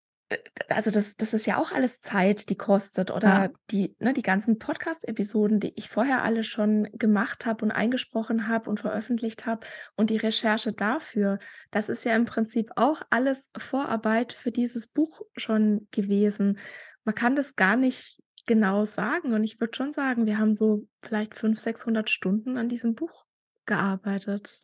also 0.69 0.91
das, 0.91 1.17
das 1.17 1.35
ist 1.35 1.47
ja 1.47 1.59
auch 1.59 1.73
alles 1.73 2.01
Zeit, 2.01 2.49
die 2.49 2.57
kostet 2.57 3.11
oder 3.11 3.29
ja. 3.29 3.51
die, 3.71 3.95
ne, 3.99 4.15
die 4.15 4.23
ganzen 4.23 4.59
Podcast-Episoden, 4.59 5.61
die 5.61 5.73
ich 5.77 5.89
vorher 5.89 6.23
alle 6.23 6.45
schon 6.45 6.89
gemacht 6.93 7.47
habe 7.47 7.65
und 7.65 7.71
eingesprochen 7.71 8.49
habe 8.49 8.71
und 8.71 8.81
veröffentlicht 8.81 9.47
habe 9.47 9.67
und 9.97 10.11
die 10.11 10.17
Recherche 10.17 10.73
dafür, 10.73 11.39
das 11.71 11.89
ist 11.89 12.05
ja 12.05 12.17
im 12.17 12.25
Prinzip 12.25 12.71
auch 12.77 13.03
alles 13.11 13.51
Vorarbeit 13.57 14.33
für 14.33 14.51
dieses 14.51 14.87
Buch 14.87 15.23
schon 15.37 15.89
gewesen. 15.91 16.59
Man 17.05 17.15
kann 17.15 17.37
das 17.37 17.57
gar 17.57 17.77
nicht 17.77 18.23
genau 18.47 18.85
sagen 18.85 19.35
und 19.35 19.45
ich 19.45 19.61
würde 19.61 19.77
schon 19.77 19.93
sagen, 19.93 20.27
wir 20.27 20.39
haben 20.39 20.55
so 20.55 20.87
vielleicht 21.01 21.35
500, 21.35 21.61
600 21.61 22.11
Stunden 22.11 22.57
an 22.57 22.69
diesem 22.69 22.95
Buch 22.95 23.25
gearbeitet. 23.67 24.63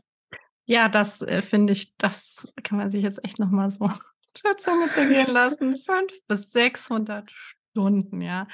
Ja, 0.65 0.89
das 0.89 1.23
äh, 1.23 1.43
finde 1.43 1.73
ich, 1.73 1.97
das 1.97 2.47
kann 2.63 2.79
man 2.79 2.91
sich 2.91 3.03
jetzt 3.03 3.25
echt 3.25 3.39
nochmal 3.39 3.71
so 3.71 3.91
der 4.45 4.57
Zunge 4.57 4.91
zergehen 4.91 5.31
lassen. 5.31 5.77
500 5.77 6.13
bis 6.27 6.53
600 6.53 7.31
Stunden, 7.31 8.21
ja. 8.21 8.47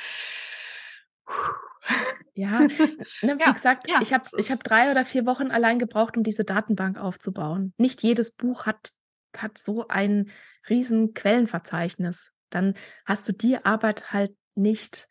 Ja, 2.35 2.61
ne, 2.61 2.69
wie 3.21 3.41
ja, 3.41 3.53
gesagt, 3.53 3.89
ja, 3.89 4.01
ich 4.03 4.13
habe 4.13 4.27
ich 4.37 4.51
hab 4.51 4.63
drei 4.63 4.91
oder 4.91 5.05
vier 5.05 5.27
Wochen 5.27 5.51
allein 5.51 5.79
gebraucht, 5.79 6.17
um 6.17 6.23
diese 6.23 6.45
Datenbank 6.45 6.99
aufzubauen. 6.99 7.73
Nicht 7.79 8.03
jedes 8.03 8.33
Buch 8.33 8.67
hat, 8.67 8.93
hat 9.37 9.59
so 9.59 9.89
ein 9.89 10.31
riesen 10.69 11.15
Quellenverzeichnis. 11.15 12.33
Dann 12.51 12.75
hast 13.05 13.29
du 13.29 13.33
die 13.33 13.65
Arbeit 13.65 14.13
halt 14.13 14.37
nicht. 14.55 15.09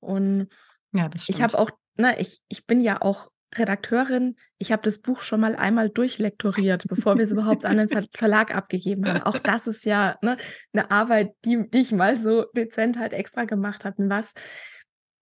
Und 0.00 0.48
ja, 0.92 1.10
ich 1.28 1.42
habe 1.42 1.58
auch, 1.58 1.70
na, 1.96 2.18
ich, 2.18 2.40
ich 2.48 2.66
bin 2.66 2.80
ja 2.80 3.00
auch 3.00 3.28
Redakteurin, 3.58 4.36
ich 4.58 4.72
habe 4.72 4.82
das 4.82 4.98
Buch 4.98 5.20
schon 5.20 5.40
mal 5.40 5.56
einmal 5.56 5.90
durchlektoriert, 5.90 6.86
bevor 6.88 7.16
wir 7.16 7.24
es 7.24 7.32
überhaupt 7.32 7.64
an 7.64 7.76
den 7.76 7.88
Ver 7.88 8.04
Verlag 8.14 8.54
abgegeben 8.54 9.06
haben. 9.06 9.22
Auch 9.22 9.38
das 9.38 9.66
ist 9.66 9.84
ja 9.84 10.16
ne, 10.22 10.36
eine 10.72 10.90
Arbeit, 10.90 11.34
die, 11.44 11.68
die 11.68 11.78
ich 11.78 11.92
mal 11.92 12.20
so 12.20 12.44
dezent 12.56 12.98
halt 12.98 13.12
extra 13.12 13.44
gemacht 13.44 13.84
habe. 13.84 14.08
was 14.08 14.34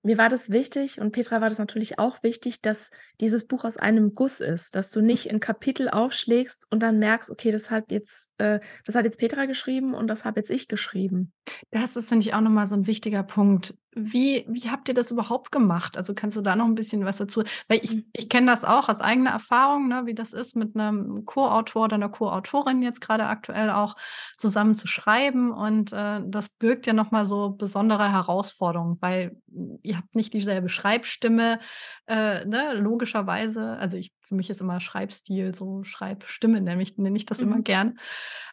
mir 0.05 0.19
war 0.19 0.29
das 0.29 0.51
wichtig 0.51 1.01
und 1.01 1.13
Petra 1.13 1.41
war 1.41 1.49
das 1.49 1.59
natürlich 1.59 1.99
auch 1.99 2.23
wichtig, 2.23 2.61
dass 2.61 2.91
dieses 3.23 3.47
Buch 3.47 3.65
aus 3.65 3.79
einem 3.79 4.13
Guss 4.13 4.41
ist, 4.41 4.77
dass 4.77 4.91
du 4.91 5.01
nicht 5.01 5.27
in 5.27 5.41
Kapitel 5.41 5.89
aufschlägst 5.89 6.67
und 6.71 6.83
dann 6.83 6.99
merkst, 6.99 7.31
okay, 7.31 7.51
das 7.51 7.71
hat 7.71 7.91
jetzt, 7.91 8.29
äh, 8.37 8.61
das 8.85 8.97
hat 8.97 9.07
jetzt 9.07 9.19
Petra 9.19 9.47
geschrieben 9.47 9.95
und 9.95 10.09
das 10.09 10.27
habe 10.27 10.41
jetzt 10.41 10.51
ich 10.51 10.69
geschrieben. 10.69 11.33
Das 11.71 11.97
ist, 11.97 12.11
finde 12.11 12.27
ich, 12.27 12.35
auch 12.35 12.43
nochmal 12.43 12.67
so 12.67 12.75
ein 12.75 12.87
wichtiger 12.87 13.23
Punkt. 13.23 13.79
Wie, 13.97 14.45
wie 14.49 14.71
habt 14.71 14.89
ihr 14.89 14.95
das 14.95 15.11
überhaupt 15.11 15.53
gemacht? 15.53 15.97
Also 15.97 16.15
kannst 16.15 16.37
du 16.37 16.41
da 16.41 16.57
noch 16.57 16.67
ein 16.67 16.75
bisschen 16.75 17.05
was 17.05 17.19
dazu? 17.19 17.45
Weil 17.69 17.81
ich, 17.83 17.95
mhm. 17.95 18.05
ich 18.13 18.29
kenne 18.29 18.47
das 18.47 18.65
auch 18.65 18.89
aus 18.89 19.01
eigener 19.01 19.31
Erfahrung, 19.31 19.89
ne, 19.89 20.03
wie 20.07 20.15
das 20.15 20.33
ist, 20.33 20.57
mit 20.57 20.77
einem 20.77 21.25
Co-Autor 21.25 21.85
oder 21.85 21.95
einer 21.95 22.09
Co-Autorin 22.09 22.83
jetzt 22.83 23.01
gerade 23.01 23.27
aktuell 23.27 23.71
auch 23.71 23.97
zusammen 24.37 24.75
zu 24.75 24.87
schreiben. 24.87 25.53
Und 25.53 25.93
äh, 25.93 26.21
das 26.27 26.49
birgt 26.49 26.87
ja 26.87 26.93
nochmal 26.93 27.25
so 27.25 27.51
besondere 27.51 28.11
Herausforderungen, 28.11 28.99
weil 29.01 29.37
ihr 29.83 29.97
habt 29.97 30.15
nicht 30.15 30.35
dieselbe 30.35 30.69
Schreibstimme, 30.69 31.59
äh, 32.07 32.45
ne, 32.45 32.75
logischerweise. 32.75 33.77
Also 33.79 33.97
ich, 33.97 34.13
für 34.21 34.35
mich 34.35 34.51
ist 34.51 34.61
immer 34.61 34.81
Schreibstil, 34.81 35.55
so 35.55 35.85
Schreibstimme, 35.85 36.61
nämlich 36.61 36.99
nenne 36.99 37.17
ich 37.17 37.27
das 37.27 37.41
mhm. 37.41 37.47
immer 37.47 37.63
gern. 37.63 37.99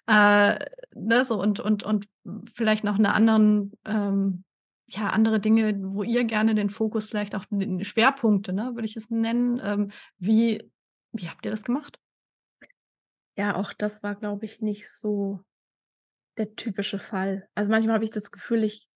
Äh, 0.07 0.59
ne, 0.93 1.25
so 1.25 1.41
und, 1.41 1.59
und, 1.59 1.83
und 1.83 2.07
vielleicht 2.53 2.83
noch 2.83 2.99
eine 2.99 3.13
anderen 3.13 3.73
ähm, 3.85 4.43
ja, 4.91 5.09
andere 5.09 5.39
Dinge, 5.39 5.75
wo 5.81 6.03
ihr 6.03 6.23
gerne 6.23 6.55
den 6.55 6.69
Fokus, 6.69 7.07
vielleicht 7.07 7.35
auch 7.35 7.45
den 7.45 7.83
Schwerpunkte, 7.83 8.53
ne, 8.53 8.71
würde 8.73 8.85
ich 8.85 8.97
es 8.97 9.09
nennen. 9.09 9.61
Ähm, 9.63 9.91
wie, 10.17 10.69
wie 11.11 11.29
habt 11.29 11.45
ihr 11.45 11.51
das 11.51 11.63
gemacht? 11.63 11.99
Ja, 13.37 13.55
auch 13.55 13.73
das 13.73 14.03
war, 14.03 14.15
glaube 14.15 14.45
ich, 14.45 14.61
nicht 14.61 14.91
so 14.91 15.39
der 16.37 16.55
typische 16.55 16.99
Fall. 16.99 17.47
Also 17.55 17.71
manchmal 17.71 17.95
habe 17.95 18.03
ich 18.03 18.11
das 18.11 18.31
Gefühl, 18.31 18.63
ich 18.63 18.87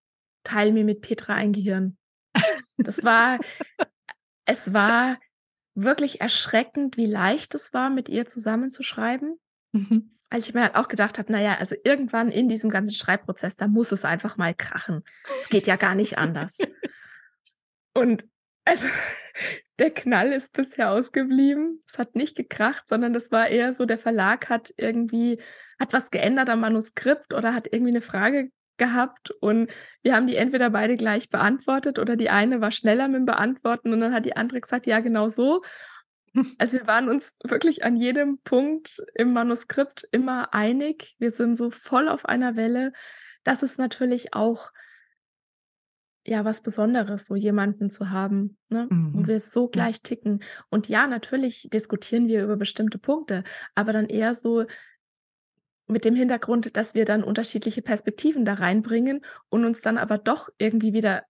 teile 0.43 0.71
mir 0.71 0.83
mit 0.83 1.01
Petra 1.01 1.33
ein 1.33 1.53
Gehirn. 1.53 1.97
Das 2.77 3.05
war, 3.05 3.39
es 4.43 4.73
war 4.73 5.17
wirklich 5.75 6.19
erschreckend, 6.19 6.97
wie 6.97 7.05
leicht 7.05 7.55
es 7.55 7.73
war, 7.73 7.89
mit 7.89 8.09
ihr 8.09 8.27
zusammenzuschreiben. 8.27 9.39
Mhm 9.71 10.15
weil 10.29 10.39
ich 10.39 10.53
mir 10.53 10.63
halt 10.63 10.75
auch 10.75 10.87
gedacht 10.87 11.17
habe, 11.19 11.31
naja, 11.31 11.57
also 11.59 11.75
irgendwann 11.83 12.29
in 12.29 12.49
diesem 12.49 12.69
ganzen 12.69 12.93
Schreibprozess, 12.93 13.55
da 13.55 13.67
muss 13.67 13.91
es 13.91 14.05
einfach 14.05 14.37
mal 14.37 14.53
krachen. 14.53 15.03
Es 15.39 15.49
geht 15.49 15.67
ja 15.67 15.75
gar 15.75 15.95
nicht 15.95 16.17
anders. 16.17 16.57
Und 17.93 18.25
also 18.65 18.87
der 19.79 19.91
Knall 19.91 20.31
ist 20.31 20.53
bisher 20.53 20.91
ausgeblieben. 20.91 21.79
Es 21.87 21.99
hat 21.99 22.15
nicht 22.15 22.35
gekracht, 22.35 22.89
sondern 22.89 23.13
das 23.13 23.31
war 23.31 23.47
eher 23.47 23.73
so, 23.73 23.85
der 23.85 23.99
Verlag 23.99 24.49
hat 24.49 24.73
irgendwie, 24.77 25.39
hat 25.79 25.93
was 25.93 26.11
geändert 26.11 26.49
am 26.49 26.61
Manuskript 26.61 27.33
oder 27.33 27.53
hat 27.53 27.67
irgendwie 27.71 27.91
eine 27.91 28.01
Frage 28.01 28.49
gehabt 28.77 29.31
und 29.39 29.69
wir 30.03 30.15
haben 30.15 30.27
die 30.27 30.35
entweder 30.35 30.69
beide 30.69 30.97
gleich 30.97 31.29
beantwortet 31.29 31.97
oder 31.97 32.17
die 32.17 32.29
eine 32.29 32.59
war 32.59 32.71
schneller 32.71 33.07
mit 33.07 33.19
dem 33.19 33.25
Beantworten 33.25 33.93
und 33.93 34.01
dann 34.01 34.13
hat 34.13 34.25
die 34.25 34.35
andere 34.35 34.59
gesagt, 34.59 34.85
ja, 34.85 34.99
genau 34.99 35.29
so. 35.29 35.61
Also 36.57 36.77
wir 36.77 36.87
waren 36.87 37.09
uns 37.09 37.35
wirklich 37.43 37.83
an 37.83 37.95
jedem 37.95 38.39
Punkt 38.43 39.01
im 39.15 39.33
Manuskript 39.33 40.07
immer 40.11 40.53
einig. 40.53 41.15
Wir 41.19 41.31
sind 41.31 41.57
so 41.57 41.69
voll 41.71 42.09
auf 42.09 42.25
einer 42.25 42.55
Welle. 42.55 42.91
Das 43.43 43.63
ist 43.63 43.77
natürlich 43.77 44.33
auch 44.33 44.71
ja 46.25 46.43
was 46.43 46.61
Besonderes, 46.61 47.27
so 47.27 47.35
jemanden 47.35 47.89
zu 47.89 48.09
haben, 48.09 48.57
ne? 48.69 48.87
Mhm. 48.89 49.15
Und 49.15 49.27
wir 49.27 49.39
so 49.39 49.67
gleich 49.67 50.01
ticken. 50.01 50.43
Und 50.69 50.89
ja, 50.89 51.07
natürlich 51.07 51.69
diskutieren 51.71 52.27
wir 52.27 52.43
über 52.43 52.57
bestimmte 52.57 52.97
Punkte, 52.97 53.43
aber 53.75 53.93
dann 53.93 54.07
eher 54.07 54.33
so 54.33 54.65
mit 55.87 56.03
dem 56.03 56.15
Hintergrund, 56.15 56.75
dass 56.77 56.95
wir 56.95 57.05
dann 57.05 57.23
unterschiedliche 57.23 57.83
Perspektiven 57.83 58.43
da 58.43 58.55
reinbringen 58.55 59.21
und 59.49 59.65
uns 59.65 59.81
dann 59.81 59.99
aber 59.99 60.17
doch 60.17 60.49
irgendwie 60.57 60.93
wieder 60.93 61.23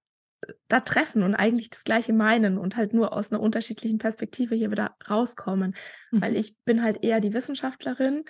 da 0.67 0.79
treffen 0.79 1.23
und 1.23 1.35
eigentlich 1.35 1.69
das 1.69 1.83
Gleiche 1.83 2.13
meinen 2.13 2.57
und 2.57 2.75
halt 2.75 2.93
nur 2.93 3.13
aus 3.13 3.31
einer 3.31 3.41
unterschiedlichen 3.41 3.97
Perspektive 3.97 4.55
hier 4.55 4.71
wieder 4.71 4.95
rauskommen. 5.09 5.75
Mhm. 6.11 6.21
Weil 6.21 6.35
ich 6.35 6.57
bin 6.65 6.81
halt 6.81 7.03
eher 7.03 7.19
die 7.19 7.33
Wissenschaftlerin. 7.33 8.23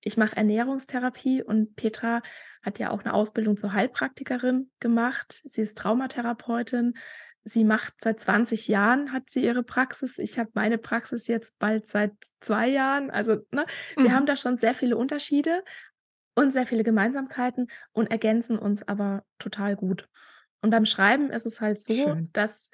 Ich 0.00 0.16
mache 0.16 0.36
Ernährungstherapie 0.36 1.42
und 1.42 1.76
Petra 1.76 2.22
hat 2.62 2.78
ja 2.78 2.90
auch 2.90 3.04
eine 3.04 3.14
Ausbildung 3.14 3.56
zur 3.56 3.72
Heilpraktikerin 3.72 4.70
gemacht. 4.80 5.42
Sie 5.44 5.62
ist 5.62 5.78
Traumatherapeutin. 5.78 6.94
Sie 7.44 7.64
macht 7.64 7.94
seit 7.98 8.20
20 8.20 8.68
Jahren 8.68 9.12
hat 9.12 9.28
sie 9.28 9.44
ihre 9.44 9.64
Praxis. 9.64 10.18
Ich 10.18 10.38
habe 10.38 10.50
meine 10.54 10.78
Praxis 10.78 11.26
jetzt 11.26 11.58
bald 11.58 11.88
seit 11.88 12.12
zwei 12.40 12.68
Jahren. 12.68 13.10
Also 13.10 13.36
ne, 13.50 13.66
wir 13.96 14.10
mhm. 14.10 14.12
haben 14.12 14.26
da 14.26 14.36
schon 14.36 14.56
sehr 14.56 14.74
viele 14.74 14.96
Unterschiede. 14.96 15.62
und 16.34 16.50
sehr 16.50 16.66
viele 16.66 16.82
Gemeinsamkeiten 16.82 17.68
und 17.92 18.10
ergänzen 18.10 18.58
uns 18.58 18.86
aber 18.88 19.22
total 19.38 19.76
gut. 19.76 20.08
Und 20.62 20.70
beim 20.70 20.86
Schreiben 20.86 21.30
ist 21.30 21.44
es 21.46 21.60
halt 21.60 21.78
so, 21.78 22.16
Schön. 22.16 22.32
dass 22.32 22.70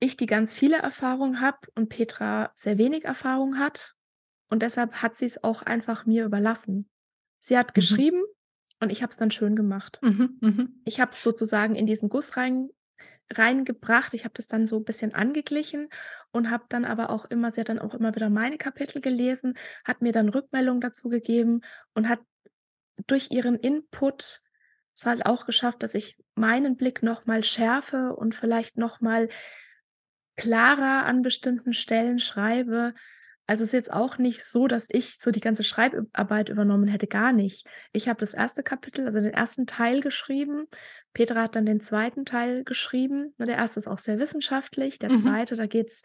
ich 0.00 0.16
die 0.16 0.26
ganz 0.26 0.52
viele 0.52 0.78
Erfahrung 0.78 1.40
habe 1.40 1.58
und 1.76 1.88
Petra 1.88 2.52
sehr 2.56 2.76
wenig 2.76 3.04
Erfahrung 3.04 3.58
hat. 3.58 3.94
Und 4.50 4.62
deshalb 4.62 5.00
hat 5.00 5.14
sie's 5.14 5.44
auch 5.44 5.62
einfach 5.62 6.06
mir 6.06 6.24
überlassen. 6.24 6.90
Sie 7.40 7.56
hat 7.56 7.72
Mhm. 7.76 7.76
geschrieben 7.76 8.20
und 8.80 8.90
ich 8.90 9.02
habe 9.02 9.10
es 9.10 9.16
dann 9.16 9.30
schön 9.30 9.54
gemacht. 9.54 10.02
Mhm, 10.02 10.38
mhm. 10.40 10.82
Ich 10.84 11.00
habe 11.00 11.12
es 11.12 11.22
sozusagen 11.22 11.76
in 11.76 11.86
diesen 11.86 12.08
Guss 12.08 12.36
rein 12.36 12.70
reingebracht. 13.32 14.14
Ich 14.14 14.24
habe 14.24 14.34
das 14.36 14.48
dann 14.48 14.66
so 14.66 14.78
'n 14.78 14.84
bisschen 14.84 15.14
angeglichen 15.14 15.88
und 16.32 16.50
habe 16.50 16.64
dann 16.68 16.84
aber 16.84 17.10
auch 17.10 17.26
immer 17.26 17.50
sie 17.52 17.60
hat 17.62 17.70
dann 17.70 17.78
auch 17.80 17.94
immer 17.94 18.14
wieder 18.14 18.30
meine 18.30 18.58
Kapitel 18.58 19.00
gelesen, 19.00 19.54
hat 19.84 20.02
mir 20.02 20.12
dann 20.12 20.28
Rückmeldung 20.30 20.80
dazu 20.80 21.08
gegeben 21.10 21.62
und 21.94 22.08
hat 22.08 22.20
durch 23.06 23.30
ihren 23.32 23.56
Input 23.56 24.42
es 25.02 25.06
halt 25.06 25.26
auch 25.26 25.46
geschafft, 25.46 25.82
dass 25.82 25.94
ich 25.94 26.16
meinen 26.34 26.76
Blick 26.76 27.02
noch 27.02 27.26
mal 27.26 27.44
schärfe 27.44 28.14
und 28.16 28.34
vielleicht 28.34 28.76
noch 28.78 29.00
mal 29.00 29.28
klarer 30.36 31.04
an 31.04 31.22
bestimmten 31.22 31.74
Stellen 31.74 32.18
schreibe. 32.18 32.94
Also, 33.46 33.64
es 33.64 33.68
ist 33.68 33.74
jetzt 33.74 33.92
auch 33.92 34.18
nicht 34.18 34.44
so, 34.44 34.68
dass 34.68 34.86
ich 34.88 35.18
so 35.20 35.30
die 35.30 35.40
ganze 35.40 35.64
Schreibüb 35.64 36.08
Arbeit 36.12 36.48
übernommen 36.48 36.88
hätte, 36.88 37.06
gar 37.08 37.32
nicht. 37.32 37.66
Ich 37.92 38.08
habe 38.08 38.20
das 38.20 38.34
1. 38.34 38.62
Kapitel, 38.62 39.04
also 39.04 39.20
den 39.20 39.34
1. 39.34 39.66
Teil 39.66 40.00
geschrieben. 40.00 40.66
Petra 41.12 41.42
hat 41.42 41.56
dann 41.56 41.66
den 41.66 41.80
2. 41.80 42.24
Teil 42.24 42.64
geschrieben. 42.64 43.34
Der 43.38 43.58
1. 43.58 43.76
ist 43.76 43.88
auch 43.88 43.98
sehr 43.98 44.18
wissenschaftlich. 44.18 44.98
Der 45.00 45.10
Mhm. 45.10 45.18
2., 45.18 45.56
da 45.56 45.66
geht's 45.66 46.02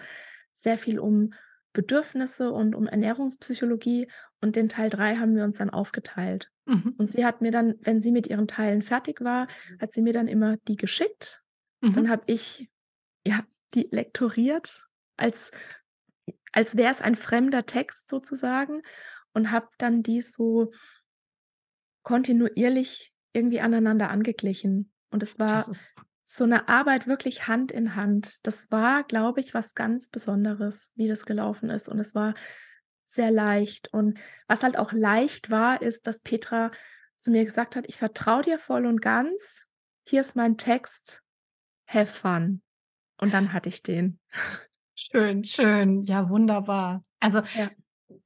sehr 0.54 0.78
viel 0.78 1.00
um 1.00 1.34
Bedürfnisse 1.74 2.52
und 2.52 2.74
um 2.76 2.88
Ernährungspsychologie 2.88 4.10
und 4.42 4.56
den 4.56 4.68
Teil 4.68 4.90
3 4.90 5.18
haben 5.18 5.36
wir 5.36 5.44
uns 5.44 5.60
dann 5.60 5.70
aufgeteilt. 5.70 6.50
Mhm. 6.68 6.98
Und 6.98 7.12
sie 7.12 7.26
hat 7.26 7.42
mir 7.42 7.52
dann, 7.52 7.76
wenn 7.82 8.02
sie 8.02 8.12
mit 8.12 8.28
ihren 8.28 8.48
Teilen 8.48 8.82
fertig 8.84 9.22
war, 9.22 9.48
hat 9.80 9.94
sie 9.94 10.02
mir 10.02 10.14
dann 10.14 10.28
immer 10.28 10.58
die 10.68 10.76
geschickt. 10.78 11.44
Dann 11.94 12.10
Mhm. 12.10 12.10
habe 12.10 12.24
ich, 12.28 12.70
ja, 13.28 13.42
die 13.76 13.90
lektoriert, 13.92 14.88
als 15.18 15.52
als 16.54 16.78
wäre 16.78 16.92
es 16.92 17.02
ein 17.02 17.16
fremder 17.16 17.66
Text 17.66 18.10
sozusagen 18.10 18.82
und 19.34 19.52
habe 19.52 19.68
dann 19.78 20.04
die 20.04 20.22
so 20.22 20.72
kontinuierlich 22.06 23.14
irgendwie 23.34 23.60
aneinander 23.62 24.10
angeglichen. 24.10 24.92
Und 25.12 25.24
es 25.24 25.40
war 25.40 25.70
so 26.24 26.46
'ne 26.46 26.68
Arbeit 26.68 27.08
wirklich 27.08 27.48
Hand 27.48 27.72
in 27.72 27.96
Hand. 27.96 28.40
Das 28.44 28.72
war, 28.72 29.04
glaube 29.04 29.40
ich, 29.40 29.54
was 29.54 29.76
ganz 29.76 30.10
Besonderes, 30.10 30.94
wie 30.96 31.08
das 31.08 31.26
gelaufen 31.26 31.70
ist. 31.70 31.88
Und 31.90 32.00
es 32.00 32.16
war 32.16 32.34
sehr 33.10 33.32
leicht. 33.32 33.94
Und 33.94 34.20
was 34.48 34.64
halt 34.64 34.78
auch 34.78 34.94
leicht 34.94 35.50
war, 35.52 35.82
ist, 35.82 36.08
dass 36.08 36.22
Petra 36.22 36.72
zu 37.18 37.32
mir 37.32 37.46
gesagt 37.46 37.76
hat: 37.76 37.86
„Ich 37.88 37.98
vertraue 37.98 38.44
dir 38.44 38.60
voll 38.60 38.86
und 38.86 39.02
ganz. 39.02 39.66
Hier 40.08 40.22
ist 40.22 40.36
mein 40.36 40.58
Text. 40.58 41.24
Have 41.88 42.08
fun.“ 42.14 42.62
Und 43.20 43.34
dann 43.34 43.54
hatte 43.54 43.70
ich 43.70 43.84
den. 43.84 44.20
Schön, 44.96 45.44
schön. 45.46 46.04
Ja, 46.06 46.28
wunderbar. 46.30 47.04
Also, 47.22 47.42
Ja. 47.54 47.72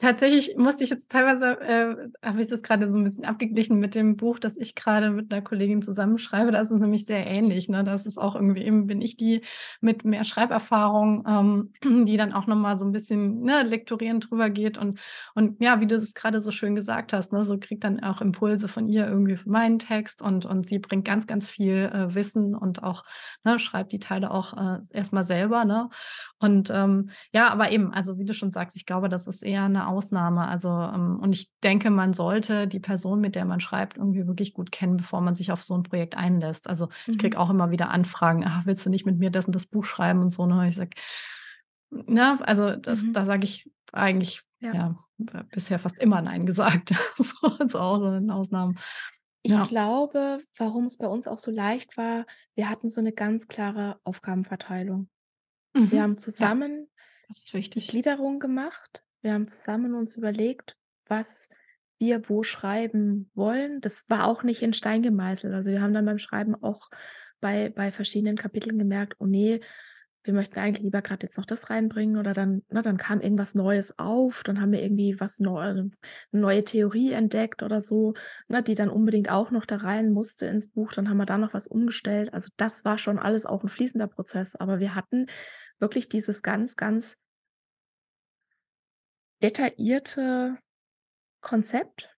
Tatsächlich 0.01 0.55
musste 0.57 0.83
ich 0.83 0.89
jetzt 0.89 1.09
teilweise 1.11 1.59
äh, 1.61 1.95
habe 2.25 2.41
ich 2.41 2.47
das 2.49 2.63
grade 2.63 2.89
so 2.89 2.97
'n 2.97 3.03
bisschen 3.05 3.25
abgeglichen 3.25 3.79
mit 3.79 3.95
dem 3.95 4.17
Buch, 4.17 4.39
das 4.39 4.57
ich 4.57 4.75
grade 4.75 5.11
mit 5.11 5.29
'ner 5.31 5.41
Kollegin 5.41 5.81
zusammen 5.81 6.17
schreibe. 6.17 6.51
Da 6.51 6.59
ist 6.61 6.71
es 6.71 6.79
nämlich 6.79 7.05
sehr 7.05 7.25
ähnlich, 7.27 7.69
ne? 7.69 7.83
Da 7.83 7.93
ist 7.93 8.07
es 8.07 8.17
auch 8.17 8.35
irgendwie 8.35 8.63
eben 8.63 8.87
bin 8.87 9.01
ich 9.01 9.17
die 9.17 9.41
mit 9.81 10.03
mehr 10.05 10.23
Schreiberfahrung, 10.25 11.23
ähm, 11.27 11.73
die 12.07 12.17
dann 12.17 12.33
auch 12.33 12.47
noch 12.47 12.55
mal 12.57 12.77
so 12.77 12.85
'n 12.85 12.91
bisschen, 12.91 13.41
ne, 13.43 13.63
lektorierend 13.63 14.29
drüber 14.29 14.49
geht 14.49 14.77
und 14.77 14.99
und 15.35 15.61
ja, 15.61 15.79
wie 15.79 15.87
du 15.87 15.95
das 15.97 16.13
grade 16.13 16.41
so 16.41 16.51
schön 16.51 16.75
gesagt 16.75 17.13
hast, 17.13 17.31
ne, 17.33 17.45
so 17.45 17.57
kriege 17.59 17.79
dann 17.79 17.99
auch 18.03 18.21
Impulse 18.21 18.67
von 18.67 18.87
ihr 18.89 19.07
irgendwie 19.07 19.37
für 19.37 19.49
meinen 19.49 19.79
Text 19.79 20.21
und 20.21 20.45
und 20.45 20.65
sie 20.67 20.79
bringt 20.79 21.05
ganz, 21.05 21.27
ganz 21.27 21.47
viel, 21.49 21.89
äh, 21.93 22.13
Wissen 22.15 22.55
und 22.55 22.83
auch, 22.83 23.03
ne, 23.43 23.59
schreibt 23.59 23.91
die 23.93 23.99
Teile 23.99 24.31
auch, 24.31 24.53
äh, 24.57 24.79
erst 24.91 25.13
mal 25.13 25.23
selber, 25.23 25.65
ne? 25.65 25.89
Und, 26.39 26.69
ähm, 26.73 27.09
ja, 27.33 27.49
aber 27.49 27.71
eben, 27.71 27.93
also, 27.93 28.17
wie 28.17 28.25
du 28.25 28.33
schon 28.33 28.51
sagst, 28.51 28.75
ich 28.75 28.85
glaube, 28.85 29.09
das 29.09 29.27
ist 29.27 29.43
eher 29.43 29.69
'ne 29.69 29.87
Ausnahme. 29.91 30.47
Also, 30.47 30.69
ähm, 30.69 31.19
und 31.21 31.33
ich 31.33 31.51
denke, 31.63 31.91
man 31.91 32.13
sollte 32.15 32.67
die 32.67 32.79
Person, 32.81 33.21
mit 33.21 33.35
der 33.35 33.45
man 33.45 33.59
schreibt, 33.61 33.97
irgendwie 33.97 34.27
wirklich 34.27 34.53
gut 34.55 34.71
kennen, 34.71 34.97
bevor 34.97 35.21
man 35.21 35.35
sich 35.35 35.51
auf 35.51 35.63
so 35.63 35.75
'n 35.75 35.83
Projekt 35.83 36.17
einlässt. 36.17 36.69
Also, 36.69 36.89
ich 37.11 37.17
kriege 37.19 37.37
Mhm. 37.37 37.41
auch 37.41 37.49
immer 37.51 37.71
wieder 37.71 37.91
Anfragen: 37.91 38.45
„Ah, 38.45 38.63
willst 38.65 38.85
du 38.85 38.91
nicht 38.91 39.05
mit 39.05 39.19
mir 39.19 39.31
das 39.31 39.45
und 39.47 39.55
das 39.55 39.67
Buch 39.67 39.85
schreiben?“ 39.85 40.21
und 40.21 40.31
so, 40.33 40.47
ne? 40.47 40.67
Ich 40.69 40.75
sage 40.75 40.91
ne, 41.91 42.39
also, 42.47 42.75
das 42.77 43.11
Mhm. 43.11 43.13
da 43.13 43.25
sage 43.25 43.45
ich 43.45 43.69
eigentlich, 43.93 44.41
Ja. 44.61 44.73
ja, 44.73 44.95
bisher 45.51 45.79
fast 45.79 45.99
immer 45.99 46.21
nein 46.21 46.45
gesagt. 46.45 46.93
So, 47.19 47.67
so 47.67 47.79
außer 47.79 48.17
in 48.17 48.31
Ausnahmen. 48.31 48.77
Ich 49.45 49.59
Ja. 49.59 49.63
glaube, 49.63 50.43
warum's 50.55 50.97
bei 50.97 51.07
uns 51.07 51.27
auch 51.27 51.37
so 51.37 51.49
leicht 51.51 51.97
war, 51.97 52.25
wir 52.53 52.69
hatten 52.69 52.89
so 52.89 53.01
'ne 53.01 53.11
ganz 53.11 53.47
klare 53.47 53.99
Aufgabenverteilung. 54.03 55.09
Wir 55.89 56.01
Mhm. 56.01 56.03
haben 56.03 56.17
Ja, 56.37 56.49
zusammen 56.49 56.89
das 57.27 57.37
ist 57.39 57.53
die. 57.75 57.87
Gliederung 57.87 58.39
gemacht. 58.39 59.03
Wir 59.23 59.33
haben 59.33 59.47
zusammen 59.47 59.93
uns 59.93 60.15
überlegt, 60.17 60.75
was 61.07 61.49
wir 61.99 62.27
wo 62.29 62.41
schreiben 62.41 63.29
wollen. 63.35 63.79
Das 63.81 64.05
war 64.09 64.25
auch 64.25 64.41
nicht 64.43 64.63
in 64.63 64.73
Stein 64.73 65.03
gemeißelt. 65.03 65.53
Also, 65.53 65.69
wir 65.71 65.81
haben 65.81 65.93
dann 65.93 66.05
beim 66.05 66.17
Schreiben 66.17 66.55
auch 66.55 66.89
bei 67.39 67.69
bei 67.69 67.91
verschiedenen 67.91 68.35
Kapiteln 68.37 68.79
gemerkt: 68.79 69.15
„Oh 69.19 69.27
ne, 69.27 69.59
wir 70.23 70.33
möchten 70.33 70.59
eigentlich 70.59 70.83
lieber 70.83 71.01
grad 71.03 71.21
jetzt 71.23 71.37
noch 71.37 71.45
das 71.45 71.69
reinbringen“ 71.69 72.17
oder 72.17 72.33
dann 72.33 72.63
ne, 72.69 72.81
dann 72.81 72.97
kam 72.97 73.21
irgendwas 73.21 73.53
Neues 73.55 73.99
auf. 73.99 74.41
Dann 74.43 74.59
haben 74.59 74.71
wir 74.71 74.81
irgendwie 74.81 75.19
was 75.19 75.39
neu 75.39 75.71
'ne 75.73 75.91
neue 76.31 76.63
Theorie 76.65 77.11
entdeckt 77.11 77.61
oder 77.63 77.79
so, 77.81 78.13
ne, 78.47 78.63
die 78.63 78.73
dann 78.75 78.89
unbedingt 78.89 79.29
auch 79.29 79.51
noch 79.51 79.65
da 79.67 79.77
rein 79.77 80.11
musste 80.11 80.47
ins 80.47 80.67
Buch. 80.71 80.93
Dann 80.93 81.09
haben 81.09 81.17
wir 81.17 81.25
da 81.27 81.37
noch 81.37 81.53
was 81.53 81.67
umgestellt. 81.67 82.33
Also, 82.33 82.49
das 82.57 82.83
war 82.85 82.97
schon 82.97 83.19
alles 83.19 83.45
auch 83.45 83.63
'n 83.63 83.69
fließender 83.69 84.07
Prozess. 84.07 84.55
Aber 84.55 84.79
wir 84.79 84.95
hatten 84.95 85.27
wirklich 85.79 86.09
dieses 86.09 86.41
ganz, 86.43 86.75
ganz 86.77 87.17
detaillierte 89.41 90.57
Konzept 91.41 92.17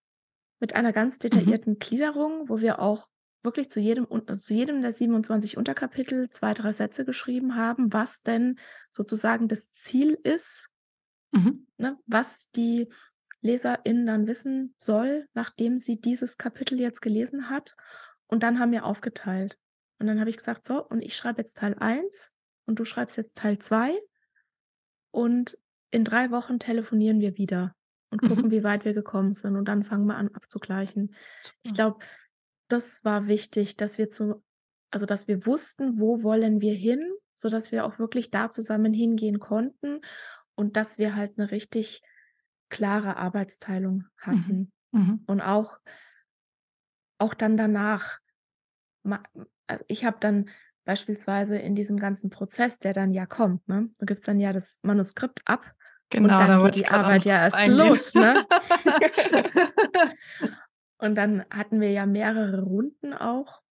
mit 0.60 0.76
einer 0.76 0.94
ganz 0.94 1.20
Mhm. 1.32 1.58
detaillierten 1.58 1.80
Gliederung, 1.80 2.50
wo 2.50 2.60
wir 2.62 2.80
auch 2.80 3.08
wirklich 3.44 3.70
zu 3.72 3.80
jedem 3.80 4.08
also, 4.28 4.42
zu 4.42 4.54
jedem 4.54 4.82
der 4.82 4.94
27 4.94 5.58
Unterkapitel 5.58 6.30
2, 6.32 6.54
3 6.54 6.72
Sätze 6.74 7.06
geschrieben 7.06 7.56
haben, 7.56 7.94
was 7.94 8.24
denn 8.24 8.60
sozusagen 8.92 9.48
das 9.50 9.72
Ziel 9.72 10.20
ist 10.24 10.70
Mhm. 11.34 11.64
ne, 11.80 11.98
was 12.06 12.50
die 12.56 12.90
Leserin 13.42 14.06
dann 14.06 14.28
wissen 14.28 14.74
soll, 14.78 15.28
nachdem 15.34 15.80
sie 15.80 16.00
dieses 16.00 16.38
Kapitel 16.38 16.80
jetzt 16.80 17.02
gelesen 17.02 17.50
hat. 17.50 17.76
Und 18.28 18.42
dann 18.44 18.60
haben 18.60 18.72
wir 18.72 18.86
aufgeteilt. 18.86 19.58
Und 20.00 20.08
dann 20.08 20.20
habe 20.20 20.30
ich 20.30 20.38
gesagt: 20.38 20.66
„So, 20.66 20.86
und 20.86 21.02
ich 21.02 21.16
schreibe 21.16 21.42
jetzt 21.42 21.58
Teil 21.58 21.76
1 21.80 22.32
und 22.66 22.80
du 22.80 22.86
schreibst 22.86 23.18
jetzt 23.18 23.36
Teil 23.38 23.60
2“ 23.60 24.00
„und 25.14 25.58
in 25.94 26.06
3 26.06 26.32
Wochen 26.32 26.60
telefonieren 26.60 27.22
wir 27.22 27.38
wieder 27.38 27.76
und 28.12 28.24
gucken, 28.24 28.52
Mhm. 28.52 28.52
wie 28.52 28.64
weit 28.66 28.86
wir 28.86 28.94
gekommen 28.96 29.34
sind. 29.34 29.56
Und 29.58 29.68
dann 29.68 29.84
fangen 29.84 30.08
wir 30.08 30.18
an 30.18 30.30
abzugleichen.“ 30.34 31.16
Ich 31.64 31.74
Super. 31.74 31.76
glaube, 31.76 32.00
das 32.70 33.04
war 33.06 33.28
wichtig, 33.28 33.78
dass 33.78 33.98
wir 34.00 34.10
zu 34.10 34.44
also, 34.91 35.06
dass 35.08 35.28
wir 35.28 35.46
wussten, 35.48 36.00
wo 36.00 36.24
wollen 36.24 36.62
wir 36.62 36.74
hin, 36.76 37.14
sodass 37.36 37.72
wir 37.74 37.86
auch 37.86 38.00
wirklich 38.00 38.32
da 38.32 38.52
zusammen 38.52 38.94
hingehen 38.94 39.39
konnten 39.39 40.02
und 40.56 40.78
dass 40.78 41.00
wir 41.00 41.16
halt 41.16 41.38
'ne 41.38 41.52
richtig 41.52 42.02
klare 42.70 43.18
Arbeitsteilung 43.18 44.06
Mhm. 44.32 44.58
hatten. 44.58 44.72
Mhm. 44.94 45.28
Und 45.28 45.41
auch 45.41 45.80
auch 47.20 47.34
dann 47.34 47.58
danach. 47.58 48.20
Also, 49.68 49.86
ich 49.88 50.06
habe 50.06 50.18
dann 50.20 50.50
beispielsweise 50.86 51.58
in 51.58 51.76
diesem 51.76 51.98
ganzen 51.98 52.30
Prozess, 52.30 52.80
der 52.80 52.94
dann 52.94 53.14
ja 53.14 53.26
kommt, 53.26 53.68
ne? 53.68 53.89
Du 54.00 54.06
gibst 54.06 54.28
dann 54.28 54.39
ja 54.39 54.54
das 54.54 54.80
Manuskript 54.84 55.41
ab 55.46 55.74
und 56.18 56.24
Genau, 56.24 56.39
dann 56.39 56.59
da 56.59 56.66
geht 56.66 56.76
die 56.76 56.88
Arbeit 56.88 57.26
ja 57.26 57.41
erst 57.43 57.55
eingehen. 57.55 57.78
los, 57.78 58.14
ne? 58.14 58.45
Und 60.97 61.16
dann 61.16 61.43
hatten 61.49 61.82
wir 61.82 61.91
ja 61.91 62.05
mehrere 62.05 62.61
Runden 62.61 63.14
auch. 63.14 63.61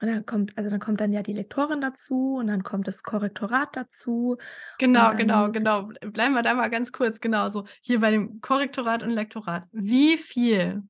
Und 0.00 0.08
dann 0.08 0.26
kommt 0.26 0.56
also, 0.56 0.70
dann 0.70 0.78
kommt 0.78 1.00
dann 1.00 1.12
ja 1.12 1.22
die 1.22 1.32
Lektorin 1.32 1.80
dazu 1.80 2.36
und 2.36 2.48
dann 2.48 2.62
kommt 2.62 2.86
das 2.86 3.02
Korrektorat 3.02 3.70
dazu 3.74 4.32
und 4.32 4.40
Genau, 4.78 5.14
genau, 5.16 5.50
genau. 5.50 5.88
Bleiben 6.12 6.34
wir 6.34 6.42
da 6.42 6.54
mal 6.54 6.68
ganz 6.68 6.92
kurz, 6.92 7.20
genau 7.20 7.48
so 7.50 7.66
hier 7.80 8.00
bei 8.00 8.10
dem 8.10 8.40
Korrektorat 8.42 9.02
und 9.02 9.10
Lektorat. 9.10 9.64
Wie 9.72 10.18
viel 10.18 10.82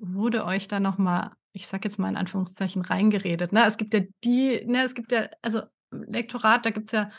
wurde 0.00 0.44
euch 0.44 0.66
da 0.66 0.80
noch 0.80 0.98
mal, 0.98 1.32
ich 1.52 1.68
sage 1.68 1.88
jetzt 1.88 1.98
mal 1.98 2.08
in 2.08 2.16
Anführungszeichen, 2.16 2.82
reingeredet, 2.82 3.52
ne? 3.52 3.64
Es 3.64 3.76
gibt 3.76 3.94
ja 3.94 4.00
die 4.24 4.64
ne, 4.66 4.82
es 4.82 4.94
gibt 4.94 5.12
ja 5.12 5.28
also, 5.40 5.62
Lektorat, 5.92 6.66
da 6.66 6.70
gibt's 6.70 6.92
ja 6.92 7.10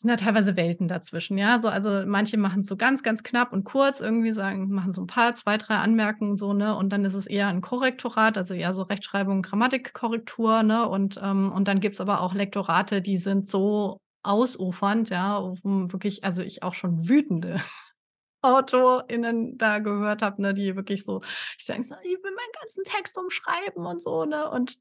sind 0.00 0.10
ja 0.10 0.16
teilweise 0.16 0.56
Welten 0.56 0.86
dazwischen, 0.88 1.38
ja? 1.38 1.58
So, 1.58 1.68
also, 1.68 2.04
manche 2.06 2.38
machen's 2.38 2.68
so 2.68 2.76
ganz, 2.76 3.02
ganz 3.02 3.22
knapp 3.24 3.52
und 3.52 3.64
kurz 3.64 4.00
irgendwie, 4.00 4.32
sagen 4.32 4.70
machen 4.70 4.92
so 4.92 5.00
'n 5.02 5.06
paar, 5.08 5.34
2, 5.34 5.56
3 5.58 5.76
Anmerkungen 5.76 6.36
so, 6.36 6.52
ne? 6.52 6.76
Und 6.76 6.90
dann 6.90 7.04
ist 7.04 7.14
es 7.14 7.26
eher 7.26 7.48
'n 7.48 7.60
Korrektorat, 7.62 8.38
also, 8.38 8.54
eher 8.54 8.74
so 8.74 8.82
Rechtschreibung, 8.82 9.42
Grammatikkorrektur, 9.42 10.62
ne? 10.62 10.88
Und, 10.88 11.18
ähm 11.22 11.50
und 11.52 11.66
dann 11.68 11.80
gibt's 11.80 12.00
aber 12.00 12.20
auch 12.20 12.34
Lektorate, 12.34 13.02
die 13.02 13.18
sind 13.18 13.50
so 13.50 13.98
ausufernd, 14.22 15.10
ja, 15.10 15.42
wo 15.42 15.92
wirklich 15.92 16.24
also, 16.24 16.42
ich 16.42 16.62
auch 16.62 16.74
schon 16.74 17.08
wütende 17.08 17.60
AutorInnen 18.42 19.58
da 19.58 19.80
gehört 19.80 20.22
habe, 20.22 20.42
ne, 20.42 20.54
die 20.54 20.76
wirklich 20.76 21.04
so, 21.04 21.22
ich 21.58 21.66
denke 21.66 21.84
so, 21.88 21.96
ich 22.04 22.12
will 22.12 22.32
meinen 22.32 22.52
ganzen 22.60 22.84
Text 22.84 23.18
umschreiben 23.18 23.86
und 23.86 24.02
so, 24.02 24.24
ne? 24.26 24.50
Und 24.50 24.78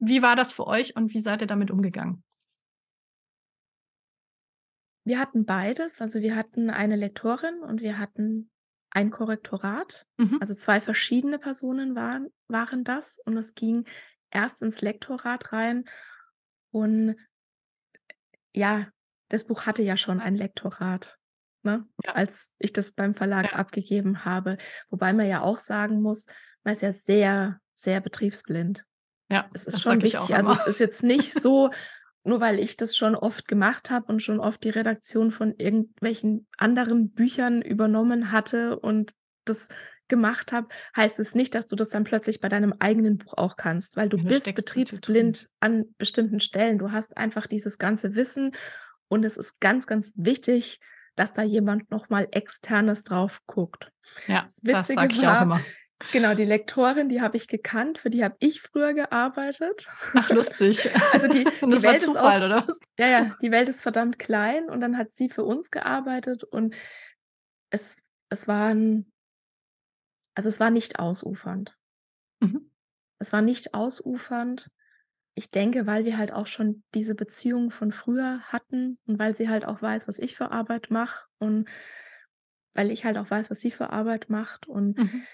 wie 0.00 0.22
war 0.22 0.36
das 0.36 0.52
für 0.52 0.66
euch 0.68 0.96
und 0.96 1.14
wie 1.14 1.20
seid 1.20 1.42
ihr 1.42 1.48
damit 1.48 1.70
umgegangen? 1.72 2.22
Wir 5.06 5.18
hatten 5.18 5.44
beides. 5.46 6.00
Also, 6.00 6.20
wir 6.20 6.36
hatten 6.36 6.70
eine 6.70 6.96
Lektorin 6.96 7.60
und 7.62 7.80
wir 7.80 7.98
hatten 7.98 8.50
ein 8.90 9.10
Korrektorat. 9.10 10.06
Mhm. 10.18 10.38
Also, 10.40 10.54
2 10.54 10.80
verschiedene 10.80 11.38
Personen 11.38 11.94
waren 11.94 12.28
waren 12.48 12.84
das 12.84 13.18
und 13.24 13.36
es 13.36 13.54
ging 13.54 13.86
erst 14.30 14.62
ins 14.62 14.80
Lektorat 14.80 15.52
rein 15.52 15.84
und 16.72 17.16
ja, 18.54 18.88
das 19.28 19.44
Buch 19.44 19.66
hatte 19.66 19.82
ja 19.82 19.96
schon 19.96 20.20
ein 20.20 20.34
Lektorat, 20.34 21.18
ne, 21.62 21.86
Ja. 22.04 22.12
als 22.14 22.50
ich 22.58 22.72
das 22.72 22.92
beim 22.92 23.14
Verlag 23.14 23.52
Ja. 23.52 23.58
abgegeben 23.58 24.24
habe. 24.24 24.56
Wobei 24.88 25.12
man 25.12 25.26
ja 25.26 25.42
auch 25.42 25.58
sagen 25.58 26.02
muss, 26.02 26.26
man 26.64 26.74
ist 26.74 26.82
ja 26.82 26.92
sehr, 26.92 27.60
sehr 27.74 28.00
betriebsblind. 28.00 28.84
Ja, 29.30 29.48
Es 29.54 29.66
ist 29.66 29.80
schon 29.82 30.02
wichtig. 30.02 30.34
Also, 30.34 30.52
es 30.52 30.66
ist 30.66 30.80
jetzt 30.80 31.02
nicht 31.04 31.32
so, 31.42 31.70
nur 32.24 32.40
weil 32.40 32.58
ich 32.58 32.76
das 32.76 32.96
schon 32.96 33.14
oft 33.14 33.48
gemacht 33.48 33.90
habe 33.90 34.06
und 34.12 34.22
schon 34.22 34.40
oft 34.40 34.62
die 34.64 34.70
Redaktion 34.70 35.32
von 35.32 35.54
irgendwelchen 35.56 36.46
anderen 36.58 37.12
Büchern 37.12 37.62
übernommen 37.62 38.32
hatte 38.32 38.78
und 38.78 39.12
das 39.44 39.68
gemacht 40.08 40.52
habe, 40.52 40.68
heißt 40.96 41.20
es 41.20 41.34
nicht, 41.34 41.54
dass 41.54 41.66
du 41.66 41.76
das 41.76 41.88
dann 41.90 42.04
plötzlich 42.04 42.40
bei 42.40 42.48
deinem 42.48 42.74
eigenen 42.78 43.16
Buch 43.18 43.34
auch 43.36 43.56
kannst, 43.56 43.96
weil 43.96 44.08
du 44.08 44.18
Ja, 44.18 44.26
bist 44.26 44.54
betriebsblind 44.54 45.48
an 45.60 45.94
bestimmten 45.98 46.40
Stellen. 46.40 46.78
Du 46.78 46.90
hast 46.92 47.16
einfach 47.16 47.46
dieses 47.46 47.78
ganze 47.78 48.14
Wissen 48.16 48.52
und 49.08 49.24
es 49.24 49.36
ist 49.36 49.60
ganz, 49.60 49.86
ganz 49.86 50.12
wichtig, 50.16 50.80
dass 51.16 51.32
da 51.32 51.42
jemand 51.42 51.90
noch 51.90 52.08
mal 52.10 52.28
Externes 52.32 53.04
drauf 53.04 53.40
guckt. 53.46 53.90
Ja, 54.26 54.48
Das 54.48 54.60
das 54.70 54.92
Witzige 54.92 54.92
sage 54.92 55.12
ich 55.14 55.26
auch 55.26 55.40
war 55.40 55.40
immer. 55.40 55.66
Genau, 56.12 56.34
die 56.34 56.44
Lektorin, 56.44 57.08
die 57.08 57.20
habe 57.20 57.36
ich 57.36 57.48
gekannt, 57.48 57.98
für 57.98 58.10
die 58.10 58.24
habe 58.24 58.36
ich 58.40 58.60
früher 58.62 58.94
gearbeitet. 58.94 59.86
Ach, 60.14 60.30
lustig. 60.30 60.88
Also, 61.12 61.28
die 61.28 61.44
die 61.62 61.70
das 61.70 61.82
war 61.82 61.92
Welt 61.92 62.02
ist 62.02 62.06
Zufall, 62.06 62.40
auch 62.42 62.46
oder 62.46 62.68
was? 62.68 62.78
ja, 62.98 63.08
ja, 63.08 63.36
die 63.42 63.50
Welt 63.50 63.68
ist 63.68 63.82
verdammt 63.82 64.18
klein 64.18 64.68
und 64.68 64.80
dann 64.80 64.96
hat 64.96 65.12
sie 65.12 65.28
für 65.28 65.44
uns 65.44 65.70
gearbeitet 65.70 66.44
und 66.44 66.74
es 67.70 67.98
es 68.28 68.46
waren 68.48 69.10
also, 70.34 70.48
es 70.48 70.60
war 70.60 70.70
nicht 70.70 70.98
ausufernd. 70.98 71.76
Mhm. 72.40 72.70
Es 73.18 73.32
war 73.32 73.42
nicht 73.42 73.74
ausufernd. 73.74 74.70
Ich 75.34 75.50
denke, 75.50 75.86
weil 75.86 76.04
wir 76.04 76.16
halt 76.18 76.32
auch 76.32 76.46
schon 76.46 76.82
diese 76.94 77.14
Beziehung 77.14 77.70
von 77.70 77.92
früher 77.92 78.40
hatten 78.42 78.98
und 79.06 79.18
weil 79.18 79.34
sie 79.34 79.48
halt 79.48 79.64
auch 79.64 79.82
weiß, 79.82 80.08
was 80.08 80.18
ich 80.18 80.36
für 80.36 80.50
Arbeit 80.50 80.90
mache 80.90 81.26
und 81.38 81.68
weil 82.74 82.90
ich 82.90 83.04
halt 83.04 83.18
auch 83.18 83.30
weiß, 83.30 83.50
was 83.50 83.60
sie 83.60 83.70
für 83.70 83.90
Arbeit 83.90 84.30
macht 84.30 84.66
und 84.66 84.98
Mhm. 84.98 85.26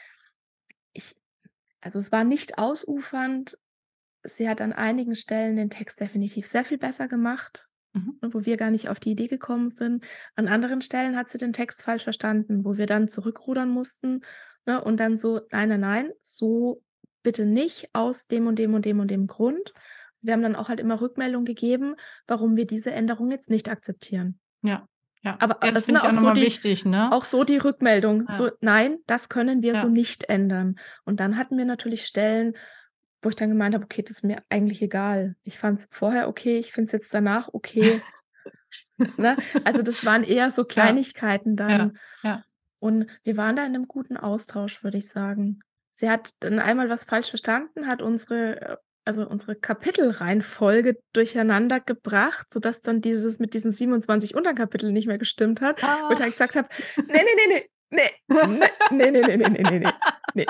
Also, 1.80 1.98
es 1.98 2.12
war 2.12 2.24
nicht 2.24 2.58
ausufernd. 2.58 3.58
Sie 4.24 4.48
hat 4.48 4.60
an 4.60 4.72
einigen 4.72 5.16
Stellen 5.16 5.56
den 5.56 5.70
Text 5.70 6.00
definitiv 6.00 6.46
sehr 6.46 6.64
viel 6.64 6.78
besser 6.78 7.08
gemacht, 7.08 7.68
Mhm. 7.94 8.20
wo 8.22 8.44
wir 8.46 8.56
gar 8.56 8.70
nicht 8.70 8.88
auf 8.88 9.00
die 9.00 9.12
Idee 9.12 9.28
gekommen 9.28 9.70
sind. 9.70 10.04
An 10.36 10.48
anderen 10.48 10.82
Stellen 10.82 11.16
hat 11.16 11.28
sie 11.28 11.38
den 11.38 11.52
Text 11.54 11.82
falsch 11.82 12.04
verstanden, 12.04 12.64
wo 12.64 12.76
wir 12.78 12.86
dann 12.86 13.08
zurückrudern 13.08 13.70
mussten, 13.70 14.22
ne, 14.66 14.82
und 14.84 14.98
dann 15.00 15.18
so: 15.18 15.42
„Nein, 15.52 15.70
nein, 15.70 15.80
nein, 15.80 16.12
so 16.22 16.82
bitte 17.22 17.46
nicht 17.46 17.90
aus 17.94 18.26
dem 18.28 18.46
und 18.46 18.58
dem 18.58 18.74
und 18.74 18.84
dem 18.86 19.00
und 19.00 19.10
dem 19.10 19.26
Grund.“ 19.28 19.74
Wir 20.22 20.32
haben 20.34 20.42
dann 20.42 20.56
auch 20.56 20.68
halt 20.70 20.80
immer 20.80 21.00
Rückmeldung 21.00 21.44
gegeben, 21.44 21.96
warum 22.26 22.56
wir 22.56 22.66
diese 22.66 22.92
Änderung 22.92 23.30
jetzt 23.30 23.50
nicht 23.50 23.68
akzeptieren. 23.70 24.40
Ja, 24.62 24.86
ja. 25.26 25.38
Aber 25.40 25.58
das 25.72 25.84
finde 25.84 25.98
ich 26.00 26.08
auch 26.08 26.08
auch 26.08 26.14
so 26.14 26.30
die 26.30 26.42
wichtig, 26.46 26.84
ne? 26.84 27.10
auch 27.10 27.24
so 27.24 27.44
die 27.44 27.58
Rückmeldung, 27.58 28.26
Ja. 28.28 28.34
so: 28.34 28.50
„Nein, 28.60 28.98
das 29.06 29.28
können 29.28 29.62
wir 29.62 29.74
so 29.76 29.86
Ja. 29.86 29.92
nicht 29.92 30.24
ändern.“ 30.28 30.78
Und 31.04 31.20
dann 31.20 31.36
hatten 31.38 31.58
wir 31.58 31.64
natürlich 31.66 32.06
Stellen, 32.06 32.54
wo 33.22 33.28
ich 33.30 33.36
dann 33.36 33.50
gemeint 33.50 33.74
habe: 33.74 33.84
„Okay, 33.84 34.02
das 34.02 34.12
ist 34.18 34.24
mir 34.24 34.42
eigentlich 34.50 34.82
egal. 34.82 35.36
Ich 35.44 35.58
fand 35.58 35.80
es 35.80 35.88
vorher 35.90 36.28
okay, 36.28 36.58
ich 36.58 36.72
finde 36.72 36.86
es 36.88 36.92
jetzt 36.92 37.14
danach 37.14 37.48
okay.“ 37.52 38.02
Ne? 39.18 39.36
Also, 39.64 39.82
das 39.82 40.04
waren 40.04 40.24
eher 40.24 40.50
so. 40.50 40.64
Kleinigkeiten 40.64 41.56
dann. 41.56 41.98
ja. 42.22 42.44
Und 42.80 43.06
wir 43.24 43.36
waren 43.36 43.56
da 43.56 43.64
in 43.66 43.72
'nem 43.72 43.88
guten 43.88 44.16
Austausch, 44.16 44.84
würde 44.84 44.98
ich 44.98 45.08
sagen. 45.08 45.60
Sie 45.92 46.10
hat 46.10 46.32
dann 46.40 46.58
einmal 46.58 46.90
was 46.90 47.04
falsch 47.04 47.30
verstanden, 47.30 47.86
hat 47.86 48.02
unsere 48.02 48.60
äh, 48.60 48.76
also 49.06 49.26
unsere 49.26 49.54
Kapitelreihenfolge 49.54 50.98
durcheinander 51.12 51.80
gebracht, 51.80 52.52
sodass 52.52 52.80
dann 52.80 53.00
dieses 53.00 53.38
mit 53.38 53.54
diesen 53.54 53.70
27 53.70 54.34
Unterkapiteln 54.34 54.92
nicht 54.92 55.06
mehr 55.06 55.18
gestimmt 55.18 55.60
hat. 55.60 55.82
Ah. 55.82 56.08
Wo 56.08 56.12
ich 56.12 56.18
ah. 56.18 56.24
Halt 56.24 56.32
gesagt 56.32 56.56
habe, 56.56 56.68
ne, 56.96 57.04
nee, 57.06 57.22
nee, 57.48 57.68
nee, 57.90 58.10
nee, 58.28 58.68
Nee, 58.90 59.10
nee, 59.10 59.22
nee, 59.22 59.36
nee, 59.36 59.48
nee, 59.48 59.48
nee, 59.48 59.78
nee, 59.80 59.92
nee. 60.34 60.46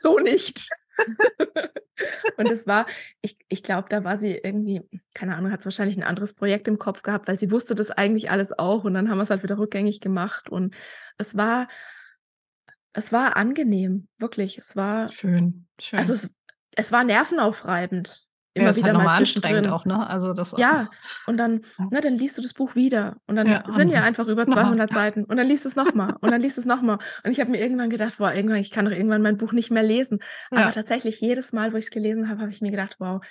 so 0.00 0.18
nicht. 0.18 0.68
und 2.36 2.50
es 2.50 2.66
war, 2.66 2.86
ich, 3.20 3.36
ich 3.48 3.62
glaube, 3.62 3.88
da 3.90 4.04
war 4.04 4.16
sie 4.16 4.32
irgendwie, 4.32 4.82
keine 5.14 5.36
Ahnung, 5.36 5.52
hat 5.52 5.60
es 5.60 5.66
wahrscheinlich 5.66 5.96
ein 5.96 6.02
anderes 6.02 6.34
Projekt 6.34 6.68
im 6.68 6.78
Kopf 6.78 7.02
gehabt, 7.02 7.28
weil 7.28 7.38
sie 7.38 7.50
wusste 7.50 7.74
das 7.74 7.90
eigentlich 7.90 8.30
alles 8.30 8.58
auch 8.58 8.84
und 8.84 8.94
dann 8.94 9.10
haben 9.10 9.18
wir 9.18 9.22
es 9.22 9.30
halt 9.30 9.42
wieder 9.42 9.58
rückgängig 9.58 10.00
gemacht 10.00 10.48
und 10.48 10.74
es 11.18 11.36
war, 11.36 11.68
es 12.94 13.12
war 13.12 13.36
angenehm, 13.36 14.08
wirklich. 14.18 14.58
Es 14.58 14.76
war 14.76 15.08
schön, 15.08 15.66
schön. 15.78 15.98
Also 15.98 16.12
es, 16.12 16.34
es 16.76 16.92
war 16.92 17.04
nervenaufreibend, 17.04 18.26
Ja, 18.58 18.72
immer 18.72 18.74
halt 18.82 18.92
wieder 18.92 18.92
noch 18.92 19.02
mal 19.02 19.16
anstrengend 19.16 19.68
auch, 19.68 19.84
ne? 19.86 20.06
Also, 20.06 20.32
das 20.34 20.54
Ja, 20.56 20.90
und 21.26 21.38
dann 21.38 21.62
Ja. 21.78 21.90
ne, 21.90 22.00
dann 22.02 22.14
liest 22.18 22.36
du 22.38 22.42
das 22.42 22.54
Buch 22.54 22.74
wieder 22.74 23.16
und 23.26 23.36
dann 23.36 23.50
Ja, 23.50 23.64
sind 23.66 23.90
ja 23.90 24.02
einfach 24.02 24.28
über 24.28 24.46
noch 24.46 24.58
mal 24.60 24.76
200 24.76 24.90
wieder. 24.90 24.92
Seiten 24.92 25.24
und 25.24 25.36
dann 25.38 25.48
liest 25.48 25.64
du's 25.64 25.76
noch 25.76 25.94
mal 25.94 26.16
und 26.20 26.30
dann 26.30 26.42
liest 26.42 26.58
du's 26.58 26.66
noch 26.66 26.82
mal. 26.82 26.98
Und 27.24 27.30
ich 27.32 27.40
habe 27.40 27.50
mir 27.50 27.60
irgendwann 27.60 27.88
gedacht: 27.90 28.18
„Boah, 28.18 28.34
irgendwann 28.34 28.58
ich 28.58 28.70
kann 28.70 28.84
doch 28.84 28.92
irgendwann 28.92 29.22
mein 29.22 29.38
Buch 29.38 29.52
nicht 29.52 29.70
mehr 29.70 29.82
lesen.“ 29.82 30.20
Aber 30.54 30.70
Ja. 30.70 30.72
tatsächlich 30.72 31.20
jedes 31.20 31.52
Mal, 31.52 31.72
wo 31.72 31.78
ich's 31.78 31.90
gelesen 31.90 32.28
habe, 32.28 32.40
habe 32.42 32.50
ich 32.50 32.60
mir 32.60 32.70
gedacht: 32.70 32.96
„Wow, 32.98 33.22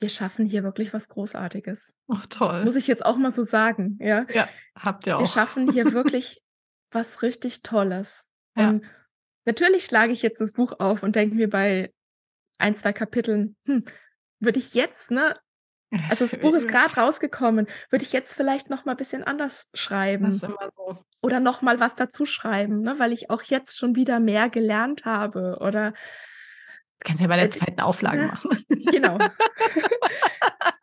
wir 0.00 0.08
schaffen 0.08 0.46
hier 0.46 0.62
wirklich 0.64 0.92
was 0.92 1.08
Großartiges.“ 1.08 1.92
Ach, 2.08 2.26
toll. 2.26 2.66
Muss 2.66 2.76
ich 2.76 2.86
jetzt 2.86 3.04
auch 3.06 3.16
mal 3.16 3.30
so 3.32 3.42
sagen, 3.44 3.98
ja? 4.00 4.26
Ja, 4.28 4.54
habt 4.74 5.06
ihr 5.06 5.18
Wir 5.18 5.26
auch. 5.26 5.28
schaffen 5.28 5.66
hier 5.68 5.92
wirklich 5.92 6.42
was 6.92 7.22
richtig 7.22 7.62
Tolles. 7.62 8.26
Ja. 8.56 8.74
Und 8.74 8.84
natürlich 9.46 9.84
schlage 9.86 10.12
ich 10.12 10.22
jetzt 10.22 10.40
das 10.40 10.52
Buch 10.52 10.74
auf 10.80 11.02
und 11.02 11.16
denke 11.16 11.36
mir 11.36 11.50
bei 11.50 11.92
1, 12.60 12.80
2 12.80 12.92
Kapiteln: 12.92 13.56
„Hm, 13.66 13.84
würde 14.40 14.58
ich 14.58 14.74
jetzt, 14.74 15.10
ne 15.10 15.36
also, 16.08 16.24
das 16.24 16.38
Buch 16.38 16.54
ist 16.54 16.68
grad 16.68 16.96
rausgekommen, 16.96 17.66
würde 17.90 18.04
ich 18.04 18.12
jetzt 18.12 18.34
vielleicht 18.34 18.70
noch 18.70 18.84
mal 18.84 18.94
bisschen 18.94 19.24
anders 19.24 19.68
Das 19.72 19.80
schreiben 19.80 20.26
ist 20.28 20.44
immer 20.44 20.70
so. 20.70 20.98
oder 21.22 21.40
noch 21.40 21.62
mal 21.62 21.80
was 21.80 21.96
dazu 21.96 22.26
schreiben, 22.26 22.80
ne, 22.82 22.94
weil 22.98 23.12
ich 23.12 23.30
auch 23.30 23.42
jetzt 23.42 23.78
schon 23.78 23.96
wieder 23.96 24.20
mehr 24.20 24.48
gelernt 24.50 25.04
habe 25.04 25.58
oder“ 25.60 25.92
Kannst 27.04 27.22
ja 27.22 27.28
bei 27.28 27.36
der 27.36 27.46
d 27.46 27.50
2. 27.58 27.82
Auflage 27.82 28.22
ne? 28.22 28.26
machen. 28.28 28.64
Genau. 28.90 29.18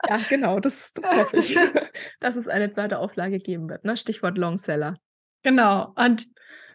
Ja, 0.09 0.17
genau, 0.29 0.59
das 0.61 0.93
das 0.93 1.05
hoffe 1.11 1.37
ich, 1.37 1.57
dass 2.21 2.37
es 2.37 2.47
eine 2.47 2.71
2. 2.71 2.97
Auflage 2.97 3.39
geben 3.39 3.69
wird, 3.69 3.83
ne? 3.83 3.97
Stichwort 3.97 4.37
Longseller. 4.37 4.95
Genau. 5.43 5.91
Und 5.95 6.25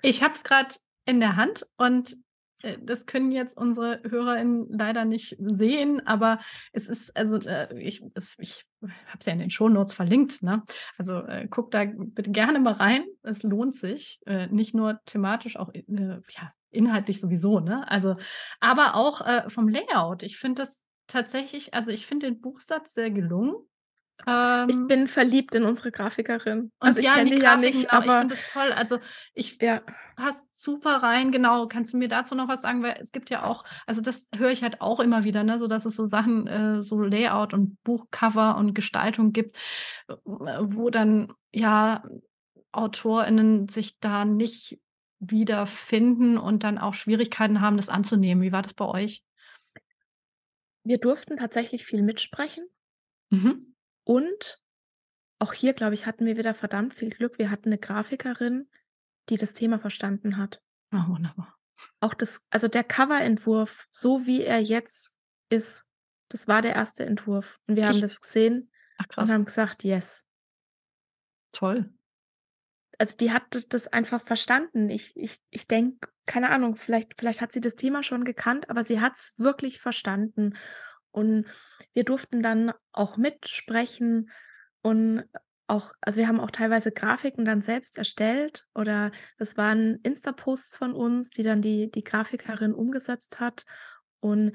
ich 0.02 0.22
habe 0.22 0.34
es 0.34 0.44
grad 0.44 0.76
in 1.06 1.18
der 1.18 1.36
Hand 1.36 1.64
und, 1.78 2.14
das 2.82 3.06
können 3.06 3.32
jetzt 3.32 3.56
unsere 3.56 4.00
HörerInnen 4.08 4.66
leider 4.70 5.04
nicht 5.04 5.36
sehen, 5.40 6.06
aber 6.06 6.38
es 6.72 6.88
ist 6.88 7.16
also, 7.16 7.36
äh, 7.38 7.78
ich 7.80 8.02
es 8.14 8.34
ich 8.38 8.64
habe 8.82 9.18
es 9.20 9.26
ja 9.26 9.32
in 9.32 9.38
den 9.38 9.50
Shownotes 9.50 9.94
verlinkt, 9.94 10.42
ne? 10.42 10.62
Also, 10.98 11.18
äh, 11.22 11.46
guckt 11.48 11.74
da 11.74 11.84
bitte 11.86 12.30
gerne 12.30 12.60
mal 12.60 12.72
rein. 12.74 13.04
Es 13.22 13.42
lohnt 13.42 13.76
sich, 13.76 14.20
äh, 14.26 14.46
nicht 14.48 14.74
nur 14.74 15.00
thematisch, 15.06 15.56
auch, 15.56 15.70
äh, 15.74 15.82
ja, 15.88 16.52
inhaltlich 16.70 17.20
sowieso, 17.20 17.60
ne? 17.60 17.88
Also 17.90 18.16
aber 18.60 18.94
auch, 18.96 19.20
äh, 19.26 19.48
vom 19.50 19.68
Layout. 19.68 20.22
Ich 20.22 20.38
finde 20.38 20.62
das 20.62 20.84
tatsächlich 21.06 21.74
also, 21.74 21.90
ich 21.90 22.06
finde 22.06 22.26
den 22.26 22.40
Buchsatz 22.40 22.94
sehr 22.94 23.10
gelungen. 23.10 23.54
Ich 24.24 24.76
Ähm 24.76 24.86
bin 24.86 25.08
verliebt 25.08 25.54
in 25.54 25.64
unsere 25.64 25.90
Grafikerin. 25.90 26.70
Also, 26.80 27.00
ich 27.00 27.06
ja, 27.06 27.14
kenne 27.14 27.30
die 27.30 27.36
die 27.36 27.42
ja 27.42 27.56
nicht. 27.56 27.74
Ich 27.74 27.90
aber 27.90 28.20
finde 28.20 28.34
das 28.36 28.52
toll. 28.52 28.72
Also, 28.72 28.98
ich 29.34 29.58
Ja. 29.60 29.82
passt 30.16 30.44
super 30.54 31.02
rein, 31.02 31.32
genau. 31.32 31.66
Kannst 31.66 31.92
du 31.92 31.96
mir 31.96 32.08
dazu 32.08 32.34
noch 32.34 32.48
was 32.48 32.62
sagen? 32.62 32.82
Weil 32.82 32.96
es 33.00 33.12
gibt 33.12 33.30
ja 33.30 33.44
auch 33.44 33.64
also, 33.86 34.00
das 34.00 34.28
höre 34.34 34.50
ich 34.50 34.62
halt 34.62 34.80
auch 34.80 35.00
immer 35.00 35.24
wieder, 35.24 35.42
ne, 35.44 35.58
so 35.58 35.66
dass 35.66 35.84
es 35.84 35.96
so 35.96 36.06
Sachen, 36.06 36.46
äh, 36.46 36.82
so 36.82 37.00
Layout 37.00 37.52
und 37.54 37.82
Buchcover 37.82 38.56
und 38.56 38.74
Gestaltung 38.74 39.32
gibt, 39.32 39.56
äh, 40.08 40.14
wo 40.24 40.90
dann, 40.90 41.32
ja, 41.52 42.04
AutorInnen 42.72 43.68
sich 43.68 43.98
da 44.00 44.24
nicht 44.24 44.78
wiederfinden 45.20 46.38
und 46.38 46.64
dann 46.64 46.78
auch 46.78 46.94
Schwierigkeiten 46.94 47.60
haben, 47.60 47.76
das 47.76 47.88
anzunehmen. 47.88 48.42
Wie 48.42 48.52
war 48.52 48.62
das 48.62 48.74
bei 48.74 48.86
euch? 48.86 49.22
Wir 50.84 50.98
durften 50.98 51.36
tatsächlich 51.36 51.84
viel 51.84 52.02
mitsprechen. 52.02 52.66
Mhm. 53.30 53.71
Und 54.06 54.60
auch 55.38 55.52
hier, 55.52 55.74
glaube 55.74 55.94
ich, 55.94 56.06
hatten 56.06 56.26
wir 56.26 56.36
wieder 56.36 56.54
verdammt 56.54 56.94
viel 56.94 57.10
Glück. 57.10 57.38
Wir 57.38 57.50
hatten 57.50 57.70
'ne 57.70 57.78
Grafikerin, 57.78 58.68
die 59.28 59.36
das 59.36 59.54
Thema 59.54 59.78
verstanden 59.78 60.36
hat. 60.38 60.60
Ah, 60.92 61.06
wunderbar. 61.08 61.58
Auch 62.00 62.14
das 62.14 62.40
also, 62.50 62.68
der 62.68 62.84
Coverentwurf, 62.84 63.86
so 63.90 64.26
wie 64.26 64.42
er 64.42 64.60
jetzt 64.60 65.14
ist, 65.50 65.84
das 66.28 66.48
war 66.48 66.60
der 66.62 66.72
1. 66.74 67.04
Entwurf. 67.04 67.60
Und 67.68 67.76
wir 67.76 67.86
haben 67.86 68.00
Echt? 68.00 68.02
das 68.02 68.20
gesehen 68.20 68.72
Ach 68.98 69.06
und 69.16 69.30
haben 69.30 69.44
gesagt: 69.44 69.84
„Yes.“ 69.84 70.22
Toll. 71.54 71.92
also 72.98 73.16
die 73.16 73.32
hat 73.32 73.44
das 73.72 73.88
einfach 73.88 74.22
verstanden. 74.22 74.88
Ich, 74.90 75.16
ich, 75.16 75.38
ich 75.50 75.66
denke, 75.66 76.08
keine 76.26 76.50
Ahnung, 76.50 76.76
vielleicht, 76.76 77.14
vielleicht 77.18 77.40
hat 77.40 77.52
sie 77.52 77.60
das 77.60 77.74
Thema 77.76 78.02
schon 78.02 78.24
gekannt, 78.24 78.70
aber 78.70 78.84
sie 78.84 79.00
hat 79.00 79.14
es 79.16 79.34
wirklich 79.38 79.80
verstanden. 79.80 80.54
Und 81.12 81.46
wir 81.92 82.04
durften 82.04 82.42
dann 82.42 82.72
auch 82.92 83.16
mitsprechen 83.16 84.30
und 84.82 85.24
auch, 85.66 85.92
also 86.00 86.18
wir 86.18 86.28
haben 86.28 86.40
auch 86.40 86.50
teilweise 86.50 86.92
Grafiken 86.92 87.44
dann 87.44 87.62
selbst 87.62 87.96
erstellt 87.96 88.66
oder 88.74 89.12
das 89.38 89.56
waren 89.56 90.00
Insta-Posts 90.02 90.76
von 90.76 90.92
uns, 90.92 91.30
die 91.30 91.42
dann 91.42 91.62
die, 91.62 91.90
die 91.90 92.04
Grafikerin 92.04 92.74
umgesetzt 92.74 93.40
hat. 93.40 93.64
Und 94.20 94.52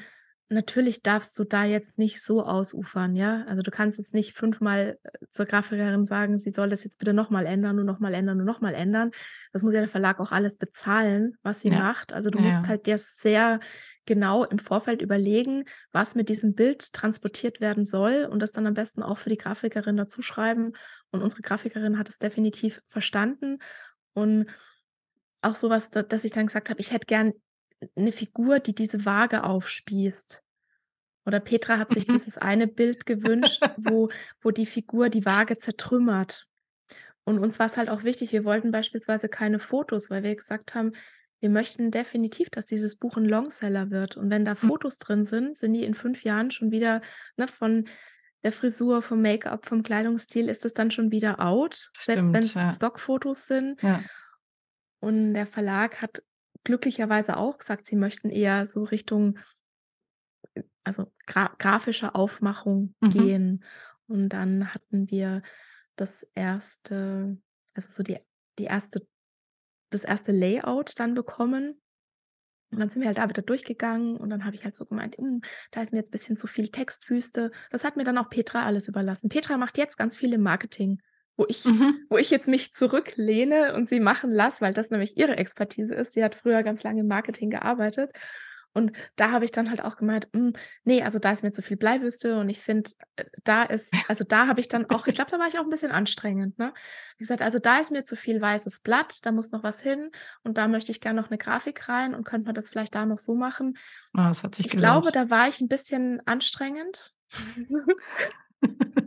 natürlich 0.50 1.02
darfst 1.02 1.38
du 1.38 1.44
da 1.44 1.66
jetzt 1.66 1.98
nicht 1.98 2.22
so 2.22 2.44
ausufern, 2.44 3.16
ja. 3.16 3.44
Also 3.48 3.62
du 3.62 3.72
kannst 3.72 3.98
jetzt 3.98 4.14
nicht 4.14 4.34
fünfmal 4.34 4.98
äh, 5.04 5.26
zur 5.30 5.46
Grafikerin 5.46 6.06
sagen, 6.06 6.38
sie 6.38 6.52
soll 6.52 6.70
das 6.70 6.84
jetzt 6.84 7.00
bitte 7.00 7.14
nochmal 7.14 7.46
ändern 7.46 7.80
und 7.80 7.86
nochmal 7.86 8.14
ändern 8.14 8.40
und 8.40 8.46
nochmal 8.46 8.74
ändern. 8.74 9.12
Das 9.52 9.64
muss 9.64 9.74
ja 9.74 9.82
der 9.82 9.90
Verlag 9.90 10.20
auch 10.20 10.32
alles 10.32 10.58
bezahlen, 10.58 11.36
was 11.44 11.62
sie 11.62 11.70
ja. 11.70 11.80
macht. 11.80 12.14
Also 12.14 12.30
du 12.30 12.40
ja, 12.40 12.46
musst 12.46 12.68
halt 12.68 12.86
dir 12.86 12.98
sehr 12.98 13.60
genau 14.06 14.46
im 14.46 14.58
Vorfeld 14.58 15.02
überlegen, 15.02 15.66
was 15.92 16.16
mit 16.16 16.30
diesem 16.30 16.56
Bild 16.56 16.94
transportiert 16.94 17.60
werden 17.60 17.86
soll 17.86 18.28
und 18.32 18.40
das 18.40 18.54
dann 18.54 18.66
am 18.66 18.74
besten 18.74 19.04
auch 19.04 19.18
für 19.18 19.30
die 19.30 19.38
Grafikerin 19.38 19.98
dazu 19.98 20.22
schreiben. 20.22 20.72
Und 21.12 21.22
unsere 21.22 21.42
Grafikerin 21.42 22.00
hat 22.00 22.08
es 22.08 22.18
definitiv 22.18 22.82
verstanden. 22.88 23.58
Und 24.14 24.48
auch 25.42 25.56
sowas, 25.56 25.90
dass 25.90 26.24
ich 26.24 26.32
dann 26.32 26.48
gesagt 26.48 26.70
habe, 26.70 26.80
ich 26.80 26.92
hätte 26.92 27.06
gern 27.06 27.34
eine 27.96 28.12
Figur, 28.12 28.60
die 28.60 28.74
diese 28.74 29.06
Waage 29.06 29.44
aufspießt. 29.44 30.44
Oder 31.26 31.40
Petra 31.40 31.78
hat 31.78 31.90
sich 31.90 32.08
mhm. 32.08 32.14
dieses 32.14 32.38
eine 32.38 32.68
Bild 32.68 33.06
gewünscht, 33.06 33.62
wo, 33.78 34.10
wo 34.42 34.52
die 34.52 34.66
Figur 34.66 35.10
die 35.10 35.26
Waage 35.26 35.58
zertrümmert. 35.58 36.48
Und 37.26 37.40
uns 37.40 37.60
war 37.60 37.66
es 37.66 37.76
halt 37.76 37.90
auch 37.90 38.04
wichtig, 38.04 38.32
wir 38.32 38.46
wollten 38.46 38.72
beispielsweise 38.72 39.28
keine 39.28 39.60
Fotos, 39.60 40.10
weil 40.10 40.24
wir 40.24 40.36
gesagt 40.36 40.76
haben, 40.76 40.94
wir 41.40 41.50
möchten 41.50 41.92
definitiv, 41.92 42.50
dass 42.50 42.66
dieses 42.66 42.96
Buch 42.96 43.18
ein 43.18 43.26
Longseller 43.26 43.92
wird. 43.92 44.18
Und 44.18 44.30
wenn 44.30 44.46
da 44.46 44.60
hm. 44.60 44.70
Fotos 44.70 44.98
drin 44.98 45.26
sind, 45.26 45.58
sind 45.58 45.74
die 45.74 45.84
in 45.84 45.94
fünf 45.94 46.24
Jahren 46.24 46.52
schon 46.52 46.72
wieder 46.72 47.02
ne, 47.36 47.48
von 47.48 47.88
der 48.44 48.52
Frisur, 48.52 49.02
vom 49.02 49.22
Make-up, 49.22 49.66
vom 49.66 49.84
Kleidungsstil 49.84 50.48
ist 50.48 50.64
es 50.64 50.74
dann 50.74 50.92
schon 50.92 51.12
wieder 51.12 51.40
out, 51.40 51.90
Stimmt, 51.98 52.06
selbst 52.06 52.34
wenn 52.34 52.44
es 52.44 52.54
ja. 52.54 52.72
Stockfotos 52.72 53.48
sind. 53.48 53.82
Ja. 53.82 54.02
Und 55.00 55.34
der 55.34 55.46
Verlag 55.46 56.02
hat 56.02 56.24
glücklicherweise 56.68 57.38
auch 57.38 57.58
gesagt, 57.58 57.88
sie 57.88 57.96
möchten 57.96 58.30
eher 58.30 58.66
so 58.66 58.84
Richtung 58.84 59.40
also 60.84 61.12
gra 61.26 61.54
grafische 61.58 62.14
Aufmachung 62.14 62.94
mhm. 63.00 63.10
gehen. 63.10 63.64
Und 64.08 64.30
dann 64.30 64.74
hatten 64.74 65.10
wir 65.10 65.42
das 65.96 66.24
erste, 66.36 67.38
also 67.74 67.90
so 67.90 68.04
die, 68.04 68.18
die 68.60 68.66
erste, 68.66 69.08
das 69.92 70.04
erste 70.04 70.32
Layout 70.32 71.00
dann 71.00 71.14
bekommen. 71.14 71.82
Und 72.72 72.80
dann 72.80 72.90
sind 72.90 73.02
wir 73.02 73.08
halt 73.08 73.18
da 73.18 73.30
wieder 73.30 73.42
durchgegangen 73.42 74.18
und 74.18 74.30
dann 74.30 74.44
habe 74.44 74.56
ich 74.56 74.66
halt 74.66 74.76
so 74.76 74.86
gemeint, 74.86 75.18
hm, 75.18 75.42
da 75.72 75.82
ist 75.82 75.94
mir 75.94 76.00
jetzt 76.00 76.10
ein 76.10 76.12
bisschen 76.12 76.36
zu 76.36 76.48
viel 76.48 76.68
Textwüste. 76.68 77.52
Das 77.72 77.86
hat 77.86 77.96
mir 77.96 78.04
dann 78.04 78.18
auch 78.18 78.30
Petra 78.30 78.66
alles 78.66 78.90
überlassen. 78.90 79.30
Petra 79.30 79.58
macht 79.58 79.78
jetzt 79.78 79.96
ganz 79.96 80.18
viel 80.18 80.34
im 80.34 80.42
Marketing 80.42 81.02
wo 81.38 81.46
ich, 81.48 81.66
mhm. 81.66 82.06
wo 82.10 82.18
ich 82.18 82.30
jetzt 82.30 82.48
mich 82.48 82.74
zurücklehne 82.74 83.74
und 83.76 83.88
sie 83.88 84.00
machen 84.00 84.32
lasse, 84.32 84.62
weil 84.62 84.74
das 84.74 84.90
nämlich 84.90 85.18
ihre 85.18 85.38
Expertise 85.38 85.96
ist. 85.96 86.14
Sie 86.14 86.24
hat 86.24 86.36
früher 86.36 86.64
ganz 86.64 86.84
lange 86.84 87.02
im 87.02 87.08
Marketing 87.08 87.50
gearbeitet. 87.50 88.12
Und 88.74 88.92
da 89.16 89.32
habe 89.32 89.44
ich 89.44 89.52
dann 89.52 89.72
halt 89.72 89.84
auch 89.84 89.98
gemeint, 89.98 90.28
hm, 90.34 90.54
nee, 90.84 91.02
also 91.02 91.18
da 91.18 91.32
ist 91.32 91.42
mir 91.44 91.52
zu 91.52 91.64
viel 91.64 91.78
Bleiwüste 91.78 92.40
und 92.40 92.48
ich 92.48 92.60
finde, 92.60 92.92
äh, 93.16 93.24
da 93.44 93.64
ist, 93.64 93.92
also 94.08 94.24
da 94.24 94.46
habe 94.46 94.60
ich 94.60 94.68
dann 94.68 94.88
auch, 94.92 95.08
ich 95.08 95.16
glaube, 95.16 95.32
da 95.32 95.40
war 95.40 95.48
ich 95.48 95.58
auch 95.58 95.64
ein 95.64 95.72
bisschen 95.72 95.92
anstrengend. 95.92 96.60
Ne? 96.60 96.74
Wie 97.18 97.24
gesagt, 97.24 97.42
also 97.42 97.58
da 97.58 97.78
ist 97.78 97.90
mir 97.92 98.04
zu 98.04 98.16
viel 98.16 98.40
weißes 98.40 98.82
Blatt, 98.82 99.26
da 99.26 99.32
muss 99.32 99.52
noch 99.52 99.64
was 99.64 99.82
hin 99.82 100.12
und 100.44 100.60
da 100.60 100.68
möchte 100.68 100.92
ich 100.92 101.02
gerne 101.02 101.20
noch 101.20 101.32
eine 101.32 101.40
Grafik 101.40 101.90
rein 101.90 102.14
und 102.14 102.24
könnte 102.24 102.46
man 102.46 102.54
das 102.54 102.70
vielleicht 102.70 102.94
da 102.94 103.08
noch 103.08 103.18
so 103.18 103.34
machen. 103.34 103.78
Oh, 104.16 104.22
das 104.28 104.44
hat 104.44 104.54
sich 104.54 104.68
ich 104.68 104.72
glaube, 104.72 105.12
da 105.12 105.32
war 105.32 105.48
ich 105.48 105.60
ein 105.60 105.70
bisschen 105.70 106.22
anstrengend. 106.28 107.16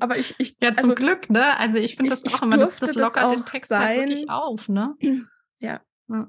Aber 0.01 0.17
ich, 0.17 0.35
ich 0.39 0.57
ja, 0.61 0.75
zum 0.75 0.91
also, 0.91 0.95
Glück, 0.95 1.31
ne? 1.31 1.57
Also 1.59 1.77
ich 1.77 1.97
finde 1.97 2.11
das 2.11 2.25
auch 2.25 2.43
immer, 2.43 2.57
das, 2.57 2.77
das 2.77 2.95
lockert 2.95 3.25
das 3.25 3.33
den 3.33 3.45
Text 3.45 3.71
halt 3.71 3.99
wirklich 3.99 4.31
auf, 4.31 4.69
ne? 4.69 4.97
Ja. 5.63 5.83
ja. 6.09 6.29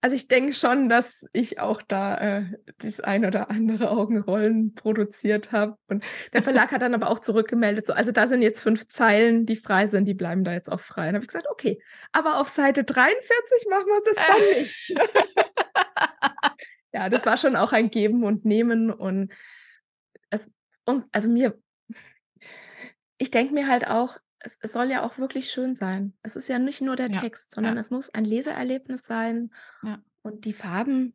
Also 0.00 0.14
ich 0.14 0.28
denke 0.28 0.54
schon, 0.54 0.88
dass 0.88 1.26
ich 1.32 1.58
auch 1.58 1.82
da 1.82 2.16
äh, 2.18 2.44
das 2.78 3.00
ein 3.00 3.24
oder 3.24 3.50
andere 3.50 3.90
Augenrollen 3.90 4.74
produziert 4.74 5.50
habe. 5.50 5.76
Und 5.88 6.04
der 6.32 6.44
Verlag 6.44 6.70
hat 6.70 6.82
dann 6.82 6.94
aber 6.94 7.10
auch 7.10 7.18
zurückgemeldet, 7.18 7.86
so, 7.86 7.92
also 7.92 8.12
da 8.12 8.28
sind 8.28 8.40
jetzt 8.42 8.60
fünf 8.60 8.86
Zeilen, 8.86 9.46
die 9.46 9.56
frei 9.56 9.88
sind, 9.88 10.04
die 10.04 10.14
bleiben 10.14 10.44
da 10.44 10.52
jetzt 10.52 10.70
auch 10.70 10.78
frei. 10.78 11.08
Und 11.08 11.14
habe 11.16 11.24
ich 11.24 11.28
gesagt, 11.28 11.48
okay, 11.50 11.82
aber 12.12 12.40
auf 12.40 12.48
Seite 12.48 12.84
43 12.84 13.66
machen 13.68 13.86
wir 13.86 14.02
das 14.04 14.14
dann 14.14 14.60
nicht. 14.60 14.94
ja, 16.92 17.08
das 17.08 17.26
war 17.26 17.36
schon 17.36 17.56
auch 17.56 17.72
ein 17.72 17.90
Geben 17.90 18.22
und 18.22 18.44
Nehmen 18.44 18.92
und 18.92 19.32
es 20.30 20.52
uns, 20.84 21.06
also 21.10 21.28
mir 21.28 21.58
ich 23.18 23.30
denke 23.30 23.54
mir 23.54 23.68
halt 23.68 23.86
auch, 23.86 24.18
es, 24.38 24.58
es, 24.60 24.72
soll 24.72 24.90
ja 24.90 25.02
auch 25.02 25.18
wirklich 25.18 25.50
schön 25.50 25.74
sein. 25.74 26.14
Es 26.22 26.36
ist 26.36 26.48
ja 26.48 26.58
nicht 26.58 26.82
nur 26.82 26.96
der 26.96 27.10
ja, 27.10 27.20
Text, 27.20 27.54
sondern 27.54 27.74
ja. 27.74 27.80
es 27.80 27.90
muss 27.90 28.10
ein 28.10 28.24
Leseerlebnis 28.24 29.02
sein. 29.02 29.50
Ja. 29.82 30.02
Und 30.22 30.44
die 30.44 30.52
Farben 30.52 31.14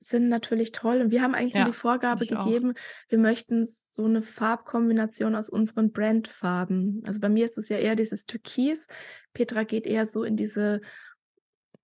sind 0.00 0.28
natürlich 0.28 0.72
toll. 0.72 1.00
Und 1.00 1.10
wir 1.10 1.22
haben 1.22 1.34
eigentlich 1.34 1.54
nur 1.54 1.66
die 1.66 1.72
Vorgabe 1.72 2.26
gegeben, 2.26 2.72
auch. 2.72 3.10
wir 3.10 3.18
möchten 3.18 3.64
so 3.64 4.04
eine 4.04 4.22
Farbkombination 4.22 5.34
aus 5.34 5.48
unseren 5.48 5.92
Brandfarben. 5.92 7.02
Also 7.06 7.20
bei 7.20 7.28
mir 7.28 7.44
ist 7.44 7.58
es 7.58 7.68
ja 7.68 7.78
eher 7.78 7.94
dieses 7.94 8.26
Türkis. 8.26 8.88
Petra 9.32 9.62
geht 9.64 9.86
eher 9.86 10.06
so 10.06 10.24
in 10.24 10.36
diese 10.36 10.80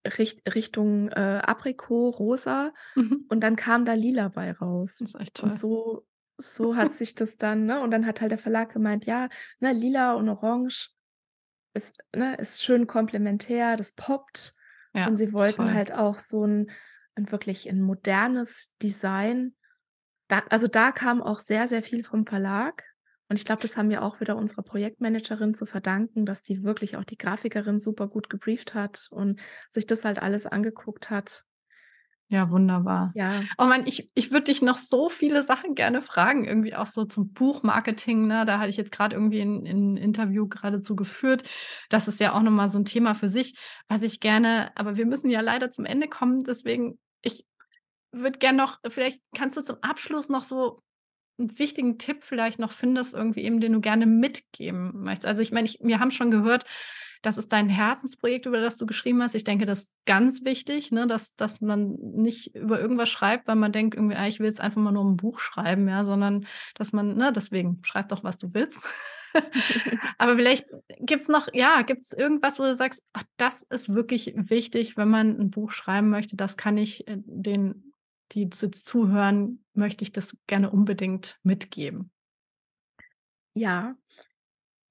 Richt 0.04 0.54
Richtung 0.54 1.08
äh, 1.10 1.40
Aprikot, 1.42 2.10
rosa. 2.10 2.72
Mhm. 2.94 3.26
Und 3.28 3.40
dann 3.40 3.56
kam 3.56 3.84
da 3.84 3.92
lila 3.92 4.28
bei 4.28 4.52
raus. 4.52 4.96
Das 4.98 5.14
ist 5.14 5.20
echt 5.20 5.34
toll. 5.34 5.50
Und 5.50 5.54
so 5.54 6.06
so 6.38 6.76
hat 6.76 6.92
sich 6.94 7.14
das 7.14 7.36
dann, 7.36 7.66
ne? 7.66 7.80
Und 7.80 7.90
dann 7.90 8.06
hat 8.06 8.20
halt 8.20 8.30
der 8.30 8.38
Verlag 8.38 8.72
gemeint, 8.72 9.06
ja, 9.06 9.28
ne, 9.60 9.72
lila 9.72 10.14
und 10.14 10.28
orange 10.28 10.90
ist, 11.74 11.96
ne, 12.14 12.36
ist 12.36 12.62
schön 12.62 12.86
komplementär, 12.86 13.76
das 13.76 13.92
poppt. 13.92 14.54
Ja, 14.94 15.08
und 15.08 15.16
sie 15.16 15.32
wollten 15.32 15.74
halt 15.74 15.92
auch 15.92 16.18
so 16.18 16.46
ein, 16.46 16.70
ein 17.14 17.30
wirklich 17.30 17.68
ein 17.68 17.82
modernes 17.82 18.72
Design. 18.80 19.54
Da, 20.28 20.42
also 20.50 20.66
da 20.66 20.92
kam 20.92 21.22
auch 21.22 21.40
sehr, 21.40 21.68
sehr 21.68 21.82
viel 21.82 22.04
vom 22.04 22.26
Verlag. 22.26 22.84
Und 23.28 23.36
ich 23.36 23.44
glaube, 23.44 23.60
das 23.60 23.76
haben 23.76 23.90
wir 23.90 24.02
auch 24.02 24.20
wieder 24.20 24.36
unserer 24.36 24.62
Projektmanagerin 24.62 25.52
zu 25.52 25.66
verdanken, 25.66 26.24
dass 26.24 26.42
die 26.42 26.64
wirklich 26.64 26.96
auch 26.96 27.04
die 27.04 27.18
Grafikerin 27.18 27.78
super 27.78 28.08
gut 28.08 28.30
gebrieft 28.30 28.74
hat 28.74 29.08
und 29.10 29.38
sich 29.68 29.86
das 29.86 30.04
halt 30.04 30.18
alles 30.18 30.46
angeguckt 30.46 31.10
hat. 31.10 31.44
Ja, 32.30 32.50
wunderbar. 32.50 33.10
Ja. 33.14 33.40
Oh 33.56 33.64
man, 33.64 33.86
ich, 33.86 34.10
ich 34.14 34.30
würde 34.30 34.44
dich 34.44 34.60
noch 34.60 34.76
so 34.76 35.08
viele 35.08 35.42
Sachen 35.42 35.74
gerne 35.74 36.02
fragen, 36.02 36.44
irgendwie 36.44 36.74
auch 36.74 36.86
so 36.86 37.06
zum 37.06 37.32
Buchmarketing. 37.32 38.26
Ne? 38.26 38.44
Da 38.44 38.58
hatte 38.58 38.68
ich 38.68 38.76
jetzt 38.76 38.92
gerade 38.92 39.16
irgendwie 39.16 39.40
ein, 39.40 39.66
ein 39.66 39.96
Interview 39.96 40.46
geradezu 40.46 40.94
geführt. 40.94 41.48
Das 41.88 42.06
ist 42.06 42.20
ja 42.20 42.34
auch 42.34 42.42
nochmal 42.42 42.68
so 42.68 42.78
ein 42.78 42.84
Thema 42.84 43.14
für 43.14 43.30
sich, 43.30 43.58
was 43.88 44.02
ich 44.02 44.20
gerne, 44.20 44.70
aber 44.74 44.96
wir 44.96 45.06
müssen 45.06 45.30
ja 45.30 45.40
leider 45.40 45.70
zum 45.70 45.86
Ende 45.86 46.06
kommen. 46.06 46.44
Deswegen, 46.44 46.98
ich 47.22 47.46
würde 48.12 48.38
gerne 48.38 48.58
noch, 48.58 48.78
vielleicht 48.88 49.20
kannst 49.34 49.56
du 49.56 49.62
zum 49.62 49.76
Abschluss 49.80 50.28
noch 50.28 50.44
so 50.44 50.82
einen 51.38 51.58
wichtigen 51.58 51.98
Tipp 51.98 52.24
vielleicht 52.24 52.58
noch 52.58 52.72
findest, 52.72 53.14
irgendwie 53.14 53.42
eben, 53.42 53.60
den 53.60 53.72
du 53.72 53.80
gerne 53.80 54.04
mitgeben 54.04 54.92
möchtest. 55.02 55.26
Also 55.26 55.40
ich 55.40 55.52
meine, 55.52 55.66
ich, 55.66 55.78
wir 55.80 55.98
haben 55.98 56.10
schon 56.10 56.30
gehört, 56.30 56.64
das 57.22 57.38
ist 57.38 57.52
dein 57.52 57.68
Herzensprojekt, 57.68 58.46
über 58.46 58.60
das 58.60 58.76
du 58.76 58.86
geschrieben 58.86 59.22
hast. 59.22 59.34
Ich 59.34 59.44
denke, 59.44 59.66
das 59.66 59.80
ist 59.80 59.94
ganz 60.06 60.44
wichtig, 60.44 60.92
ne, 60.92 61.06
dass, 61.06 61.34
dass 61.36 61.60
man 61.60 61.94
nicht 61.94 62.54
über 62.54 62.80
irgendwas 62.80 63.08
schreibt, 63.08 63.48
weil 63.48 63.56
man 63.56 63.72
denkt, 63.72 63.94
irgendwie, 63.94 64.16
ah, 64.16 64.28
ich 64.28 64.38
will 64.38 64.46
jetzt 64.46 64.60
einfach 64.60 64.80
mal 64.80 64.92
nur 64.92 65.04
ein 65.04 65.16
Buch 65.16 65.40
schreiben, 65.40 65.88
ja, 65.88 66.04
sondern 66.04 66.46
dass 66.74 66.92
man, 66.92 67.16
ne, 67.16 67.32
deswegen 67.32 67.80
schreib 67.82 68.08
doch, 68.08 68.24
was 68.24 68.38
du 68.38 68.54
willst. 68.54 68.80
Aber 70.18 70.36
vielleicht 70.36 70.66
gibt 71.00 71.22
es 71.22 71.28
noch, 71.28 71.48
ja, 71.52 71.82
gibt 71.82 72.04
es 72.04 72.12
irgendwas, 72.12 72.58
wo 72.58 72.64
du 72.64 72.74
sagst, 72.74 73.02
ach, 73.12 73.24
das 73.36 73.62
ist 73.62 73.94
wirklich 73.94 74.32
wichtig, 74.34 74.96
wenn 74.96 75.08
man 75.08 75.38
ein 75.38 75.50
Buch 75.50 75.70
schreiben 75.70 76.10
möchte, 76.10 76.36
das 76.36 76.56
kann 76.56 76.76
ich 76.76 77.06
äh, 77.08 77.16
den, 77.18 77.92
die 78.32 78.42
jetzt 78.42 78.86
zuhören, 78.86 79.64
möchte 79.74 80.04
ich 80.04 80.12
das 80.12 80.36
gerne 80.46 80.70
unbedingt 80.70 81.38
mitgeben. 81.42 82.10
Ja, 83.54 83.96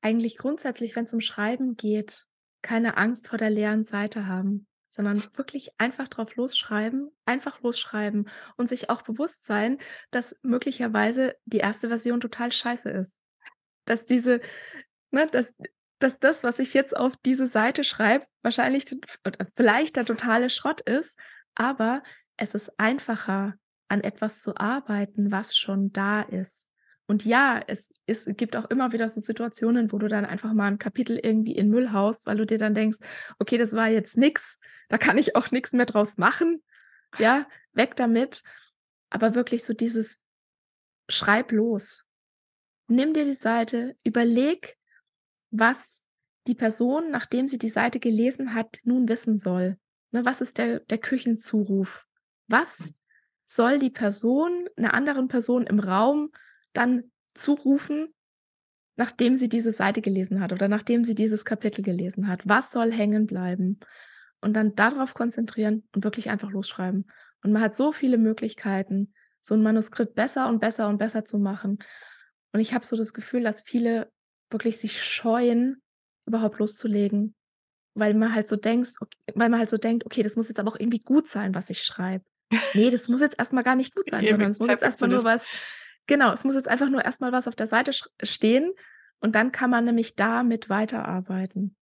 eigentlich 0.07 0.37
grundsätzlich, 0.37 0.95
wenn 0.95 1.03
es 1.03 1.13
um 1.13 1.19
Schreiben 1.19 1.75
geht, 1.75 2.25
keine 2.61 2.95
Angst 2.95 3.27
vor 3.27 3.37
der 3.37 3.49
leeren 3.49 3.83
Seite 3.83 4.25
haben, 4.25 4.65
sondern 4.87 5.21
wirklich 5.35 5.71
einfach 5.77 6.07
drauf 6.07 6.37
losschreiben, 6.37 7.11
einfach 7.25 7.61
losschreiben 7.61 8.29
und 8.55 8.69
sich 8.69 8.89
auch 8.89 9.01
bewusst 9.01 9.45
sein, 9.45 9.77
dass 10.09 10.37
möglicherweise 10.43 11.35
die 11.43 11.57
erste 11.57 11.89
Version 11.89 12.21
total 12.21 12.53
scheiße 12.53 12.89
ist. 12.89 13.19
Dass 13.83 14.05
diese, 14.05 14.39
ne, 15.11 15.27
dass, 15.27 15.53
dass 15.99 16.19
das, 16.19 16.45
was 16.45 16.59
ich 16.59 16.73
jetzt 16.73 16.95
auf 16.95 17.17
diese 17.25 17.47
Seite 17.47 17.83
schreibe, 17.83 18.25
wahrscheinlich 18.43 18.85
vielleicht 19.57 19.97
der 19.97 20.05
totale 20.05 20.49
Schrott 20.49 20.79
ist, 20.79 21.19
aber 21.53 22.01
es 22.37 22.55
ist 22.55 22.79
einfacher, 22.79 23.55
an 23.89 24.01
etwas 24.01 24.41
zu 24.41 24.55
arbeiten, 24.55 25.31
was 25.31 25.57
schon 25.57 25.91
da 25.91 26.21
ist. 26.21 26.66
Und 27.07 27.23
ja, 27.23 27.63
es, 27.67 27.89
es 28.05 28.25
gibt 28.25 28.55
auch 28.57 28.69
immer 28.69 28.91
wieder 28.91 29.07
so 29.07 29.21
Situationen, 29.21 29.91
wo 29.93 29.97
du 29.97 30.09
dann 30.09 30.25
einfach 30.25 30.51
mal 30.53 30.67
ein 30.67 30.77
Kapitel 30.77 31.17
irgendwie 31.17 31.55
in 31.55 31.69
Müll 31.69 31.93
haust, 31.93 32.25
weil 32.27 32.37
du 32.37 32.45
dir 32.45 32.57
dann 32.57 32.75
denkst, 32.75 32.99
okay, 33.39 33.57
das 33.57 33.73
war 33.73 33.87
jetzt 33.87 34.17
nix, 34.17 34.59
da 34.89 34.97
kann 34.97 35.17
ich 35.17 35.35
auch 35.35 35.51
nichts 35.51 35.71
mehr 35.71 35.85
draus 35.85 36.17
machen. 36.17 36.61
Ja, 37.17 37.47
weg 37.71 37.95
damit. 37.95 38.43
Aber 39.09 39.35
wirklich 39.35 39.63
so 39.63 39.73
dieses 39.73 40.19
Schreib 41.07 41.53
los. 41.53 42.03
Nimm 42.87 43.13
dir 43.13 43.23
die 43.23 43.33
Seite, 43.33 43.95
überleg, 44.03 44.77
was 45.49 46.03
die 46.47 46.55
Person, 46.55 47.09
nachdem 47.11 47.47
sie 47.47 47.57
die 47.57 47.69
Seite 47.69 47.99
gelesen 47.99 48.53
hat, 48.53 48.79
nun 48.83 49.07
wissen 49.07 49.37
soll. 49.37 49.77
Ne, 50.11 50.25
was 50.25 50.41
ist 50.41 50.57
der, 50.57 50.81
der 50.81 50.97
Küchenzuruf? 50.97 52.05
Was 52.47 52.93
soll 53.45 53.79
die 53.79 53.89
Person 53.89 54.67
einer 54.75 54.93
anderen 54.93 55.29
Person 55.29 55.67
im 55.67 55.79
Raum 55.79 56.31
dann 56.77 57.11
zurufen, 57.33 58.13
nachdem 58.95 59.37
sie 59.37 59.49
diese 59.49 59.71
Seite 59.71 60.01
gelesen 60.01 60.41
hat 60.41 60.53
oder 60.53 60.67
nachdem 60.67 61.03
sie 61.03 61.15
dieses 61.15 61.45
Kapitel 61.45 61.83
gelesen 61.83 62.27
hat? 62.27 62.47
Was 62.47 62.71
soll 62.71 62.91
hängen 62.91 63.25
bleiben? 63.25 63.79
Und 64.41 64.53
dann 64.53 64.75
darauf 64.75 65.13
konzentrieren 65.13 65.87
und 65.95 66.03
wirklich 66.03 66.29
einfach 66.29 66.51
losschreiben. 66.51 67.09
Und 67.43 67.51
man 67.51 67.61
hat 67.61 67.75
so 67.75 67.91
viele 67.91 68.17
Möglichkeiten, 68.17 69.13
so 69.41 69.55
ein 69.55 69.63
Manuskript 69.63 70.15
besser 70.15 70.47
und 70.47 70.59
besser 70.59 70.89
und 70.89 70.97
besser 70.97 71.25
zu 71.25 71.37
machen. 71.37 71.79
Und 72.53 72.59
ich 72.59 72.73
habe 72.73 72.85
so 72.85 72.95
das 72.95 73.13
Gefühl, 73.13 73.43
dass 73.43 73.61
viele 73.61 74.11
wirklich 74.49 74.77
sich 74.77 75.01
scheuen, 75.01 75.81
überhaupt 76.25 76.59
loszulegen, 76.59 77.35
weil 77.93 78.13
man 78.13 78.33
halt 78.33 78.47
so 78.47 78.55
denkt, 78.55 78.93
okay, 78.99 79.17
weil 79.35 79.49
man 79.49 79.59
halt 79.59 79.69
so 79.69 79.77
denkt, 79.77 80.05
okay, 80.05 80.23
das 80.23 80.35
muss 80.35 80.49
jetzt 80.49 80.59
aber 80.59 80.71
auch 80.71 80.79
irgendwie 80.79 80.99
gut 80.99 81.29
sein, 81.29 81.55
was 81.55 81.69
ich 81.69 81.83
schreibe. 81.83 82.25
Nee, 82.73 82.91
das 82.91 83.07
muss 83.09 83.21
jetzt 83.21 83.37
erstmal 83.37 83.63
gar 83.63 83.75
nicht 83.75 83.93
gut 83.95 84.09
sein, 84.09 84.25
sondern 84.25 84.51
es 84.51 84.59
muss 84.59 84.69
jetzt 84.69 84.83
erstmal 84.83 85.09
nur 85.09 85.23
was, 85.23 85.45
genau, 86.07 86.33
es 86.33 86.43
muss 86.43 86.55
jetzt 86.55 86.67
einfach 86.67 86.89
nur 86.89 87.05
erstmal 87.05 87.31
was 87.31 87.47
auf 87.47 87.55
der 87.55 87.67
Seite 87.67 87.91
stehen 88.23 88.73
und 89.19 89.35
dann 89.35 89.51
kann 89.51 89.69
man 89.69 89.85
nämlich 89.85 90.15
damit 90.15 90.69
weiterarbeiten. 90.69 91.75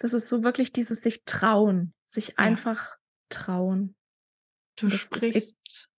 Das 0.00 0.14
ist 0.14 0.28
so 0.28 0.42
wirklich 0.42 0.72
dieses 0.72 1.02
sich 1.02 1.24
trauen, 1.24 1.94
sich 2.04 2.28
ja. 2.28 2.34
einfach 2.38 2.96
trauen. 3.28 3.94
Du 4.76 4.88
das 4.88 5.00
sprichst 5.00 5.90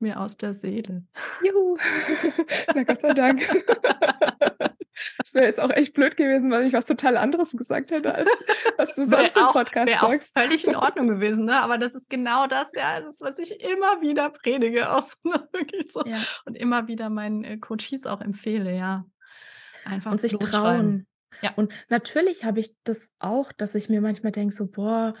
mir 0.00 0.20
aus 0.20 0.36
der 0.36 0.54
Seele. 0.54 1.04
Juhu. 1.42 1.76
Na 2.74 2.84
Gott 2.84 3.00
sei 3.00 3.12
Dank. 3.12 3.42
Das 5.18 5.34
wäre 5.34 5.46
jetzt 5.46 5.60
auch 5.60 5.70
echt 5.70 5.94
blöd 5.94 6.16
gewesen, 6.16 6.50
weil 6.50 6.66
ich 6.66 6.72
was 6.72 6.86
total 6.86 7.16
anderes 7.16 7.52
gesagt 7.52 7.90
hätte, 7.90 8.14
als 8.14 8.28
was 8.76 8.94
du 8.94 9.04
sonst 9.08 9.36
im 9.36 9.46
Podcast 9.46 9.90
sagst. 9.90 10.36
Auch 10.36 10.42
völlig 10.42 10.66
in 10.66 10.76
Ordnung 10.76 11.08
gewesen, 11.08 11.44
ne? 11.44 11.60
Aber 11.60 11.78
das 11.78 11.94
ist 11.94 12.10
genau 12.10 12.46
das, 12.46 12.72
ja, 12.74 13.00
das, 13.00 13.20
was 13.20 13.38
ich 13.38 13.60
immer 13.62 14.00
wieder 14.00 14.30
predige 14.30 14.90
aus, 14.92 15.16
so. 15.92 16.02
ja. 16.04 16.18
und 16.44 16.56
immer 16.56 16.88
wieder 16.88 17.10
meinen 17.10 17.44
äh, 17.44 17.58
Coaches 17.58 18.06
auch 18.06 18.20
empfehle, 18.20 18.74
ja. 18.74 19.04
Einfach 19.84 20.12
und 20.12 20.20
sich 20.20 20.32
trauen. 20.32 21.06
Ja. 21.42 21.52
Und 21.56 21.72
natürlich 21.88 22.44
habe 22.44 22.60
ich 22.60 22.76
das 22.84 23.10
auch, 23.18 23.52
dass 23.52 23.74
ich 23.74 23.88
mir 23.88 24.00
manchmal 24.00 24.32
denke, 24.32 24.54
so, 24.54 24.66
boah, 24.66 25.14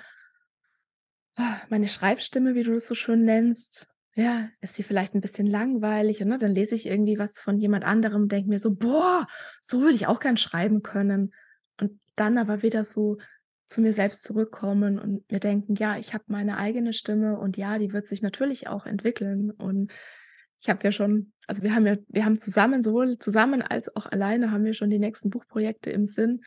meine 1.68 1.88
Schreibstimme, 1.88 2.54
wie 2.54 2.62
du 2.62 2.74
das 2.74 2.86
so 2.86 2.94
schön 2.94 3.24
nennst, 3.24 3.88
ja, 4.14 4.48
ist 4.60 4.76
sie 4.76 4.84
vielleicht 4.84 5.14
ein 5.14 5.20
bisschen 5.20 5.46
langweilig 5.46 6.22
und 6.22 6.28
ne, 6.28 6.38
dann 6.38 6.54
lese 6.54 6.74
ich 6.74 6.86
irgendwie 6.86 7.18
was 7.18 7.40
von 7.40 7.58
jemand 7.58 7.84
anderem, 7.84 8.28
denke 8.28 8.48
mir 8.48 8.58
so, 8.58 8.74
boah, 8.74 9.26
so 9.60 9.80
würde 9.80 9.96
ich 9.96 10.06
auch 10.06 10.20
gern 10.20 10.36
schreiben 10.36 10.82
können. 10.82 11.32
Und 11.80 11.98
dann 12.14 12.38
aber 12.38 12.62
wieder 12.62 12.84
so 12.84 13.18
zu 13.66 13.80
mir 13.80 13.92
selbst 13.92 14.22
zurückkommen 14.22 14.98
und 15.00 15.30
mir 15.32 15.40
denken, 15.40 15.74
ja, 15.74 15.96
ich 15.96 16.14
habe 16.14 16.24
meine 16.28 16.58
eigene 16.58 16.92
Stimme 16.92 17.38
und 17.38 17.56
ja, 17.56 17.78
die 17.78 17.92
wird 17.92 18.06
sich 18.06 18.22
natürlich 18.22 18.68
auch 18.68 18.86
entwickeln. 18.86 19.50
Und 19.50 19.90
ich 20.60 20.68
habe 20.68 20.84
ja 20.84 20.92
schon, 20.92 21.32
also 21.48 21.62
wir 21.62 21.74
haben 21.74 21.86
ja, 21.86 21.96
wir 22.08 22.24
haben 22.24 22.38
zusammen, 22.38 22.84
sowohl 22.84 23.18
zusammen 23.18 23.62
als 23.62 23.94
auch 23.96 24.06
alleine 24.06 24.52
haben 24.52 24.64
wir 24.64 24.74
schon 24.74 24.90
die 24.90 25.00
nächsten 25.00 25.30
Buchprojekte 25.30 25.90
im 25.90 26.06
Sinn. 26.06 26.42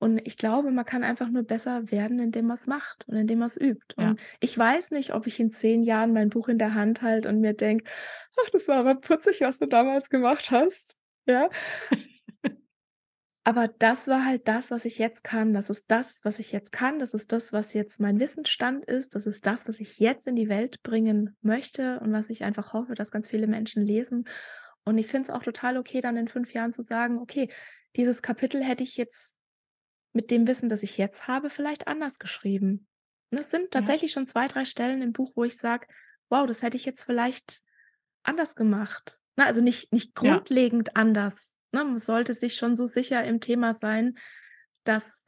Und 0.00 0.26
ich 0.26 0.38
glaube, 0.38 0.70
man 0.70 0.86
kann 0.86 1.04
einfach 1.04 1.28
nur 1.28 1.42
besser 1.42 1.90
werden, 1.90 2.20
indem 2.20 2.46
man 2.46 2.56
es 2.56 2.66
macht 2.66 3.06
und 3.06 3.16
indem 3.16 3.40
man 3.40 3.48
es 3.48 3.60
übt. 3.60 3.94
Ja. 3.98 4.10
Und 4.10 4.20
ich 4.40 4.56
weiß 4.56 4.92
nicht, 4.92 5.14
ob 5.14 5.26
ich 5.26 5.38
in 5.38 5.52
zehn 5.52 5.82
Jahren 5.82 6.14
mein 6.14 6.30
Buch 6.30 6.48
in 6.48 6.58
der 6.58 6.74
Hand 6.74 7.02
halte 7.02 7.28
und 7.28 7.40
mir 7.40 7.52
denke, 7.52 7.84
ach, 8.42 8.48
das 8.50 8.66
war 8.66 8.78
aber 8.78 8.94
putzig, 8.94 9.42
was 9.42 9.58
du 9.58 9.66
damals 9.66 10.08
gemacht 10.08 10.50
hast. 10.50 10.96
Ja. 11.26 11.50
aber 13.44 13.68
das 13.68 14.08
war 14.08 14.24
halt 14.24 14.48
das, 14.48 14.70
was 14.70 14.86
ich 14.86 14.96
jetzt 14.96 15.22
kann. 15.22 15.52
Das 15.52 15.68
ist 15.68 15.90
das, 15.90 16.20
was 16.24 16.38
ich 16.38 16.50
jetzt 16.50 16.72
kann. 16.72 16.98
Das 16.98 17.12
ist 17.12 17.30
das, 17.30 17.52
was 17.52 17.74
jetzt 17.74 18.00
mein 18.00 18.18
Wissensstand 18.18 18.86
ist. 18.86 19.14
Das 19.14 19.26
ist 19.26 19.44
das, 19.44 19.68
was 19.68 19.80
ich 19.80 19.98
jetzt 19.98 20.26
in 20.26 20.34
die 20.34 20.48
Welt 20.48 20.82
bringen 20.82 21.36
möchte 21.42 22.00
und 22.00 22.10
was 22.10 22.30
ich 22.30 22.42
einfach 22.42 22.72
hoffe, 22.72 22.94
dass 22.94 23.10
ganz 23.10 23.28
viele 23.28 23.46
Menschen 23.46 23.84
lesen. 23.84 24.26
Und 24.84 24.96
ich 24.96 25.08
finde 25.08 25.30
es 25.30 25.36
auch 25.36 25.42
total 25.42 25.76
okay, 25.76 26.00
dann 26.00 26.16
in 26.16 26.28
fünf 26.28 26.54
Jahren 26.54 26.72
zu 26.72 26.80
sagen, 26.80 27.18
okay, 27.18 27.50
dieses 27.96 28.22
Kapitel 28.22 28.64
hätte 28.64 28.82
ich 28.82 28.96
jetzt 28.96 29.36
mit 30.12 30.30
dem 30.30 30.46
Wissen, 30.46 30.68
das 30.68 30.82
ich 30.82 30.98
jetzt 30.98 31.28
habe, 31.28 31.50
vielleicht 31.50 31.88
anders 31.88 32.18
geschrieben. 32.18 32.86
Und 33.30 33.38
es 33.38 33.50
sind 33.50 33.70
tatsächlich 33.70 34.12
ja. 34.12 34.14
schon 34.14 34.26
zwei, 34.26 34.48
drei 34.48 34.64
Stellen 34.64 35.02
im 35.02 35.12
Buch, 35.12 35.32
wo 35.36 35.44
ich 35.44 35.56
sage, 35.56 35.86
wow, 36.28 36.46
das 36.46 36.62
hätte 36.62 36.76
ich 36.76 36.84
jetzt 36.84 37.02
vielleicht 37.02 37.62
anders 38.22 38.56
gemacht. 38.56 39.20
Na, 39.36 39.46
also 39.46 39.60
nicht, 39.60 39.92
nicht 39.92 40.14
grundlegend 40.14 40.88
ja. 40.88 40.94
anders. 40.96 41.54
Na, 41.72 41.84
man 41.84 41.98
sollte 41.98 42.34
sich 42.34 42.56
schon 42.56 42.76
so 42.76 42.86
sicher 42.86 43.22
im 43.24 43.40
Thema 43.40 43.74
sein, 43.74 44.18
dass, 44.84 45.24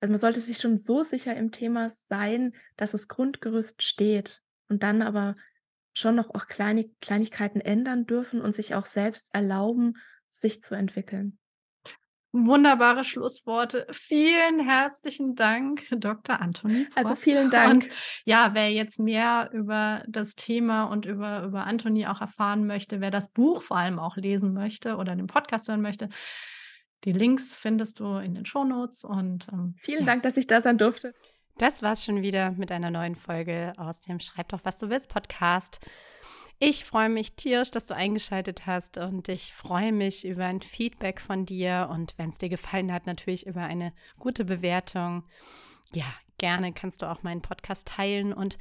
also 0.00 0.10
man 0.10 0.20
sollte 0.20 0.40
sich 0.40 0.58
schon 0.58 0.78
so 0.78 1.02
sicher 1.02 1.36
im 1.36 1.52
Thema 1.52 1.90
sein, 1.90 2.52
dass 2.76 2.92
das 2.92 3.08
Grundgerüst 3.08 3.82
steht 3.82 4.42
und 4.68 4.82
dann 4.82 5.02
aber 5.02 5.34
schon 5.92 6.14
noch 6.14 6.34
auch 6.34 6.46
kleine 6.46 6.88
Kleinigkeiten 7.00 7.60
ändern 7.60 8.06
dürfen 8.06 8.40
und 8.40 8.54
sich 8.54 8.74
auch 8.74 8.86
selbst 8.86 9.28
erlauben, 9.32 9.94
sich 10.30 10.60
zu 10.60 10.74
entwickeln. 10.74 11.38
Wunderbare 12.44 13.04
Schlussworte. 13.04 13.86
Vielen 13.90 14.60
herzlichen 14.60 15.34
Dank, 15.34 15.84
Dr. 15.90 16.40
Anthony. 16.40 16.84
Prost. 16.84 16.96
Also 16.98 17.14
vielen 17.14 17.50
Dank. 17.52 17.72
Und 17.72 17.88
ja, 18.24 18.50
wer 18.52 18.70
jetzt 18.70 18.98
mehr 18.98 19.48
über 19.52 20.02
das 20.06 20.34
Thema 20.34 20.84
und 20.84 21.06
über, 21.06 21.44
über 21.44 21.66
Anthony 21.66 22.06
auch 22.06 22.20
erfahren 22.20 22.66
möchte, 22.66 23.00
wer 23.00 23.10
das 23.10 23.32
Buch 23.32 23.62
vor 23.62 23.78
allem 23.78 23.98
auch 23.98 24.16
lesen 24.16 24.52
möchte 24.52 24.96
oder 24.96 25.16
den 25.16 25.28
Podcast 25.28 25.68
hören 25.68 25.80
möchte, 25.80 26.10
die 27.04 27.12
Links 27.12 27.54
findest 27.54 28.00
du 28.00 28.16
in 28.16 28.34
den 28.34 28.44
Shownotes. 28.44 29.04
Und 29.04 29.48
ähm, 29.52 29.74
vielen 29.78 30.00
ja. 30.00 30.06
Dank, 30.06 30.22
dass 30.22 30.36
ich 30.36 30.46
da 30.46 30.60
sein 30.60 30.76
durfte. 30.76 31.14
Das 31.58 31.82
war's 31.82 32.04
schon 32.04 32.20
wieder 32.20 32.50
mit 32.50 32.70
einer 32.70 32.90
neuen 32.90 33.16
Folge 33.16 33.72
aus 33.78 34.00
dem 34.00 34.20
Schreib 34.20 34.48
doch, 34.48 34.60
was 34.64 34.76
du 34.76 34.90
willst 34.90 35.08
Podcast. 35.08 35.80
Ich 36.58 36.86
freue 36.86 37.10
mich 37.10 37.34
tierisch, 37.34 37.70
dass 37.70 37.84
du 37.84 37.94
eingeschaltet 37.94 38.64
hast 38.64 38.96
und 38.96 39.28
ich 39.28 39.52
freue 39.52 39.92
mich 39.92 40.26
über 40.26 40.46
ein 40.46 40.62
Feedback 40.62 41.20
von 41.20 41.44
dir 41.44 41.88
und 41.92 42.14
wenn 42.16 42.30
es 42.30 42.38
dir 42.38 42.48
gefallen 42.48 42.92
hat, 42.92 43.06
natürlich 43.06 43.46
über 43.46 43.60
eine 43.60 43.92
gute 44.18 44.46
Bewertung. 44.46 45.24
Ja, 45.92 46.06
gerne 46.38 46.72
kannst 46.72 47.02
du 47.02 47.10
auch 47.10 47.22
meinen 47.22 47.42
Podcast 47.42 47.88
teilen 47.88 48.32
und 48.32 48.58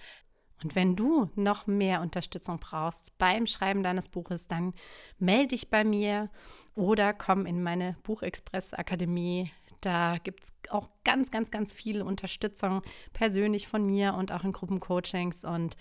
und 0.63 0.73
wenn 0.73 0.95
du 0.95 1.29
noch 1.35 1.67
mehr 1.67 2.01
Unterstützung 2.01 2.59
brauchst 2.59 3.17
beim 3.17 3.45
Schreiben 3.45 3.83
deines 3.83 4.07
Buches, 4.07 4.47
dann 4.47 4.73
melde 5.19 5.49
dich 5.49 5.69
bei 5.69 5.83
mir 5.83 6.29
oder 6.75 7.13
komm 7.13 7.45
in 7.45 7.61
meine 7.61 7.97
Buchexpress 8.03 8.73
Akademie. 8.73 9.51
Da 9.81 10.17
gibt 10.17 10.45
es 10.45 10.53
auch 10.69 10.89
ganz, 11.03 11.29
ganz, 11.29 11.51
ganz 11.51 11.73
viel 11.73 12.01
Unterstützung 12.01 12.81
persönlich 13.11 13.67
von 13.67 13.85
mir 13.85 14.13
und 14.13 14.31
auch 14.31 14.45
in 14.45 14.53
Gruppencoachings. 14.53 15.43
Und 15.43 15.75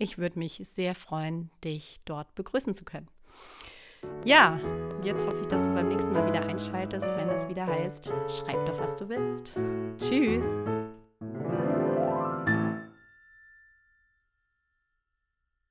ich 0.00 0.18
würde 0.18 0.38
mich 0.38 0.62
sehr 0.64 0.94
freuen, 0.94 1.50
dich 1.62 2.00
dort 2.06 2.34
begrüßen 2.34 2.74
zu 2.74 2.84
können. 2.84 3.08
Ja, 4.24 4.58
jetzt 5.04 5.26
hoffe 5.26 5.40
ich, 5.40 5.46
dass 5.46 5.66
du 5.66 5.74
beim 5.74 5.88
nächsten 5.88 6.12
Mal 6.12 6.26
wieder 6.26 6.42
einschaltest, 6.42 7.10
wenn 7.16 7.28
es 7.28 7.46
wieder 7.48 7.66
heißt, 7.66 8.12
schreib 8.28 8.64
doch, 8.64 8.80
was 8.80 8.96
du 8.96 9.08
willst. 9.08 9.54
Tschüss. 9.98 10.46